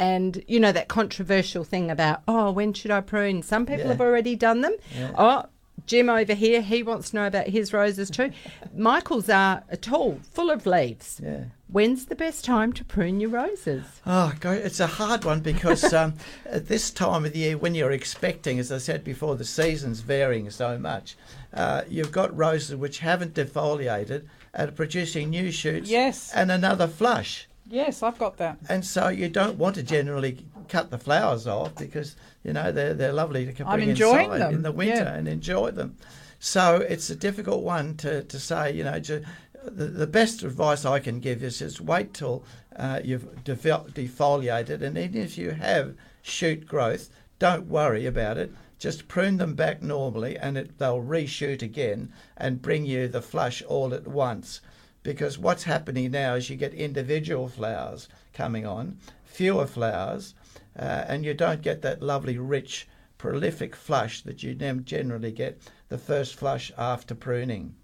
[0.00, 3.42] And you know that controversial thing about oh when should I prune?
[3.42, 3.88] Some people Yeah.
[3.88, 4.74] have already done them.
[4.96, 5.10] Yeah.
[5.18, 5.44] Oh,
[5.88, 8.30] Jim over here, he wants to know about his roses too.
[8.76, 11.20] Michael's are tall, full of leaves.
[11.24, 11.44] Yeah.
[11.66, 13.84] When's the best time to prune your roses?
[14.06, 16.14] Oh, it's a hard one because um,
[16.46, 20.00] at this time of the year, when you're expecting, as I said before, the season's
[20.00, 21.16] varying so much.
[21.52, 25.90] Uh, you've got roses which haven't defoliated and are producing new shoots.
[25.90, 26.32] Yes.
[26.34, 27.48] And another flush.
[27.66, 28.58] yes, I've got that.
[28.68, 32.16] And so you don't want to generally cut the flowers off because
[32.48, 35.14] you know they're they're lovely to I'm enjoying inside them, in the winter yeah.
[35.14, 35.96] and enjoy them.
[36.40, 38.72] So it's a difficult one to, to say.
[38.72, 42.42] You know, the, the best advice I can give is just wait till
[42.74, 48.50] uh, you've defoliated, and even if you have shoot growth, don't worry about it.
[48.78, 53.62] Just prune them back normally, and it, they'll reshoot again and bring you the flush
[53.62, 54.62] all at once
[55.02, 60.34] because what's happening now is you get individual flowers coming on, fewer flowers,
[60.78, 62.88] uh, and you don't get that lovely, rich,
[63.18, 67.74] prolific flush that you generally get the first flush after pruning.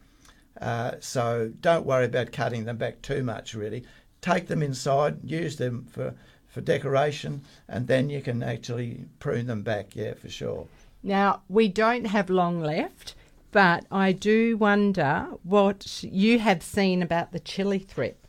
[0.61, 3.85] Uh, so don't worry about cutting them back too much, really.
[4.21, 6.15] Take them inside, use them for,
[6.47, 10.67] for decoration, and then you can actually prune them back, yeah, for sure.
[11.03, 13.15] Now, we don't have long left,
[13.51, 18.27] but I do wonder what you have seen about the chili thrip.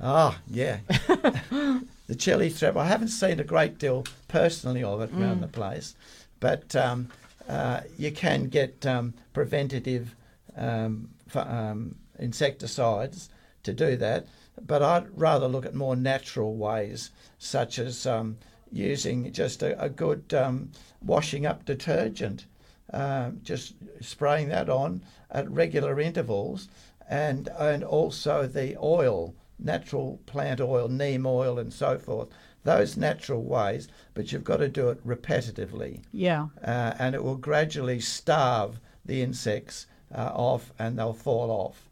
[0.00, 0.78] Ah, yeah.
[2.06, 2.76] the chili thrip.
[2.76, 5.42] I haven't seen a great deal personally of it around Mm.
[5.42, 5.94] the place,
[6.40, 7.08] but um,
[7.48, 10.14] uh, you can get um, preventative
[10.56, 13.28] um, f- um, insecticides
[13.62, 14.26] to do that.
[14.66, 18.36] But I'd rather look at more natural ways, such as um,
[18.70, 20.70] using just a, a good um,
[21.02, 22.44] washing up detergent,
[22.92, 26.68] um, just spraying that on at regular intervals,
[27.08, 32.28] and and also the oil, natural plant oil, neem oil, and so forth.
[32.64, 36.00] those natural ways, but you've got to do it repetitively.
[36.12, 36.46] Yeah.
[36.64, 41.90] Uh, and it will gradually starve the insects uh, off and they'll fall off.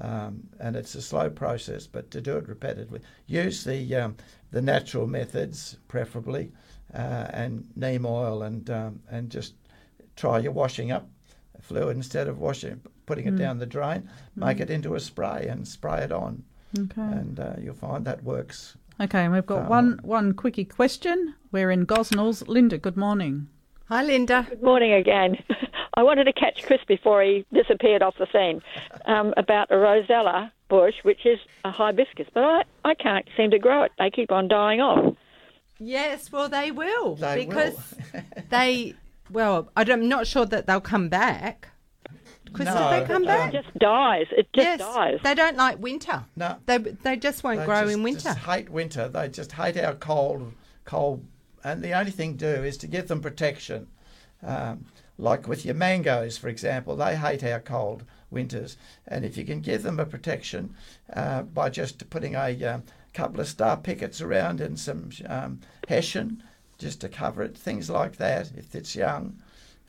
[0.00, 4.16] Um, and it's a slow process, but to do it repetitively, use the um,
[4.52, 6.52] the natural methods preferably,
[6.94, 9.54] uh, and neem oil, and um, and just
[10.16, 11.08] try your washing up
[11.60, 13.38] fluid instead of washing, putting it Mm.
[13.38, 14.08] down the drain.
[14.36, 14.62] Make Mm.
[14.62, 16.44] it into a spray and spray it on,
[16.78, 17.00] Okay.
[17.00, 18.76] and uh, you'll find that works.
[19.00, 21.34] Okay, and we've got Um, one one quickie question.
[21.52, 22.46] We're in Gosnells.
[22.48, 23.48] Linda, good morning.
[23.88, 24.46] Hi, Linda.
[24.48, 25.36] Good morning again.
[25.96, 28.62] I wanted to catch Chris before he disappeared off the scene
[29.06, 33.58] um, about a rosella bush, which is a hibiscus, but I, I can't seem to
[33.58, 33.92] grow it.
[33.98, 35.14] They keep on dying off.
[35.78, 37.94] Yes, well, they will They because
[38.50, 38.94] they.
[39.30, 41.68] Well, I'm not sure that they'll come back.
[42.54, 43.52] Chris, No, they come um, back?
[43.52, 44.26] It just dies.
[44.30, 45.18] It just yes, dies.
[45.22, 46.24] They don't like winter.
[46.36, 48.20] No, they they just won't They grow just- in winter.
[48.20, 49.08] They just hate winter.
[49.08, 50.52] They just hate our cold,
[50.84, 51.24] cold.
[51.62, 53.88] And the only thing to do is to give them protection.
[54.42, 54.86] Um,
[55.16, 58.76] like with your mangoes, for example, they hate our cold winters.
[59.06, 60.74] And if you can give them a protection
[61.12, 62.82] uh, by just putting a um,
[63.12, 66.42] couple of star pickets around and some um, hessian
[66.78, 69.38] just to cover it, things like that, if it's young,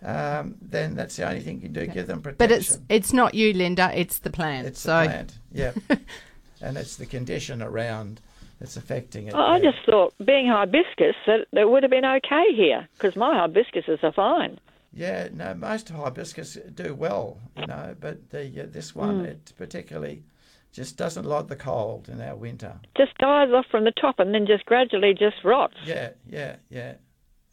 [0.03, 2.38] um, then that's the only thing you can do, give them protection.
[2.38, 3.91] But it's it's not you, Linda.
[3.93, 4.67] It's the plant.
[4.67, 5.72] It's so the plant, yeah.
[6.61, 8.22] and it's the condition around
[8.59, 9.34] that's affecting it.
[9.34, 13.35] I I just thought, being hibiscus, that it would have been okay here because my
[13.35, 14.59] hibiscuses are fine.
[14.93, 19.26] Yeah, no, most hibiscus do well, you know, but the uh, this one Mm.
[19.26, 20.23] it particularly
[20.72, 22.80] just doesn't like the cold in our winter.
[22.97, 25.76] Just dies off from the top and then just gradually just rots.
[25.85, 26.95] Yeah, yeah, yeah,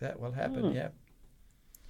[0.01, 0.71] that will happen.
[0.71, 0.73] Hmm.
[0.77, 0.89] Yeah,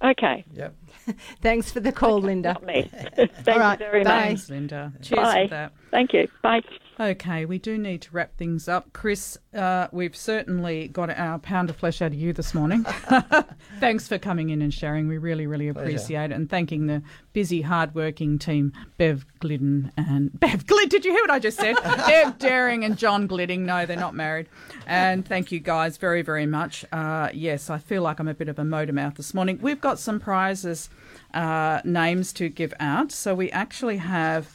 [0.03, 0.43] Okay.
[0.53, 0.75] yep.
[1.41, 2.53] Thanks for the call, Linda.
[2.53, 2.89] Not me.
[3.15, 4.09] Thank All right, you very bye.
[4.09, 4.23] much.
[4.25, 4.93] Thanks, Linda.
[5.01, 5.43] Cheers Bye.
[5.45, 5.73] for that.
[5.91, 6.27] Thank you.
[6.41, 6.61] Bye.
[6.99, 8.93] Okay, we do need to wrap things up.
[8.93, 12.83] Chris, uh, we've certainly got our pound of flesh out of you this morning.
[13.79, 15.07] Thanks for coming in and sharing.
[15.07, 15.87] We really, really Pleasure.
[15.87, 16.35] appreciate it.
[16.35, 17.01] And thanking the
[17.33, 20.89] busy, hard-working team, Bev Glidden and Bev Glid.
[20.89, 21.75] Did you hear what I just said?
[21.83, 23.61] Bev Daring and John Glidding.
[23.61, 24.47] No, they're not married.
[24.85, 26.85] And thank you guys very, very much.
[26.91, 29.57] Uh, yes, I feel like I'm a bit of a motor mouth this morning.
[29.61, 30.89] We've got some prizes,
[31.33, 33.11] uh, names to give out.
[33.11, 34.51] So we actually have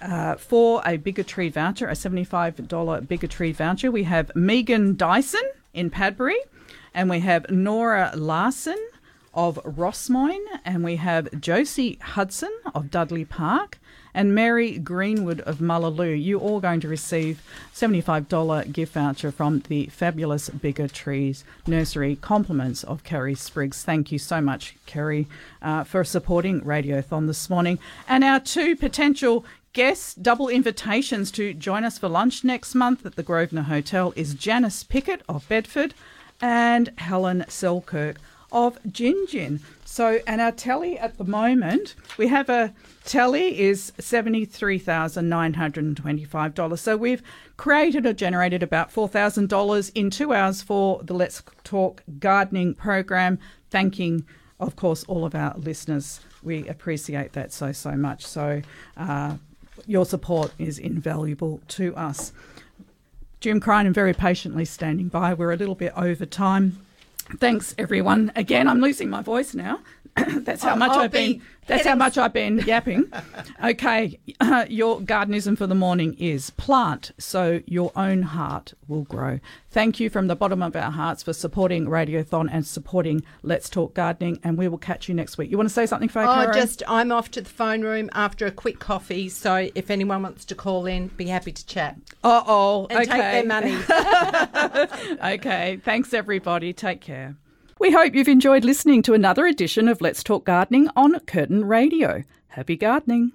[0.00, 3.90] uh, for a Bigger Tree voucher, a $75 Bigger Tree voucher.
[3.90, 5.42] We have Megan Dyson
[5.74, 6.38] in Padbury,
[6.94, 8.78] and we have Nora Larson
[9.34, 13.78] of Rossmoyne, and we have Josie Hudson of Dudley Park,
[14.14, 16.12] and Mary Greenwood of Mullaloo.
[16.12, 17.40] You all going to receive
[17.74, 22.16] $75 gift voucher from the fabulous Bigger Trees Nursery.
[22.16, 23.84] Compliments of Kerry Spriggs.
[23.84, 25.28] Thank you so much, Kerry,
[25.62, 27.78] uh, for supporting Radiothon this morning.
[28.08, 29.44] And our two potential
[29.78, 34.34] guests, double invitations to join us for lunch next month at the Grosvenor Hotel is
[34.34, 35.94] Janice Pickett of Bedford
[36.40, 38.16] and Helen Selkirk
[38.50, 39.60] of Gingin.
[39.84, 42.74] So, and our tally at the moment, we have a
[43.04, 46.78] tally is $73,925.
[46.80, 47.22] So we've
[47.56, 53.38] created or generated about $4,000 in two hours for the Let's Talk Gardening program,
[53.70, 54.26] thanking
[54.60, 56.18] of course, all of our listeners.
[56.42, 58.26] We appreciate that so, so much.
[58.26, 58.60] So,
[58.96, 59.36] uh,
[59.88, 62.32] your support is invaluable to us.
[63.40, 65.32] Jim Crinan very patiently standing by.
[65.32, 66.78] We're a little bit over time.
[67.38, 68.30] Thanks, everyone.
[68.36, 69.80] Again, I'm losing my voice now.
[70.40, 71.38] that's how I'll- much I'll I've been.
[71.38, 73.12] be That's how much I've been yapping.
[73.62, 74.18] Okay,
[74.68, 79.38] your gardenism for the morning is plant so your own heart will grow.
[79.70, 83.92] Thank you from the bottom of our hearts for supporting Radiothon and supporting Let's Talk
[83.94, 85.50] Gardening, and we will catch you next week.
[85.50, 86.22] You want to say something, Faye?
[86.22, 86.52] Oh, Caro?
[86.54, 89.28] just I'm off to the phone room after a quick coffee.
[89.28, 91.96] So if anyone wants to call in, be happy to chat.
[92.24, 92.86] Uh oh.
[92.88, 93.10] And okay.
[93.10, 93.76] take their money.
[95.34, 95.80] okay.
[95.84, 96.72] Thanks, everybody.
[96.72, 97.36] Take care.
[97.80, 102.24] We hope you've enjoyed listening to another edition of Let's Talk Gardening on Curtin Radio.
[102.48, 103.26] Happy gardening.